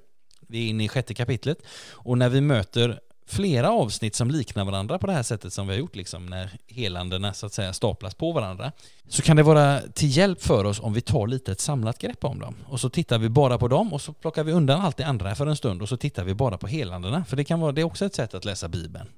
Vi 0.51 0.65
är 0.65 0.69
inne 0.69 0.85
i 0.85 0.89
sjätte 0.89 1.15
kapitlet 1.15 1.59
och 1.93 2.19
när 2.19 2.29
vi 2.29 2.41
möter 2.41 3.01
flera 3.29 3.71
avsnitt 3.71 4.15
som 4.15 4.31
liknar 4.31 4.65
varandra 4.65 4.99
på 4.99 5.07
det 5.07 5.13
här 5.13 5.23
sättet 5.23 5.53
som 5.53 5.67
vi 5.67 5.73
har 5.75 5.79
gjort, 5.79 5.97
liksom 5.97 6.27
när 6.27 6.51
helandena 6.67 7.35
så 7.35 7.47
att 7.47 7.53
säga 7.53 7.73
staplas 7.73 8.15
på 8.15 8.33
varandra, 8.33 8.73
så 9.09 9.23
kan 9.23 9.37
det 9.37 9.43
vara 9.43 9.81
till 9.81 10.17
hjälp 10.17 10.43
för 10.43 10.65
oss 10.65 10.81
om 10.81 10.93
vi 10.93 11.01
tar 11.01 11.27
lite 11.27 11.53
ett 11.53 11.61
samlat 11.61 11.99
grepp 11.99 12.25
om 12.25 12.39
dem. 12.39 12.55
Och 12.67 12.81
så 12.81 12.91
tittar 12.91 13.19
vi 13.19 13.29
bara 13.29 13.59
på 13.59 13.69
dem 13.69 13.93
och 13.93 14.01
så 14.01 14.13
plockar 14.13 14.45
vi 14.45 14.53
undan 14.53 14.81
allt 14.81 14.97
det 14.97 15.07
andra 15.07 15.35
för 15.35 15.47
en 15.47 15.57
stund 15.57 15.83
och 15.83 15.89
så 15.89 15.97
tittar 15.97 16.25
vi 16.25 16.35
bara 16.35 16.59
på 16.59 16.67
helandena. 16.67 17.25
För 17.25 17.37
det 17.37 17.45
kan 17.45 17.61
vara, 17.61 17.73
det 17.73 17.81
är 17.81 17.85
också 17.85 18.05
ett 18.05 18.15
sätt 18.15 18.35
att 18.35 18.45
läsa 18.45 18.69
Bibeln. 18.69 19.09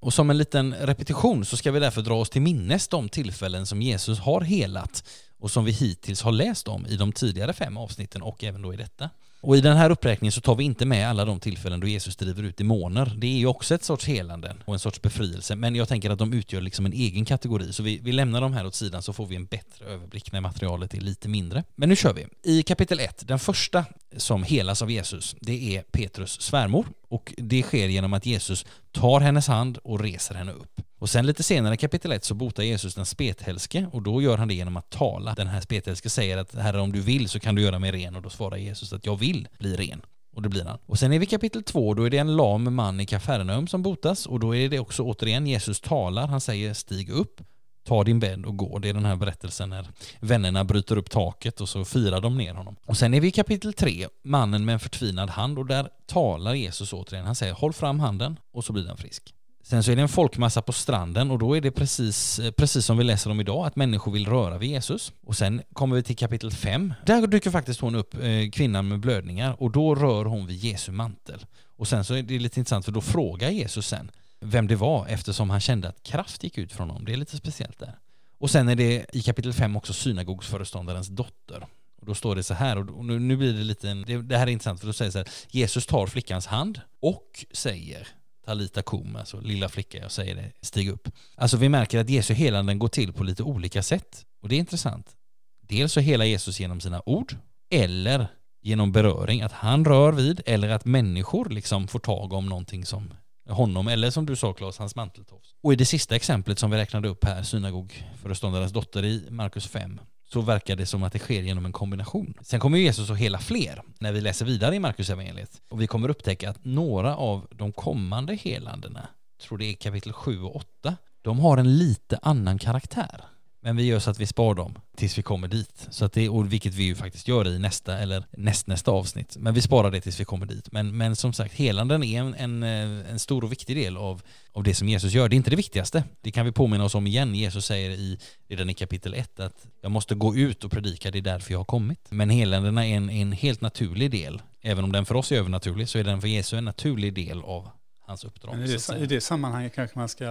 Och 0.00 0.14
som 0.14 0.30
en 0.30 0.38
liten 0.38 0.74
repetition 0.74 1.44
så 1.44 1.56
ska 1.56 1.72
vi 1.72 1.80
därför 1.80 2.02
dra 2.02 2.20
oss 2.20 2.30
till 2.30 2.42
minnes 2.42 2.88
de 2.88 3.08
tillfällen 3.08 3.66
som 3.66 3.82
Jesus 3.82 4.18
har 4.18 4.40
helat 4.40 5.04
och 5.38 5.50
som 5.50 5.64
vi 5.64 5.72
hittills 5.72 6.22
har 6.22 6.32
läst 6.32 6.68
om 6.68 6.86
i 6.86 6.96
de 6.96 7.12
tidigare 7.12 7.52
fem 7.52 7.76
avsnitten 7.76 8.22
och 8.22 8.44
även 8.44 8.62
då 8.62 8.74
i 8.74 8.76
detta. 8.76 9.10
Och 9.44 9.56
i 9.56 9.60
den 9.60 9.76
här 9.76 9.90
uppräkningen 9.90 10.32
så 10.32 10.40
tar 10.40 10.54
vi 10.54 10.64
inte 10.64 10.86
med 10.86 11.08
alla 11.08 11.24
de 11.24 11.40
tillfällen 11.40 11.80
då 11.80 11.86
Jesus 11.86 12.16
driver 12.16 12.42
ut 12.42 12.56
demoner. 12.56 13.14
Det 13.16 13.26
är 13.26 13.38
ju 13.38 13.46
också 13.46 13.74
ett 13.74 13.84
sorts 13.84 14.06
helande 14.06 14.56
och 14.64 14.74
en 14.74 14.80
sorts 14.80 15.02
befrielse, 15.02 15.56
men 15.56 15.74
jag 15.74 15.88
tänker 15.88 16.10
att 16.10 16.18
de 16.18 16.32
utgör 16.32 16.60
liksom 16.60 16.86
en 16.86 16.92
egen 16.92 17.24
kategori. 17.24 17.72
Så 17.72 17.82
vi, 17.82 17.98
vi 18.02 18.12
lämnar 18.12 18.40
de 18.40 18.52
här 18.52 18.66
åt 18.66 18.74
sidan 18.74 19.02
så 19.02 19.12
får 19.12 19.26
vi 19.26 19.36
en 19.36 19.46
bättre 19.46 19.84
överblick 19.84 20.32
när 20.32 20.40
materialet 20.40 20.94
är 20.94 21.00
lite 21.00 21.28
mindre. 21.28 21.64
Men 21.74 21.88
nu 21.88 21.96
kör 21.96 22.12
vi. 22.12 22.26
I 22.42 22.62
kapitel 22.62 23.00
1, 23.00 23.28
den 23.28 23.38
första 23.38 23.84
som 24.16 24.42
helas 24.42 24.82
av 24.82 24.90
Jesus, 24.90 25.36
det 25.40 25.76
är 25.76 25.82
Petrus 25.82 26.40
svärmor 26.40 26.86
och 27.08 27.34
det 27.36 27.62
sker 27.62 27.88
genom 27.88 28.12
att 28.12 28.26
Jesus 28.26 28.66
tar 28.92 29.20
hennes 29.20 29.48
hand 29.48 29.78
och 29.78 30.00
reser 30.00 30.34
henne 30.34 30.52
upp. 30.52 30.80
Och 30.98 31.10
sen 31.10 31.26
lite 31.26 31.42
senare 31.42 31.74
i 31.74 31.76
kapitel 31.76 32.12
1 32.12 32.24
så 32.24 32.34
botar 32.34 32.62
Jesus 32.62 32.94
den 32.94 33.06
spetälske 33.06 33.86
och 33.92 34.02
då 34.02 34.22
gör 34.22 34.38
han 34.38 34.48
det 34.48 34.54
genom 34.54 34.76
att 34.76 34.90
tala. 34.90 35.34
Den 35.34 35.46
här 35.46 35.60
spetälske 35.60 36.10
säger 36.10 36.38
att 36.38 36.54
Herre 36.54 36.80
om 36.80 36.92
du 36.92 37.00
vill 37.00 37.28
så 37.28 37.40
kan 37.40 37.54
du 37.54 37.62
göra 37.62 37.78
mig 37.78 37.92
ren 37.92 38.16
och 38.16 38.22
då 38.22 38.30
svarar 38.30 38.56
Jesus 38.56 38.92
att 38.92 39.06
jag 39.06 39.16
vill 39.16 39.48
bli 39.58 39.76
ren. 39.76 40.02
Och 40.34 40.42
det 40.42 40.48
blir 40.48 40.64
han. 40.64 40.78
Och 40.86 40.98
sen 40.98 41.12
är 41.12 41.18
vi 41.18 41.24
i 41.24 41.28
kapitel 41.28 41.62
2, 41.62 41.94
då 41.94 42.02
är 42.02 42.10
det 42.10 42.18
en 42.18 42.36
lam 42.36 42.74
man 42.74 43.00
i 43.00 43.06
Kafarnaum 43.06 43.66
som 43.66 43.82
botas 43.82 44.26
och 44.26 44.40
då 44.40 44.56
är 44.56 44.68
det 44.68 44.78
också 44.78 45.02
återigen 45.02 45.46
Jesus 45.46 45.80
talar, 45.80 46.26
han 46.26 46.40
säger 46.40 46.74
stig 46.74 47.10
upp, 47.10 47.40
ta 47.84 48.04
din 48.04 48.20
bädd 48.20 48.46
och 48.46 48.56
gå. 48.56 48.78
Det 48.78 48.88
är 48.88 48.94
den 48.94 49.04
här 49.04 49.16
berättelsen 49.16 49.70
när 49.70 49.88
vännerna 50.20 50.64
bryter 50.64 50.96
upp 50.96 51.10
taket 51.10 51.60
och 51.60 51.68
så 51.68 51.84
firar 51.84 52.20
de 52.20 52.38
ner 52.38 52.54
honom. 52.54 52.76
Och 52.86 52.96
sen 52.96 53.14
är 53.14 53.20
vi 53.20 53.28
i 53.28 53.30
kapitel 53.30 53.72
3, 53.72 54.08
mannen 54.22 54.64
med 54.64 54.72
en 54.72 54.80
förtvinad 54.80 55.30
hand 55.30 55.58
och 55.58 55.66
där 55.66 55.88
talar 56.06 56.54
Jesus 56.54 56.92
återigen. 56.92 57.26
Han 57.26 57.34
säger 57.34 57.52
håll 57.52 57.72
fram 57.72 58.00
handen 58.00 58.38
och 58.52 58.64
så 58.64 58.72
blir 58.72 58.84
den 58.84 58.96
frisk. 58.96 59.34
Sen 59.66 59.82
så 59.82 59.90
är 59.90 59.96
det 59.96 60.02
en 60.02 60.08
folkmassa 60.08 60.62
på 60.62 60.72
stranden 60.72 61.30
och 61.30 61.38
då 61.38 61.56
är 61.56 61.60
det 61.60 61.70
precis, 61.70 62.38
eh, 62.38 62.50
precis 62.50 62.84
som 62.86 62.98
vi 62.98 63.04
läser 63.04 63.30
om 63.30 63.40
idag, 63.40 63.66
att 63.66 63.76
människor 63.76 64.12
vill 64.12 64.26
röra 64.26 64.58
vid 64.58 64.70
Jesus. 64.70 65.12
Och 65.26 65.36
sen 65.36 65.62
kommer 65.72 65.96
vi 65.96 66.02
till 66.02 66.16
kapitel 66.16 66.50
5. 66.50 66.94
Där 67.06 67.26
dyker 67.26 67.50
faktiskt 67.50 67.80
hon 67.80 67.94
upp, 67.94 68.14
eh, 68.14 68.50
kvinnan 68.52 68.88
med 68.88 69.00
blödningar, 69.00 69.62
och 69.62 69.70
då 69.70 69.94
rör 69.94 70.24
hon 70.24 70.46
vid 70.46 70.56
Jesu 70.56 70.92
mantel. 70.92 71.46
Och 71.76 71.88
sen 71.88 72.04
så 72.04 72.14
är 72.14 72.22
det 72.22 72.38
lite 72.38 72.60
intressant 72.60 72.84
för 72.84 72.92
då 72.92 73.00
frågar 73.00 73.50
Jesus 73.50 73.86
sen 73.86 74.10
vem 74.44 74.66
det 74.66 74.76
var 74.76 75.06
eftersom 75.06 75.50
han 75.50 75.60
kände 75.60 75.88
att 75.88 76.02
kraft 76.02 76.44
gick 76.44 76.58
ut 76.58 76.72
från 76.72 76.90
honom. 76.90 77.04
Det 77.04 77.12
är 77.12 77.16
lite 77.16 77.36
speciellt 77.36 77.78
där. 77.78 77.98
Och 78.38 78.50
sen 78.50 78.68
är 78.68 78.76
det 78.76 79.06
i 79.12 79.22
kapitel 79.22 79.52
5 79.52 79.76
också 79.76 79.92
synagogsföreståndarens 79.92 81.08
dotter. 81.08 81.66
Och 82.00 82.06
då 82.06 82.14
står 82.14 82.36
det 82.36 82.42
så 82.42 82.54
här, 82.54 82.90
och 82.90 83.04
nu, 83.04 83.18
nu 83.18 83.36
blir 83.36 83.52
det 83.52 83.64
lite, 83.64 83.90
en, 83.90 84.02
det, 84.02 84.22
det 84.22 84.38
här 84.38 84.46
är 84.46 84.50
intressant 84.50 84.80
för 84.80 84.86
då 84.86 84.92
säger 84.92 85.08
det 85.08 85.12
så 85.12 85.18
här, 85.18 85.28
Jesus 85.50 85.86
tar 85.86 86.06
flickans 86.06 86.46
hand 86.46 86.80
och 87.00 87.44
säger 87.52 88.08
Talita 88.44 88.82
kum, 88.82 89.16
alltså 89.16 89.40
lilla 89.40 89.68
flicka, 89.68 89.98
jag 89.98 90.12
säger 90.12 90.34
det, 90.34 90.52
stig 90.60 90.88
upp. 90.88 91.08
Alltså 91.34 91.56
vi 91.56 91.68
märker 91.68 91.98
att 91.98 92.10
Jesu 92.10 92.34
helanden 92.34 92.78
går 92.78 92.88
till 92.88 93.12
på 93.12 93.24
lite 93.24 93.42
olika 93.42 93.82
sätt. 93.82 94.26
Och 94.42 94.48
det 94.48 94.54
är 94.54 94.58
intressant. 94.58 95.16
Dels 95.60 95.92
så 95.92 96.00
helar 96.00 96.24
Jesus 96.24 96.60
genom 96.60 96.80
sina 96.80 97.02
ord, 97.06 97.36
eller 97.70 98.26
genom 98.62 98.92
beröring, 98.92 99.42
att 99.42 99.52
han 99.52 99.84
rör 99.84 100.12
vid, 100.12 100.40
eller 100.46 100.68
att 100.68 100.84
människor 100.84 101.48
liksom 101.48 101.88
får 101.88 101.98
tag 101.98 102.32
om 102.32 102.46
någonting 102.46 102.86
som 102.86 103.14
honom, 103.48 103.88
eller 103.88 104.10
som 104.10 104.26
du 104.26 104.36
sa 104.36 104.52
Claes, 104.52 104.78
hans 104.78 104.96
manteltofs. 104.96 105.54
Och 105.62 105.72
i 105.72 105.76
det 105.76 105.84
sista 105.84 106.16
exemplet 106.16 106.58
som 106.58 106.70
vi 106.70 106.76
räknade 106.76 107.08
upp 107.08 107.24
här, 107.24 107.42
synagogföreståndarens 107.42 108.72
dotter 108.72 109.04
i 109.04 109.26
Markus 109.30 109.66
5, 109.66 110.00
så 110.32 110.40
verkar 110.40 110.76
det 110.76 110.86
som 110.86 111.02
att 111.02 111.12
det 111.12 111.18
sker 111.18 111.42
genom 111.42 111.66
en 111.66 111.72
kombination. 111.72 112.34
Sen 112.42 112.60
kommer 112.60 112.78
Jesus 112.78 113.10
att 113.10 113.18
hela 113.18 113.38
fler 113.38 113.82
när 113.98 114.12
vi 114.12 114.20
läser 114.20 114.46
vidare 114.46 114.74
i 114.74 114.78
Markus 114.78 115.10
evangeliet. 115.10 115.62
Och 115.70 115.80
vi 115.80 115.86
kommer 115.86 116.08
upptäcka 116.08 116.50
att 116.50 116.64
några 116.64 117.16
av 117.16 117.46
de 117.50 117.72
kommande 117.72 118.34
helandena, 118.34 119.08
tror 119.42 119.58
det 119.58 119.64
är 119.64 119.74
kapitel 119.74 120.12
7 120.12 120.42
och 120.42 120.56
8, 120.56 120.96
de 121.22 121.38
har 121.38 121.56
en 121.56 121.78
lite 121.78 122.18
annan 122.22 122.58
karaktär. 122.58 123.24
Men 123.64 123.76
vi 123.76 123.82
gör 123.82 123.98
så 123.98 124.10
att 124.10 124.20
vi 124.20 124.26
spar 124.26 124.54
dem 124.54 124.78
tills 124.96 125.18
vi 125.18 125.22
kommer 125.22 125.48
dit. 125.48 125.86
Så 125.90 126.04
att 126.04 126.12
det, 126.12 126.28
och 126.28 126.52
vilket 126.52 126.74
vi 126.74 126.84
ju 126.84 126.94
faktiskt 126.94 127.28
gör 127.28 127.48
i 127.48 127.58
nästa 127.58 127.98
eller 127.98 128.24
nästnästa 128.30 128.90
avsnitt. 128.90 129.36
Men 129.36 129.54
vi 129.54 129.62
sparar 129.62 129.90
det 129.90 130.00
tills 130.00 130.20
vi 130.20 130.24
kommer 130.24 130.46
dit. 130.46 130.72
Men, 130.72 130.96
men 130.96 131.16
som 131.16 131.32
sagt, 131.32 131.54
helanden 131.54 132.02
är 132.02 132.20
en, 132.20 132.34
en, 132.34 132.62
eh, 132.62 133.10
en 133.10 133.18
stor 133.18 133.44
och 133.44 133.52
viktig 133.52 133.76
del 133.76 133.96
av, 133.96 134.22
av 134.52 134.62
det 134.62 134.74
som 134.74 134.88
Jesus 134.88 135.12
gör. 135.12 135.28
Det 135.28 135.34
är 135.34 135.36
inte 135.36 135.50
det 135.50 135.56
viktigaste. 135.56 136.04
Det 136.20 136.30
kan 136.30 136.46
vi 136.46 136.52
påminna 136.52 136.84
oss 136.84 136.94
om 136.94 137.06
igen. 137.06 137.34
Jesus 137.34 137.66
säger 137.66 137.90
i, 137.90 138.18
redan 138.48 138.70
i 138.70 138.74
kapitel 138.74 139.14
1 139.14 139.40
att 139.40 139.66
jag 139.80 139.90
måste 139.90 140.14
gå 140.14 140.36
ut 140.36 140.64
och 140.64 140.70
predika, 140.70 141.10
det 141.10 141.18
är 141.18 141.22
därför 141.22 141.52
jag 141.52 141.58
har 141.58 141.64
kommit. 141.64 142.06
Men 142.08 142.30
helandena 142.30 142.86
är 142.86 142.96
en, 142.96 143.10
en 143.10 143.32
helt 143.32 143.60
naturlig 143.60 144.10
del. 144.10 144.42
Även 144.62 144.84
om 144.84 144.92
den 144.92 145.06
för 145.06 145.14
oss 145.14 145.32
är 145.32 145.36
övernaturlig 145.36 145.88
så 145.88 145.98
är 145.98 146.04
den 146.04 146.20
för 146.20 146.28
Jesus 146.28 146.52
en 146.52 146.64
naturlig 146.64 147.14
del 147.14 147.42
av 147.42 147.68
hans 148.06 148.24
uppdrag. 148.24 148.56
Men 148.56 148.64
i, 148.64 148.76
det, 148.76 148.98
I 148.98 149.06
det 149.06 149.20
sammanhanget 149.20 149.74
kanske 149.74 149.98
man 149.98 150.08
ska 150.08 150.24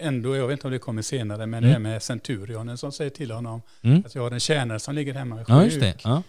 ändå, 0.00 0.36
jag 0.36 0.46
vet 0.46 0.52
inte 0.52 0.66
om 0.66 0.72
det 0.72 0.78
kommer 0.78 1.02
senare, 1.02 1.46
men 1.46 1.64
mm. 1.64 1.70
det 1.70 1.76
är 1.76 1.78
med 1.78 2.02
centurionen 2.02 2.78
som 2.78 2.92
säger 2.92 3.10
till 3.10 3.30
honom 3.30 3.62
mm. 3.82 4.02
att 4.06 4.14
jag 4.14 4.22
har 4.22 4.30
en 4.30 4.40
tjänare 4.40 4.78
som 4.78 4.94
ligger 4.94 5.14
hemma 5.14 5.40
är 5.40 5.44
ja. 5.48 5.92
Ja. 6.04 6.22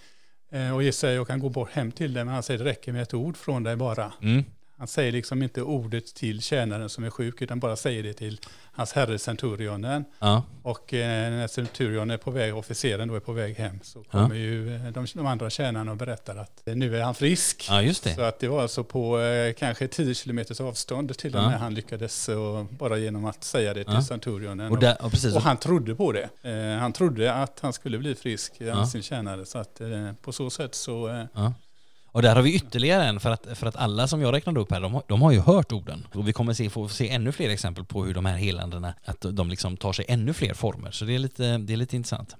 Eh, 0.58 0.76
och 0.76 0.84
Jesus 0.84 1.00
säger 1.00 1.16
jag 1.16 1.28
kan 1.28 1.40
gå 1.40 1.50
bort 1.50 1.72
hem 1.72 1.92
till 1.92 2.14
dig, 2.14 2.26
men 2.26 2.34
han 2.34 2.44
säger 2.44 2.58
det 2.58 2.66
räcker 2.66 2.92
med 2.92 3.02
ett 3.02 3.14
ord 3.14 3.38
från 3.38 3.64
dig 3.64 3.76
bara. 3.76 4.14
Mm. 4.22 4.46
Han 4.82 4.88
säger 4.88 5.12
liksom 5.12 5.44
inte 5.44 5.62
ordet 5.62 6.16
till 6.16 6.42
tjänaren 6.42 6.90
som 6.90 7.04
är 7.04 7.10
sjuk, 7.10 7.42
utan 7.42 7.60
bara 7.60 7.76
säger 7.76 8.04
det 8.04 8.14
till 8.14 8.40
hans 8.72 8.94
herre 8.94 9.20
centurionen. 9.20 10.06
Ja. 10.20 10.44
Och 10.64 10.94
eh, 10.94 11.32
när 11.32 11.48
centurionen 11.48 12.12
är 12.12 12.18
på 12.18 12.32
väg, 12.32 12.56
officeren 12.56 13.08
då 13.08 13.16
är 13.16 13.20
på 13.20 13.34
väg 13.34 13.56
hem, 13.56 13.80
så 13.84 14.04
kommer 14.04 14.36
ja. 14.36 14.42
ju 14.42 14.76
eh, 14.76 14.82
de, 14.84 15.08
de, 15.14 15.26
andra 15.26 15.50
tjänarna 15.50 15.92
och 15.92 15.98
berättar 15.98 16.36
att 16.36 16.68
eh, 16.68 16.76
nu 16.76 16.98
är 16.98 17.04
han 17.04 17.16
frisk. 17.16 17.66
Ja, 17.70 17.82
just 17.82 18.04
det. 18.04 18.16
Så 18.16 18.22
att 18.22 18.40
det 18.40 18.48
var 18.48 18.62
alltså 18.62 18.84
på 18.84 19.20
eh, 19.20 19.54
kanske 19.54 19.88
10 19.88 20.16
kilometers 20.16 20.62
avstånd 20.62 21.18
till 21.18 21.36
och 21.36 21.44
med 21.44 21.60
han 21.60 21.74
lyckades, 21.74 22.30
och 22.30 22.66
bara 22.66 22.98
genom 22.98 23.26
att 23.26 23.44
säga 23.44 23.74
det 23.74 23.84
till 23.84 24.04
centurionen. 24.04 24.72
Och, 24.72 24.80
där, 24.80 24.98
och, 25.02 25.36
och, 25.36 25.42
han 25.42 25.58
trodde 25.58 25.96
på 25.96 26.12
det. 26.12 26.30
Eh, 26.42 26.80
han 26.80 26.94
trodde 26.94 27.34
att 27.34 27.60
han 27.60 27.74
skulle 27.74 27.98
bli 27.98 28.16
frisk, 28.16 28.54
ja. 28.58 28.86
sin 28.86 29.04
tjänare. 29.04 29.46
Så 29.46 29.58
att 29.58 29.82
eh, 29.82 30.14
på 30.22 30.32
så 30.32 30.50
sätt 30.50 30.76
så 30.76 31.26
och 32.12 32.22
där 32.22 32.36
har 32.36 32.42
vi 32.42 32.56
ytterligare 32.56 33.06
en, 33.06 33.20
för 33.20 33.30
att, 33.30 33.48
för 33.54 33.68
att 33.68 33.76
alla 33.76 34.08
som 34.08 34.22
jag 34.22 34.34
räknade 34.34 34.60
upp 34.60 34.72
här, 34.72 34.82
de, 34.82 35.02
de 35.08 35.22
har 35.22 35.32
ju 35.32 35.40
hört 35.40 35.72
orden. 35.72 36.08
Och 36.14 36.28
vi 36.28 36.34
kommer 36.34 36.54
se, 36.54 36.70
få 36.70 36.88
se 36.88 37.10
ännu 37.10 37.32
fler 37.32 37.50
exempel 37.50 37.86
på 37.86 38.06
hur 38.06 38.14
de 38.14 38.26
här 38.26 38.38
helandena, 38.38 38.94
att 39.06 39.26
de 39.32 39.50
liksom 39.50 39.78
tar 39.78 39.94
sig 39.94 40.06
ännu 40.08 40.34
fler 40.34 40.54
former. 40.54 40.92
Så 40.92 41.06
det 41.06 41.16
är 41.16 41.20
lite, 41.20 41.58
det 41.58 41.74
är 41.74 41.78
lite 41.78 41.96
intressant. 41.96 42.36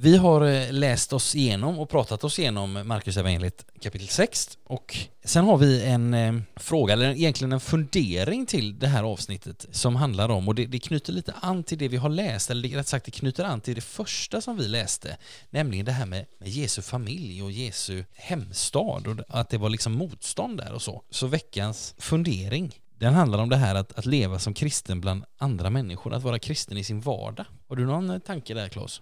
Vi 0.00 0.16
har 0.16 0.40
eh, 0.40 0.72
läst 0.72 1.12
oss 1.12 1.34
igenom 1.34 1.78
och 1.78 1.90
pratat 1.90 2.24
oss 2.24 2.38
igenom 2.38 2.82
Marcus 2.84 3.16
evangeliet 3.16 3.66
kapitel 3.80 4.08
6 4.08 4.58
och 4.64 4.96
sen 5.24 5.44
har 5.44 5.56
vi 5.56 5.84
en 5.84 6.14
eh, 6.14 6.34
fråga, 6.56 6.92
eller 6.92 7.10
egentligen 7.10 7.52
en 7.52 7.60
fundering 7.60 8.46
till 8.46 8.78
det 8.78 8.86
här 8.86 9.02
avsnittet 9.02 9.66
som 9.70 9.96
handlar 9.96 10.28
om, 10.28 10.48
och 10.48 10.54
det, 10.54 10.66
det 10.66 10.78
knyter 10.78 11.12
lite 11.12 11.34
an 11.40 11.64
till 11.64 11.78
det 11.78 11.88
vi 11.88 11.96
har 11.96 12.08
läst, 12.08 12.50
eller 12.50 12.68
rätt 12.68 12.86
sagt 12.86 13.04
det 13.04 13.10
knyter 13.10 13.44
an 13.44 13.60
till 13.60 13.74
det 13.74 13.80
första 13.80 14.40
som 14.40 14.56
vi 14.56 14.68
läste, 14.68 15.16
nämligen 15.50 15.86
det 15.86 15.92
här 15.92 16.06
med, 16.06 16.26
med 16.38 16.48
Jesu 16.48 16.82
familj 16.82 17.42
och 17.42 17.52
Jesu 17.52 18.04
hemstad 18.14 19.06
och 19.06 19.16
att 19.28 19.48
det 19.48 19.58
var 19.58 19.70
liksom 19.70 19.92
motstånd 19.92 20.58
där 20.58 20.72
och 20.72 20.82
så. 20.82 21.02
Så 21.10 21.26
veckans 21.26 21.94
fundering 21.98 22.80
den 22.98 23.14
handlar 23.14 23.38
om 23.38 23.48
det 23.48 23.56
här 23.56 23.74
att, 23.74 23.98
att 23.98 24.06
leva 24.06 24.38
som 24.38 24.54
kristen 24.54 25.00
bland 25.00 25.24
andra 25.38 25.70
människor, 25.70 26.14
att 26.14 26.22
vara 26.22 26.38
kristen 26.38 26.76
i 26.76 26.84
sin 26.84 27.00
vardag. 27.00 27.46
Har 27.68 27.76
du 27.76 27.86
någon 27.86 28.10
eh, 28.10 28.18
tanke 28.18 28.54
där 28.54 28.68
Claes? 28.68 29.00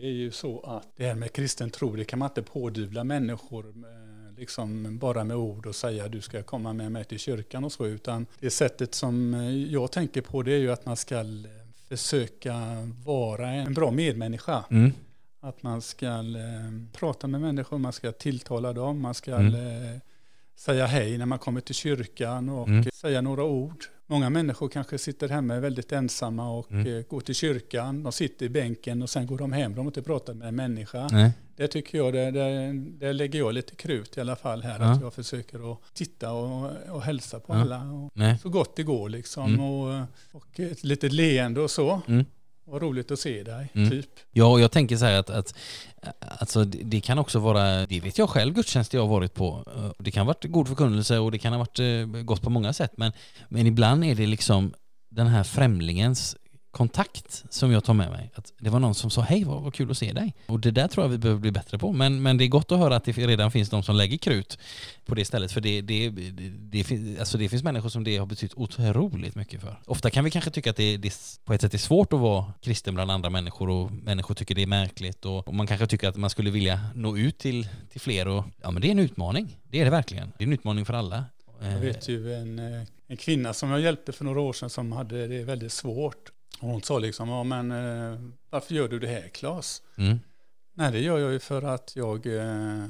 Det 0.00 0.06
är 0.06 0.12
ju 0.12 0.30
så 0.30 0.60
att 0.60 0.88
det 0.96 1.06
här 1.06 1.14
med 1.14 1.32
kristen 1.32 1.70
tro, 1.70 1.96
det 1.96 2.04
kan 2.04 2.18
man 2.18 2.28
inte 2.30 2.42
pådyvla 2.42 3.04
människor 3.04 3.74
liksom 4.36 4.98
bara 4.98 5.24
med 5.24 5.36
ord 5.36 5.66
och 5.66 5.76
säga 5.76 6.08
du 6.08 6.20
ska 6.20 6.42
komma 6.42 6.72
med 6.72 6.92
mig 6.92 7.04
till 7.04 7.18
kyrkan 7.18 7.64
och 7.64 7.72
så, 7.72 7.86
utan 7.86 8.26
det 8.40 8.50
sättet 8.50 8.94
som 8.94 9.34
jag 9.70 9.92
tänker 9.92 10.20
på 10.20 10.42
det 10.42 10.52
är 10.52 10.58
ju 10.58 10.72
att 10.72 10.86
man 10.86 10.96
ska 10.96 11.24
försöka 11.88 12.54
vara 13.04 13.50
en 13.50 13.74
bra 13.74 13.90
medmänniska. 13.90 14.64
Mm. 14.70 14.92
Att 15.40 15.62
man 15.62 15.82
ska 15.82 16.06
eh, 16.06 16.70
prata 16.92 17.26
med 17.26 17.40
människor, 17.40 17.78
man 17.78 17.92
ska 17.92 18.12
tilltala 18.12 18.72
dem, 18.72 19.00
man 19.00 19.14
ska 19.14 19.34
mm. 19.34 19.54
Eh, 19.54 20.00
säga 20.56 20.86
hej 20.86 21.18
när 21.18 21.26
man 21.26 21.38
kommer 21.38 21.60
till 21.60 21.74
kyrkan 21.74 22.48
och 22.48 22.68
mm. 22.68 22.84
säga 22.92 23.20
några 23.20 23.44
ord. 23.44 23.84
Många 24.08 24.30
människor 24.30 24.68
kanske 24.68 24.98
sitter 24.98 25.28
hemma 25.28 25.60
väldigt 25.60 25.92
ensamma 25.92 26.50
och 26.50 26.72
mm. 26.72 26.96
Eh, 26.96 27.02
går 27.02 27.20
till 27.20 27.34
kyrkan. 27.34 28.02
De 28.02 28.12
sitter 28.12 28.46
i 28.46 28.48
bänken 28.48 29.02
och 29.02 29.10
sen 29.10 29.26
går 29.26 29.38
de 29.38 29.52
hem. 29.52 29.74
De 29.74 29.78
har 29.78 29.86
inte 29.86 30.02
pratat 30.02 30.36
med 30.36 30.48
en 30.48 30.56
människa. 30.56 31.08
Nej. 31.12 31.32
Det 31.56 31.68
tycker 31.68 31.98
jag, 31.98 32.12
det, 32.12 32.30
det, 32.30 32.72
det, 32.72 33.12
lägger 33.12 33.38
jag 33.38 33.54
lite 33.54 33.74
krut 33.74 34.16
i 34.16 34.20
alla 34.20 34.36
fall 34.36 34.62
här. 34.62 34.80
Ja. 34.80 34.92
Att 34.92 35.00
jag 35.00 35.14
försöker 35.14 35.72
att 35.72 35.94
titta 35.94 36.32
och, 36.32 36.70
och 36.88 37.02
hälsa 37.02 37.40
på 37.40 37.54
ja. 37.54 37.60
alla. 37.60 37.82
Och 37.92 38.40
så 38.40 38.48
gott 38.48 38.76
det 38.76 38.82
går 38.82 39.08
liksom. 39.08 39.46
Mm. 39.46 39.60
Och, 39.60 40.06
och 40.32 40.60
ett 40.60 40.84
litet 40.84 41.12
leende 41.12 41.60
och 41.60 41.70
så. 41.70 42.00
Mm. 42.06 42.24
Vad 42.68 42.82
roligt 42.82 43.10
att 43.10 43.18
se 43.18 43.42
dig, 43.42 43.68
mm. 43.74 43.90
typ. 43.90 44.06
Ja, 44.32 44.46
och 44.46 44.60
jag 44.60 44.70
tänker 44.70 44.96
så 44.96 45.04
här 45.04 45.18
att, 45.18 45.30
att 45.30 45.54
alltså, 46.20 46.64
det 46.64 47.00
kan 47.00 47.18
också 47.18 47.38
vara, 47.38 47.86
det 47.86 48.00
vet 48.00 48.18
jag 48.18 48.30
själv, 48.30 48.54
gudstjänster 48.54 48.98
jag 48.98 49.02
har 49.02 49.10
varit 49.10 49.34
på. 49.34 49.64
Det 49.98 50.10
kan 50.10 50.20
ha 50.20 50.26
varit 50.26 50.44
god 50.44 50.68
förkunnelse 50.68 51.18
och 51.18 51.32
det 51.32 51.38
kan 51.38 51.52
ha 51.52 51.58
varit 51.58 51.78
eh, 51.78 52.22
gott 52.22 52.42
på 52.42 52.50
många 52.50 52.72
sätt, 52.72 52.92
men, 52.96 53.12
men 53.48 53.66
ibland 53.66 54.04
är 54.04 54.14
det 54.14 54.26
liksom 54.26 54.74
den 55.10 55.26
här 55.26 55.44
främlingens 55.44 56.36
kontakt 56.76 57.44
som 57.50 57.72
jag 57.72 57.84
tar 57.84 57.94
med 57.94 58.10
mig. 58.10 58.30
Att 58.34 58.52
det 58.58 58.70
var 58.70 58.80
någon 58.80 58.94
som 58.94 59.10
sa 59.10 59.20
hej 59.20 59.44
vad, 59.44 59.62
vad 59.62 59.74
kul 59.74 59.90
att 59.90 59.98
se 59.98 60.12
dig. 60.12 60.34
Och 60.46 60.60
det 60.60 60.70
där 60.70 60.88
tror 60.88 61.04
jag 61.04 61.10
vi 61.10 61.18
behöver 61.18 61.40
bli 61.40 61.50
bättre 61.50 61.78
på. 61.78 61.92
Men, 61.92 62.22
men 62.22 62.38
det 62.38 62.44
är 62.44 62.48
gott 62.48 62.72
att 62.72 62.78
höra 62.78 62.96
att 62.96 63.04
det 63.04 63.12
redan 63.12 63.50
finns 63.50 63.70
de 63.70 63.82
som 63.82 63.96
lägger 63.96 64.18
krut 64.18 64.58
på 65.06 65.14
det 65.14 65.24
stället. 65.24 65.52
För 65.52 65.60
det, 65.60 65.80
det, 65.80 66.10
det, 66.10 66.82
det, 66.82 67.18
alltså 67.18 67.38
det 67.38 67.48
finns 67.48 67.62
människor 67.62 67.88
som 67.88 68.04
det 68.04 68.16
har 68.16 68.26
betytt 68.26 68.54
otroligt 68.56 69.34
mycket 69.34 69.60
för. 69.60 69.80
Ofta 69.86 70.10
kan 70.10 70.24
vi 70.24 70.30
kanske 70.30 70.50
tycka 70.50 70.70
att 70.70 70.76
det, 70.76 70.96
det 70.96 71.14
på 71.44 71.52
ett 71.52 71.60
sätt 71.60 71.74
är 71.74 71.78
svårt 71.78 72.12
att 72.12 72.20
vara 72.20 72.52
kristen 72.60 72.94
bland 72.94 73.10
andra 73.10 73.30
människor 73.30 73.70
och 73.70 73.92
människor 73.92 74.34
tycker 74.34 74.54
det 74.54 74.62
är 74.62 74.66
märkligt 74.66 75.24
och, 75.24 75.48
och 75.48 75.54
man 75.54 75.66
kanske 75.66 75.86
tycker 75.86 76.08
att 76.08 76.16
man 76.16 76.30
skulle 76.30 76.50
vilja 76.50 76.80
nå 76.94 77.16
ut 77.16 77.38
till, 77.38 77.68
till 77.90 78.00
fler 78.00 78.28
och 78.28 78.44
ja 78.62 78.70
men 78.70 78.82
det 78.82 78.88
är 78.88 78.92
en 78.92 78.98
utmaning. 78.98 79.58
Det 79.70 79.80
är 79.80 79.84
det 79.84 79.90
verkligen. 79.90 80.32
Det 80.38 80.44
är 80.44 80.46
en 80.46 80.52
utmaning 80.52 80.84
för 80.84 80.94
alla. 80.94 81.24
Jag 81.60 81.78
vet 81.78 82.08
ju 82.08 82.34
en, 82.34 82.58
eh, 82.58 82.82
en 83.06 83.16
kvinna 83.16 83.52
som 83.52 83.70
jag 83.70 83.80
hjälpte 83.80 84.12
för 84.12 84.24
några 84.24 84.40
år 84.40 84.52
sedan 84.52 84.70
som 84.70 84.92
hade 84.92 85.26
det 85.26 85.44
väldigt 85.44 85.72
svårt. 85.72 86.32
Och 86.60 86.68
hon 86.68 86.82
sa 86.82 86.98
liksom, 86.98 87.28
ja 87.28 87.44
men 87.44 87.72
eh, 87.72 88.20
varför 88.50 88.74
gör 88.74 88.88
du 88.88 88.98
det 88.98 89.06
här 89.06 89.28
Claes? 89.28 89.82
Mm. 89.96 90.18
Nej 90.74 90.92
det 90.92 91.00
gör 91.00 91.18
jag 91.18 91.32
ju 91.32 91.38
för 91.38 91.62
att 91.62 91.96
jag, 91.96 92.26
eh, 92.26 92.86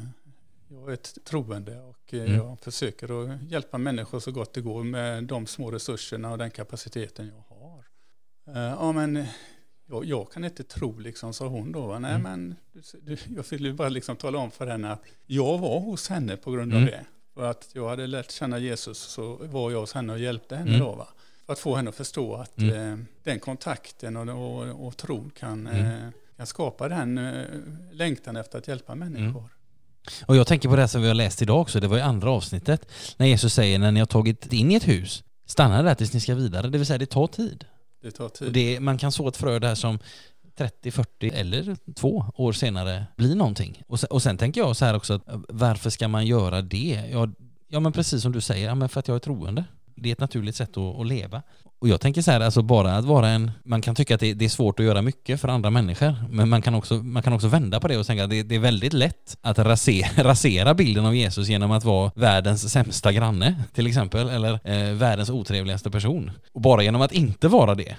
jag 0.69 0.89
är 0.89 0.93
ett 0.93 1.19
troende 1.25 1.81
och 1.81 2.15
eh, 2.15 2.21
mm. 2.21 2.35
jag 2.35 2.61
försöker 2.61 3.23
att 3.23 3.43
hjälpa 3.43 3.79
människor 3.79 4.21
så 4.21 4.33
gott 4.33 4.55
det 4.55 4.61
går 4.61 4.85
med 4.85 5.25
de 5.25 5.47
små 5.47 5.71
resurserna 5.71 6.31
och 6.31 6.39
den 6.39 6.51
kapaciteten 6.51 7.27
jag 7.27 7.57
har. 7.57 7.85
Ja 8.55 8.93
men 8.93 9.27
jag, 9.87 10.05
jag, 10.05 10.33
kan 10.33 10.45
inte 10.45 10.65
tro 10.65 10.99
liksom, 10.99 11.33
sa 11.33 11.47
hon 11.47 11.73
då. 11.73 11.99
Nej 11.99 12.15
mm. 12.15 12.23
men 12.23 12.57
du, 13.03 13.17
jag 13.37 13.45
ville 13.51 13.73
bara 13.73 13.89
liksom 13.89 14.17
tala 14.17 14.39
om 14.39 14.51
för 14.51 14.67
henne 14.67 14.93
att 14.93 15.03
jag 15.27 15.59
var 15.59 15.81
hos 15.81 16.09
henne 16.09 16.37
på 16.37 16.51
grund 16.51 16.73
av 16.73 16.79
mm. 16.79 16.91
det. 16.91 17.07
För 17.35 17.51
att 17.51 17.71
jag 17.73 17.89
hade 17.89 18.07
lärt 18.07 18.31
känna 18.31 18.59
Jesus 18.59 18.99
så 18.99 19.37
var 19.37 19.71
jag 19.71 19.81
hos 19.81 19.93
henne 19.93 20.13
och 20.13 20.19
hjälpte 20.19 20.57
henne 20.57 20.75
mm. 20.75 20.81
då 20.81 20.95
va. 20.95 21.09
För 21.47 21.53
att 21.53 21.59
få 21.59 21.77
henne 21.77 21.89
att 21.89 21.97
förstå 21.97 22.35
att 22.35 22.59
mm. 22.59 22.93
eh, 22.93 22.99
den 23.23 23.41
kontakten 23.41 24.17
och, 24.17 24.59
och, 24.59 24.87
och 24.87 24.97
tron 24.97 25.31
kan, 25.39 25.67
mm. 25.67 25.87
eh, 25.87 26.11
kan 26.37 26.47
skapa 26.47 26.89
den 26.89 27.19
eh, 27.19 27.45
längtan 27.93 28.37
efter 28.37 28.59
att 28.59 28.69
hjälpa 28.69 28.95
människor. 28.95 29.41
Mm. 29.41 29.51
Och 30.27 30.37
jag 30.37 30.47
tänker 30.47 30.69
på 30.69 30.77
det 30.77 30.89
som 30.89 31.03
vi 31.03 31.09
har 31.09 31.15
läst 31.15 31.43
idag 31.43 31.61
också, 31.61 31.81
det 31.81 31.89
var 31.89 31.99
i 31.99 32.01
andra 32.01 32.31
avsnittet, 32.31 32.89
när 33.17 33.27
Jesus 33.27 33.55
säger 33.55 33.79
när 33.79 33.93
ni 33.93 34.01
har 34.01 34.07
tagit 34.07 34.53
in 34.53 34.71
i 34.71 34.75
ett 34.75 34.89
hus, 34.89 35.25
stanna 35.47 35.83
där 35.83 35.95
tills 35.95 36.13
ni 36.13 36.21
ska 36.21 36.35
vidare, 36.35 36.69
det 36.69 36.79
vill 36.79 36.87
säga 36.87 36.99
det 36.99 37.07
tar 37.07 37.27
tid. 37.27 37.65
Det 38.03 38.11
tar 38.11 38.29
tid. 38.29 38.53
Det, 38.53 38.81
man 38.81 38.99
kan 38.99 39.13
så 39.13 39.29
ett 39.29 39.37
frö 39.37 39.59
där 39.59 39.75
som 39.75 39.99
30, 40.59 40.91
40 40.91 41.29
eller 41.29 41.77
två 41.95 42.25
år 42.35 42.53
senare 42.53 43.07
blir 43.17 43.35
någonting. 43.35 43.83
Och 43.87 44.01
sen, 44.01 44.11
och 44.11 44.23
sen 44.23 44.39
tänker 44.39 44.61
jag 44.61 44.77
så 44.77 44.85
här 44.85 44.97
också, 44.97 45.21
varför 45.49 45.91
ska 45.91 46.09
man 46.09 46.27
göra 46.27 46.63
det? 46.63 47.09
Ja, 47.13 47.29
ja 47.69 47.81
men 47.81 47.93
precis 47.93 48.23
som 48.23 48.33
du 48.33 48.41
säger, 48.41 48.67
ja, 48.67 48.75
men 48.75 48.89
för 48.89 49.01
att 49.01 49.09
jag 49.09 49.15
är 49.15 49.19
troende 49.19 49.65
det 49.97 50.09
är 50.09 50.13
ett 50.13 50.21
naturligt 50.21 50.57
sätt 50.57 50.77
att, 50.77 51.01
att, 51.01 51.07
leva. 51.07 51.43
Och 51.79 51.89
jag 51.89 52.01
tänker 52.01 52.23
så 52.23 52.31
här, 52.31 52.41
alltså 52.41 52.63
bara 52.63 52.97
att 52.97 53.05
vara 53.05 53.29
en, 53.29 53.51
man 53.65 53.83
kan 53.83 53.95
tycka 53.95 54.15
att 54.15 54.21
det, 54.21 54.35
det, 54.35 54.45
är 54.45 54.49
svårt 54.49 54.81
att 54.81 54.87
göra 54.87 55.03
mycket 55.03 55.41
för 55.41 55.49
andra 55.49 55.71
människor, 55.71 56.15
men 56.31 56.49
man 56.49 56.63
kan 56.63 56.75
också, 56.75 56.95
man 56.95 57.23
kan 57.23 57.33
också 57.33 57.49
vända 57.49 57.81
på 57.81 57.89
det 57.89 57.99
och 57.99 58.07
tänka 58.07 58.25
att 58.25 58.31
det, 58.31 58.43
det 58.43 58.55
är 58.55 58.59
väldigt 58.59 58.93
lätt 58.93 59.37
att 59.41 59.59
rasera, 59.59 60.09
rasera 60.25 60.75
bilden 60.75 61.07
av 61.07 61.15
Jesus 61.15 61.49
genom 61.49 61.71
att 61.71 61.85
vara 61.85 62.13
världens 62.15 62.73
sämsta 62.73 63.13
granne, 63.13 63.63
till 63.73 63.87
exempel, 63.87 64.29
eller 64.29 64.61
eh, 64.65 64.95
världens 64.95 65.31
otrevligaste 65.31 65.91
person. 65.91 66.31
Och 66.53 66.61
bara 66.61 66.83
genom 66.83 67.03
att 67.03 67.13
inte 67.13 67.49
vara 67.49 67.75
det, 67.75 67.97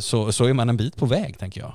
så, 0.00 0.32
så 0.32 0.44
är 0.44 0.52
man 0.52 0.68
en 0.68 0.76
bit 0.76 0.96
på 0.96 1.06
väg, 1.06 1.38
tänker 1.38 1.60
jag. 1.60 1.72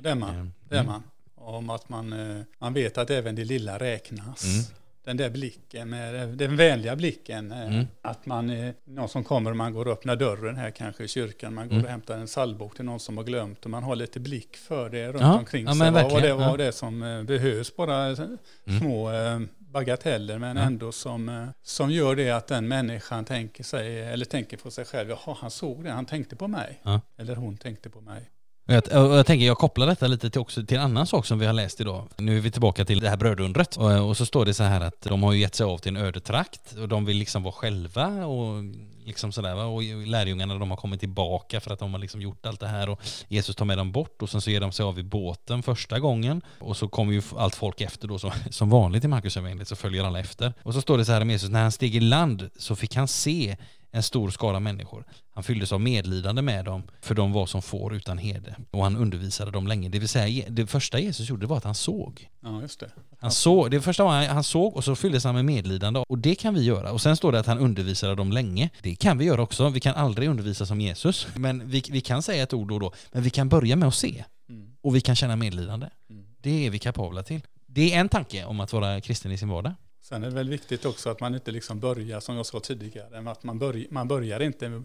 Det 0.00 0.10
är 0.10 0.14
man. 0.14 0.52
Det 0.68 0.74
är 0.74 0.80
mm. 0.80 0.92
man. 0.92 1.02
Om 1.34 1.70
att 1.70 1.88
man, 1.88 2.12
eh, 2.12 2.42
man 2.58 2.72
vet 2.72 2.98
att 2.98 3.10
även 3.10 3.34
det 3.34 3.44
lilla 3.44 3.78
räknas. 3.78 4.44
Mm. 4.44 4.64
Den 5.04 5.16
där 5.16 5.30
blicken, 5.30 5.90
den 6.36 6.56
vänliga 6.56 6.96
blicken. 6.96 7.52
eh, 7.52 7.60
Mm. 7.66 7.86
Att 8.02 8.26
man, 8.26 8.50
är 8.50 8.74
någon 8.84 9.08
som 9.08 9.24
kommer 9.24 9.50
och 9.50 9.56
man 9.56 9.72
går 9.72 9.86
och 9.86 9.92
öppnar 9.92 10.16
dörren 10.16 10.56
här 10.56 10.70
kanske 10.70 11.04
i 11.04 11.08
kyrkan, 11.08 11.54
man 11.54 11.68
går 11.68 11.74
Mm. 11.74 11.84
och 11.84 11.90
hämtar 11.90 12.18
en 12.18 12.26
psalmbok 12.26 12.76
till 12.76 12.84
någon 12.84 13.00
som 13.00 13.16
har 13.16 13.24
glömt 13.24 13.64
och 13.64 13.70
man 13.70 13.82
har 13.82 13.96
lite 13.96 14.20
blick 14.20 14.56
för 14.56 14.90
det 14.90 15.08
runt 15.08 15.20
Ja, 15.20 15.38
omkring 15.38 15.64
ja, 15.66 15.74
sig. 15.74 15.90
vad, 15.90 16.22
det, 16.22 16.32
vad 16.34 16.58
det 16.58 16.72
som 16.72 17.02
eh, 17.02 17.22
behövs, 17.22 17.76
bara 17.76 18.10
eh, 18.10 18.18
små 18.78 19.12
eh, 19.12 19.40
bagateller 19.58 20.38
men 20.38 20.56
ändå 20.56 20.92
som, 20.92 21.48
som 21.62 21.90
gör 21.90 22.16
det 22.16 22.30
att 22.30 22.46
den 22.46 22.68
människan 22.68 23.24
tänker 23.24 23.64
sig, 23.64 24.00
eller 24.02 24.24
tänker 24.24 24.56
på 24.56 24.70
sig 24.70 24.84
själv, 24.84 25.10
jaha 25.10 25.36
han 25.40 25.50
såg 25.50 25.84
det, 25.84 25.90
han 25.90 26.06
tänkte 26.06 26.36
på 26.36 26.48
mig. 26.48 26.80
Eller 27.18 27.34
hon 27.36 27.56
tänkte 27.56 27.90
på 27.90 28.00
mig. 28.00 28.30
Och 28.70 28.76
Jag, 28.76 29.10
och 29.10 29.16
jag 29.16 29.26
tänker, 29.26 29.46
jag 29.46 29.58
kopplar 29.58 29.86
detta 29.86 30.06
lite 30.06 30.30
till, 30.30 30.40
också 30.40 30.66
till 30.66 30.76
en 30.76 30.82
annan 30.82 31.06
sak 31.06 31.26
som 31.26 31.38
vi 31.38 31.46
har 31.46 31.52
läst 31.52 31.80
idag. 31.80 32.08
Nu 32.16 32.36
är 32.36 32.40
vi 32.40 32.50
tillbaka 32.50 32.84
till 32.84 33.00
det 33.00 33.08
här 33.08 33.16
brödundret. 33.16 33.76
Och, 33.76 34.08
och 34.08 34.16
så 34.16 34.26
står 34.26 34.44
det 34.44 34.54
så 34.54 34.62
här 34.62 34.80
att 34.80 35.00
de 35.00 35.22
har 35.22 35.32
ju 35.32 35.40
gett 35.40 35.54
sig 35.54 35.64
av 35.64 35.78
till 35.78 35.96
en 35.96 36.02
öde 36.02 36.20
trakt 36.20 36.72
och 36.72 36.88
de 36.88 37.04
vill 37.04 37.16
liksom 37.16 37.42
vara 37.42 37.52
själva 37.52 38.26
och 38.26 38.64
liksom 39.04 39.32
sådär 39.32 39.54
va. 39.54 39.64
Och 39.64 39.82
lärjungarna 39.82 40.54
de 40.54 40.70
har 40.70 40.76
kommit 40.76 41.00
tillbaka 41.00 41.60
för 41.60 41.72
att 41.72 41.78
de 41.78 41.92
har 41.92 42.00
liksom 42.00 42.20
gjort 42.20 42.46
allt 42.46 42.60
det 42.60 42.68
här 42.68 42.88
och 42.88 43.00
Jesus 43.28 43.56
tar 43.56 43.64
med 43.64 43.78
dem 43.78 43.92
bort 43.92 44.22
och 44.22 44.30
sen 44.30 44.40
så 44.40 44.50
ger 44.50 44.60
de 44.60 44.72
sig 44.72 44.84
av 44.84 44.98
i 44.98 45.02
båten 45.02 45.62
första 45.62 45.98
gången 45.98 46.42
och 46.58 46.76
så 46.76 46.88
kommer 46.88 47.12
ju 47.12 47.22
allt 47.36 47.54
folk 47.54 47.80
efter 47.80 48.08
då 48.08 48.18
som, 48.18 48.30
som 48.50 48.70
vanligt 48.70 49.04
i 49.04 49.08
Markus 49.08 49.36
evangeliet 49.36 49.68
så 49.68 49.76
följer 49.76 50.04
alla 50.04 50.20
efter. 50.20 50.54
Och 50.62 50.74
så 50.74 50.80
står 50.80 50.98
det 50.98 51.04
så 51.04 51.12
här 51.12 51.20
om 51.20 51.30
Jesus, 51.30 51.50
när 51.50 51.62
han 51.62 51.72
steg 51.72 51.96
i 51.96 52.00
land 52.00 52.50
så 52.56 52.76
fick 52.76 52.96
han 52.96 53.08
se 53.08 53.56
en 53.90 54.02
stor 54.02 54.30
skara 54.30 54.60
människor. 54.60 55.04
Han 55.34 55.44
fylldes 55.44 55.72
av 55.72 55.80
medlidande 55.80 56.42
med 56.42 56.64
dem, 56.64 56.82
för 57.00 57.14
de 57.14 57.32
var 57.32 57.46
som 57.46 57.62
får 57.62 57.94
utan 57.94 58.18
hede. 58.18 58.56
Och 58.70 58.82
han 58.82 58.96
undervisade 58.96 59.50
dem 59.50 59.66
länge. 59.66 59.88
Det 59.88 59.98
vill 59.98 60.08
säga, 60.08 60.44
det 60.48 60.66
första 60.66 60.98
Jesus 60.98 61.28
gjorde 61.28 61.46
var 61.46 61.56
att 61.56 61.64
han 61.64 61.74
såg. 61.74 62.28
Ja, 62.40 62.60
just 62.60 62.80
det. 62.80 62.90
Han 63.18 63.30
såg, 63.30 63.70
det 63.70 63.80
första 63.80 64.04
var 64.04 64.10
han, 64.10 64.26
han 64.26 64.44
såg 64.44 64.76
och 64.76 64.84
så 64.84 64.96
fylldes 64.96 65.24
han 65.24 65.34
med 65.34 65.44
medlidande. 65.44 66.04
Och 66.08 66.18
det 66.18 66.34
kan 66.34 66.54
vi 66.54 66.64
göra. 66.64 66.92
Och 66.92 67.00
sen 67.00 67.16
står 67.16 67.32
det 67.32 67.40
att 67.40 67.46
han 67.46 67.58
undervisade 67.58 68.14
dem 68.14 68.32
länge. 68.32 68.70
Det 68.82 68.94
kan 68.94 69.18
vi 69.18 69.24
göra 69.24 69.42
också. 69.42 69.68
Vi 69.68 69.80
kan 69.80 69.94
aldrig 69.94 70.28
undervisa 70.28 70.66
som 70.66 70.80
Jesus. 70.80 71.26
Men 71.34 71.68
vi, 71.68 71.82
vi 71.90 72.00
kan 72.00 72.22
säga 72.22 72.42
ett 72.42 72.54
ord 72.54 72.68
då 72.68 72.74
och 72.74 72.80
då. 72.80 72.92
Men 73.12 73.22
vi 73.22 73.30
kan 73.30 73.48
börja 73.48 73.76
med 73.76 73.88
att 73.88 73.94
se. 73.94 74.24
Mm. 74.48 74.72
Och 74.80 74.96
vi 74.96 75.00
kan 75.00 75.16
känna 75.16 75.36
medlidande. 75.36 75.88
Mm. 76.10 76.24
Det 76.40 76.66
är 76.66 76.70
vi 76.70 76.78
kapabla 76.78 77.22
till. 77.22 77.40
Det 77.66 77.94
är 77.94 78.00
en 78.00 78.08
tanke 78.08 78.44
om 78.44 78.60
att 78.60 78.72
vara 78.72 79.00
kristen 79.00 79.32
i 79.32 79.38
sin 79.38 79.48
vardag. 79.48 79.74
Sen 80.10 80.22
är 80.24 80.28
det 80.28 80.34
väl 80.34 80.48
viktigt 80.48 80.84
också 80.84 81.10
att 81.10 81.20
man 81.20 81.34
inte 81.34 81.50
liksom 81.50 81.80
börjar, 81.80 82.20
som 82.20 82.36
jag 82.36 82.46
sa 82.46 82.60
tidigare, 82.60 83.30
att 83.30 83.42
man, 83.42 83.58
börj 83.58 83.86
man 83.90 84.08
börjar 84.08 84.40
inte 84.42 84.82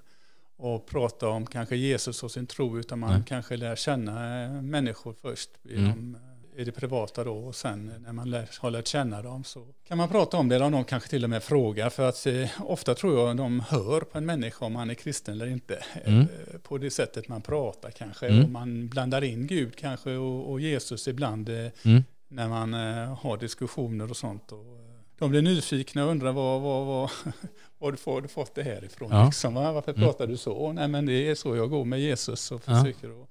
och 0.57 0.85
prata 0.85 1.27
om 1.29 1.45
kanske 1.45 1.75
Jesus 1.75 2.23
och 2.23 2.31
sin 2.31 2.47
tro, 2.47 2.79
utan 2.79 2.99
man 2.99 3.09
Nej. 3.13 3.21
kanske 3.27 3.57
lär 3.57 3.75
känna 3.75 4.43
eh, 4.43 4.49
människor 4.61 5.13
först 5.21 5.49
genom, 5.63 6.15
eh, 6.55 6.61
i 6.61 6.63
det 6.65 6.71
privata 6.71 7.23
då 7.23 7.37
och 7.37 7.55
sen 7.55 7.91
när 8.05 8.13
man 8.13 8.29
lär, 8.29 8.49
har 8.59 8.71
lärt 8.71 8.87
känna 8.87 9.21
dem 9.21 9.43
så 9.43 9.67
kan 9.87 9.97
man 9.97 10.09
prata 10.09 10.37
om 10.37 10.49
det 10.49 10.55
eller 10.55 10.65
om 10.65 10.71
de 10.71 10.83
kanske 10.83 11.09
till 11.09 11.23
och 11.23 11.29
med 11.29 11.43
frågar 11.43 11.89
för 11.89 12.09
att 12.09 12.25
eh, 12.27 12.49
ofta 12.61 12.95
tror 12.95 13.19
jag 13.27 13.37
de 13.37 13.59
hör 13.59 14.01
på 14.01 14.17
en 14.17 14.25
människa 14.25 14.65
om 14.65 14.73
man 14.73 14.89
är 14.89 14.93
kristen 14.93 15.33
eller 15.33 15.47
inte 15.47 15.83
Mm. 16.05 16.19
eh, 16.21 16.27
på 16.63 16.77
det 16.77 16.91
sättet 16.91 17.27
man 17.27 17.41
pratar 17.41 17.91
kanske 17.91 18.27
Mm. 18.27 18.43
och 18.43 18.49
man 18.49 18.87
blandar 18.87 19.23
in 19.23 19.47
Gud 19.47 19.75
kanske 19.75 20.11
och, 20.15 20.51
och 20.51 20.59
Jesus 20.61 21.07
ibland 21.07 21.49
eh, 21.49 21.71
Mm. 21.83 22.03
när 22.27 22.47
man 22.49 22.73
eh, 22.73 23.17
har 23.21 23.37
diskussioner 23.37 24.09
och 24.09 24.17
sånt. 24.17 24.51
Och, 24.51 24.59
eh, 24.59 24.84
de 25.19 25.29
blir 25.29 25.41
nyfikna 25.41 26.03
och 26.05 26.11
undrar 26.11 26.31
vad, 26.31 26.61
vad, 26.61 26.85
vad, 26.85 27.09
vad 27.79 27.93
du 27.93 27.97
får 27.97 28.21
du 28.21 28.27
fått 28.27 28.55
det 28.55 28.63
här 28.63 28.83
ifrån. 28.85 29.09
Ja. 29.11 29.25
Liksom, 29.25 29.53
va? 29.53 29.71
Varför 29.71 29.91
Mm. 29.93 30.03
pratar 30.03 30.27
du 30.27 30.37
så? 30.37 30.73
Nej 30.73 30.87
men 30.87 31.05
det 31.05 31.29
är 31.29 31.35
så 31.35 31.55
jag 31.55 31.69
går 31.69 31.85
med 31.85 31.99
Jesus 31.99 32.51
och 32.51 32.61
Ja. 32.65 32.79
försöker 32.83 33.07
att 33.09 33.27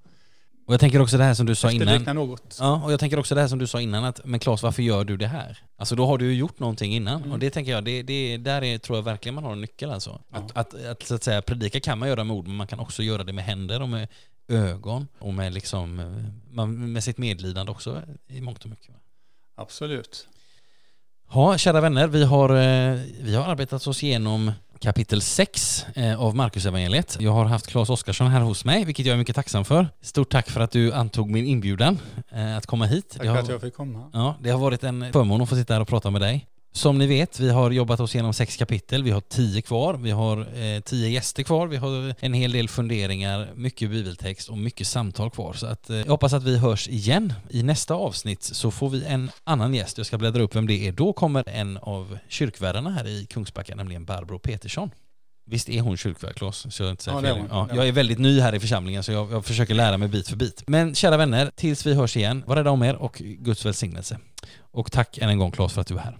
Och 0.67 0.73
jag 0.73 0.79
tänker 0.79 1.01
också 1.01 1.17
det 1.17 1.23
här 1.23 1.33
som 1.33 1.45
du 1.45 1.55
sa 1.55 1.71
innan. 1.71 2.03
något. 2.15 2.57
Ja, 2.59 2.81
och 2.85 2.91
jag 2.91 2.99
tänker 2.99 3.19
också 3.19 3.35
det 3.35 3.41
här 3.41 3.47
som 3.47 3.59
du 3.59 3.67
sa 3.67 3.81
innan 3.81 4.03
att, 4.03 4.25
men 4.25 4.39
Claes 4.39 4.63
varför 4.63 4.83
gör 4.83 5.03
du 5.03 5.17
det 5.17 5.27
här? 5.27 5.57
Alltså 5.77 5.95
då 5.95 6.05
har 6.05 6.17
du 6.17 6.25
ju 6.25 6.33
gjort 6.33 6.59
någonting 6.59 6.93
innan 6.95 7.19
Mm. 7.21 7.31
och 7.31 7.39
det 7.39 7.49
tänker 7.49 7.71
jag, 7.71 7.83
det, 7.85 8.03
det, 8.03 8.37
där 8.37 8.63
är, 8.63 8.77
tror 8.77 8.97
jag 8.97 9.03
verkligen 9.03 9.35
man 9.35 9.43
har 9.43 9.51
en 9.51 9.61
nyckel 9.61 9.91
alltså. 9.91 10.21
Ja. 10.31 10.37
Att, 10.37 10.57
att, 10.57 10.85
att, 10.85 11.03
så 11.03 11.15
att 11.15 11.23
säga 11.23 11.41
predika 11.41 11.79
kan 11.79 11.99
man 11.99 12.09
göra 12.09 12.23
med 12.23 12.35
ord 12.35 12.47
men 12.47 12.55
man 12.55 12.67
kan 12.67 12.79
också 12.79 13.03
göra 13.03 13.23
det 13.23 13.33
med 13.33 13.43
händer 13.45 13.81
och 13.81 13.89
med 13.89 14.07
ögon 14.47 15.07
och 15.19 15.33
med 15.33 15.53
liksom, 15.53 15.99
eh, 15.99 16.05
man, 16.55 16.93
med 16.93 17.03
sitt 17.03 17.17
medlidande 17.17 17.71
också 17.71 18.01
i 18.27 18.41
mångt 18.41 18.63
och 18.63 18.69
mycket. 18.69 18.95
Absolut. 19.55 20.27
Ja, 21.33 21.57
kära 21.57 21.81
vänner, 21.81 22.07
vi 22.07 22.23
har, 22.23 22.49
eh, 22.49 22.99
vi 23.21 23.35
har 23.35 23.43
arbetat 23.51 23.87
oss 23.87 24.03
igenom 24.03 24.51
kapitel 24.79 25.21
6 25.21 25.85
eh, 25.95 26.21
av 26.21 26.35
Markusevangeliet. 26.35 27.17
Jag 27.19 27.31
har 27.31 27.45
haft 27.45 27.67
Claes 27.67 27.89
Oskarsson 27.89 28.27
här 28.27 28.41
hos 28.41 28.65
mig, 28.65 28.85
vilket 28.85 29.05
jag 29.05 29.13
är 29.13 29.17
mycket 29.17 29.35
tacksam 29.35 29.65
för. 29.65 29.87
Stort 30.01 30.29
tack 30.31 30.49
för 30.49 30.61
att 30.61 30.71
du 30.71 30.93
antog 30.93 31.29
min 31.31 31.45
inbjudan 31.45 31.99
eh, 32.31 32.57
att 32.57 32.65
komma 32.65 32.85
hit. 32.85 33.09
Tack 33.09 33.21
för 33.21 33.27
har- 33.29 33.37
att 33.39 33.49
jag 33.49 33.61
fick 33.61 33.75
komma. 33.75 34.09
Ja, 34.13 34.35
det 34.41 34.49
har 34.49 34.59
varit 34.59 34.83
en 34.83 35.13
förmån 35.13 35.41
att 35.41 35.49
få 35.49 35.55
sitta 35.55 35.73
här 35.73 35.81
och 35.81 35.87
prata 35.87 36.09
med 36.11 36.21
dig. 36.21 36.45
Som 36.75 36.97
ni 36.97 37.07
vet, 37.07 37.39
vi 37.39 37.49
har 37.49 37.71
jobbat 37.71 37.99
oss 37.99 38.15
igenom 38.15 38.33
sex 38.33 38.57
kapitel, 38.57 39.03
vi 39.03 39.11
har 39.11 39.21
tio 39.21 39.61
kvar, 39.61 39.93
vi 39.93 40.11
har 40.11 40.37
eh, 40.39 40.79
tio 40.81 41.09
gäster 41.09 41.43
kvar, 41.43 41.67
vi 41.67 41.77
har 41.77 42.15
en 42.19 42.33
hel 42.33 42.51
del 42.51 42.69
funderingar, 42.69 43.49
mycket 43.55 43.89
bibeltext 43.89 44.49
och 44.49 44.57
mycket 44.57 44.87
samtal 44.87 45.31
kvar. 45.31 45.53
Så 45.53 45.67
att, 45.67 45.89
eh, 45.89 45.97
jag 45.97 46.05
hoppas 46.05 46.33
att 46.33 46.43
vi 46.43 46.57
hörs 46.57 46.87
igen. 46.87 47.33
I 47.49 47.63
nästa 47.63 47.93
avsnitt 47.93 48.43
så 48.43 48.71
får 48.71 48.89
vi 48.89 49.05
en 49.05 49.31
annan 49.43 49.73
gäst, 49.73 49.97
jag 49.97 50.07
ska 50.07 50.17
bläddra 50.17 50.43
upp 50.43 50.55
vem 50.55 50.67
det 50.67 50.87
är. 50.87 50.91
Då 50.91 51.13
kommer 51.13 51.49
en 51.49 51.77
av 51.77 52.17
kyrkvärdarna 52.27 52.89
här 52.89 53.07
i 53.07 53.25
Kungsbacka, 53.25 53.75
nämligen 53.75 54.05
Barbro 54.05 54.39
Petersson. 54.39 54.91
Visst 55.45 55.69
är 55.69 55.81
hon 55.81 55.97
kyrkvärd, 55.97 56.35
Claes? 56.35 56.75
Så 56.75 56.83
jag, 56.83 56.89
inte 56.89 57.03
säger 57.03 57.17
Ja, 57.17 57.35
fel. 57.35 57.45
Ja, 57.49 57.69
jag 57.75 57.87
är 57.87 57.91
väldigt 57.91 58.19
ny 58.19 58.39
här 58.39 58.55
i 58.55 58.59
församlingen 58.59 59.03
så 59.03 59.11
jag, 59.11 59.31
jag 59.31 59.45
försöker 59.45 59.73
lära 59.73 59.97
mig 59.97 60.07
bit 60.07 60.27
för 60.27 60.35
bit. 60.35 60.63
Men 60.67 60.95
kära 60.95 61.17
vänner, 61.17 61.51
tills 61.55 61.85
vi 61.85 61.93
hörs 61.93 62.17
igen, 62.17 62.43
var 62.47 62.55
rädda 62.55 62.71
om 62.71 62.83
er 62.83 62.95
och 62.95 63.21
Guds 63.39 63.65
välsignelse. 63.65 64.19
Och 64.59 64.91
tack 64.91 65.17
än 65.17 65.29
en 65.29 65.39
gång 65.39 65.51
Claes 65.51 65.73
för 65.73 65.81
att 65.81 65.87
du 65.87 65.95
är 65.95 65.99
här. 65.99 66.17